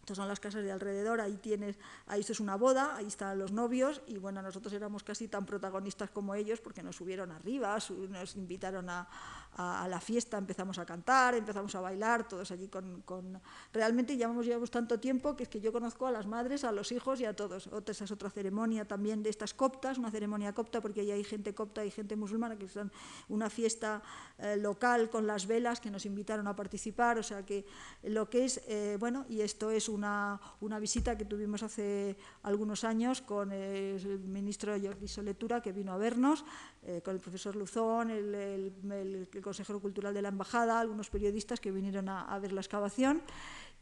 estas 0.00 0.16
son 0.16 0.28
las 0.28 0.40
casas 0.40 0.64
de 0.64 0.72
alrededor, 0.72 1.20
ahí 1.20 1.36
tienes, 1.36 1.78
ahí 2.06 2.20
esto 2.20 2.32
es 2.32 2.40
una 2.40 2.56
boda, 2.56 2.96
ahí 2.96 3.06
están 3.06 3.38
los 3.38 3.52
novios 3.52 4.00
y 4.06 4.16
bueno, 4.16 4.42
nosotros 4.42 4.72
éramos 4.72 5.04
casi 5.04 5.28
tan 5.28 5.46
protagonistas 5.46 6.10
como 6.10 6.34
ellos 6.34 6.60
porque 6.60 6.82
nos 6.82 6.96
subieron 6.96 7.30
arriba, 7.30 7.78
nos 8.08 8.34
invitaron 8.34 8.88
a, 8.90 9.08
la 9.56 10.00
fiesta, 10.00 10.38
empezamos 10.38 10.78
a 10.78 10.86
cantar, 10.86 11.34
empezamos 11.34 11.74
a 11.74 11.80
bailar, 11.80 12.26
todos 12.26 12.50
allí 12.50 12.68
con... 12.68 13.40
Realmente 13.72 14.16
llevamos, 14.16 14.46
llevamos 14.46 14.70
tanto 14.70 14.98
tiempo 14.98 15.36
que 15.36 15.44
es 15.44 15.48
que 15.48 15.60
yo 15.60 15.72
conozco 15.72 16.06
a 16.06 16.10
las 16.10 16.26
madres, 16.26 16.64
a 16.64 16.72
los 16.72 16.90
hijos 16.92 17.20
y 17.20 17.26
a 17.26 17.36
todos. 17.36 17.68
Otra, 17.68 17.92
esa 17.92 18.04
es 18.04 18.10
otra 18.10 18.30
ceremonia 18.30 18.86
también 18.86 19.22
de 19.22 19.30
estas 19.30 19.54
coptas, 19.54 19.98
una 19.98 20.10
ceremonia 20.10 20.52
copta 20.52 20.80
porque 20.80 21.02
ahí 21.02 21.10
hay 21.10 21.24
gente 21.24 21.54
copta 21.54 21.84
y 21.84 21.90
gente 21.90 22.16
musulmana 22.16 22.56
que 22.56 22.64
están 22.64 22.90
una 23.28 23.50
fiesta 23.50 24.02
eh, 24.38 24.56
local 24.56 25.10
con 25.10 25.26
las 25.26 25.46
velas 25.46 25.80
que 25.80 25.90
nos 25.90 26.06
invitaron 26.06 26.48
a 26.48 26.56
participar, 26.56 27.18
o 27.18 27.22
sea 27.22 27.44
que 27.44 27.64
lo 28.02 28.28
que 28.30 28.44
es, 28.44 28.60
eh, 28.66 28.96
bueno, 28.98 29.26
y 29.28 29.42
esto 29.42 29.70
es 29.70 29.88
un 29.88 30.00
una, 30.00 30.40
una, 30.60 30.78
visita 30.78 31.16
que 31.16 31.26
tuvimos 31.26 31.62
hace 31.62 32.16
algunos 32.42 32.84
años 32.84 33.20
con 33.20 33.52
el 33.52 34.18
ministro 34.20 34.72
Jordi 34.80 35.06
Soletura, 35.06 35.60
que 35.60 35.72
vino 35.72 35.92
a 35.92 35.98
vernos, 35.98 36.44
eh, 36.82 37.02
con 37.04 37.14
el 37.14 37.20
profesor 37.20 37.54
Luzón, 37.54 38.08
el, 38.10 39.28
consejero 39.40 39.80
cultural 39.80 40.14
de 40.14 40.22
la 40.22 40.28
embajada, 40.28 40.80
algunos 40.80 41.10
periodistas 41.10 41.60
que 41.60 41.70
vinieron 41.70 42.08
a, 42.08 42.38
ver 42.38 42.52
la 42.52 42.60
excavación. 42.60 43.22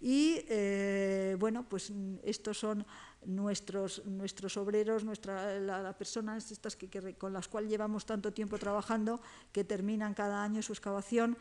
Y 0.00 0.44
eh, 0.48 1.36
bueno, 1.40 1.68
pues 1.68 1.92
estos 2.22 2.58
son 2.58 2.86
nuestros, 3.24 4.04
nuestros 4.06 4.56
obreros, 4.56 5.04
nuestra, 5.04 5.58
la, 5.58 5.92
personas 5.96 6.50
estas 6.52 6.76
que, 6.76 7.14
con 7.16 7.32
las 7.32 7.48
cuales 7.48 7.70
llevamos 7.70 8.06
tanto 8.06 8.32
tiempo 8.32 8.58
trabajando, 8.58 9.20
que 9.52 9.64
terminan 9.64 10.14
cada 10.14 10.42
año 10.42 10.62
su 10.62 10.72
excavación 10.72 11.36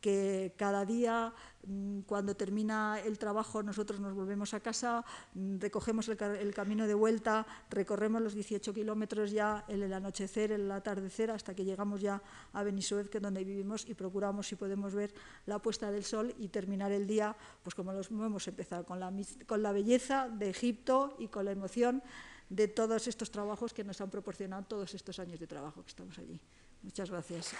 que 0.00 0.54
cada 0.56 0.84
día, 0.84 1.32
mm, 1.66 2.00
cuando 2.00 2.36
termina 2.36 3.00
el 3.00 3.18
trabajo, 3.18 3.62
nosotros 3.62 4.00
nos 4.00 4.14
volvemos 4.14 4.54
a 4.54 4.60
casa, 4.60 5.04
mm, 5.34 5.58
recogemos 5.58 6.08
el, 6.08 6.20
el 6.22 6.54
camino 6.54 6.86
de 6.86 6.94
vuelta, 6.94 7.46
recorremos 7.70 8.22
los 8.22 8.34
18 8.34 8.72
kilómetros 8.72 9.30
ya 9.30 9.64
en 9.68 9.82
el 9.82 9.92
anochecer, 9.92 10.52
en 10.52 10.62
el 10.62 10.72
atardecer, 10.72 11.30
hasta 11.30 11.54
que 11.54 11.64
llegamos 11.64 12.00
ya 12.00 12.22
a 12.52 12.62
Benisuez, 12.62 13.08
que 13.08 13.18
es 13.18 13.22
donde 13.22 13.44
vivimos, 13.44 13.88
y 13.88 13.94
procuramos 13.94 14.46
si 14.46 14.56
podemos 14.56 14.94
ver 14.94 15.12
la 15.46 15.58
puesta 15.58 15.90
del 15.90 16.04
sol 16.04 16.34
y 16.38 16.48
terminar 16.48 16.92
el 16.92 17.06
día, 17.06 17.36
pues 17.62 17.74
como 17.74 17.92
lo 17.92 18.00
hemos 18.24 18.46
empezado, 18.48 18.84
con 18.84 19.00
la, 19.00 19.12
con 19.46 19.62
la 19.62 19.72
belleza 19.72 20.28
de 20.28 20.50
Egipto 20.50 21.16
y 21.18 21.28
con 21.28 21.44
la 21.44 21.52
emoción 21.52 22.02
de 22.48 22.68
todos 22.68 23.06
estos 23.08 23.30
trabajos 23.30 23.74
que 23.74 23.84
nos 23.84 24.00
han 24.00 24.10
proporcionado 24.10 24.64
todos 24.64 24.94
estos 24.94 25.18
años 25.18 25.38
de 25.38 25.46
trabajo 25.46 25.82
que 25.82 25.88
estamos 25.88 26.18
allí. 26.18 26.40
Muchas 26.82 27.10
gracias. 27.10 27.54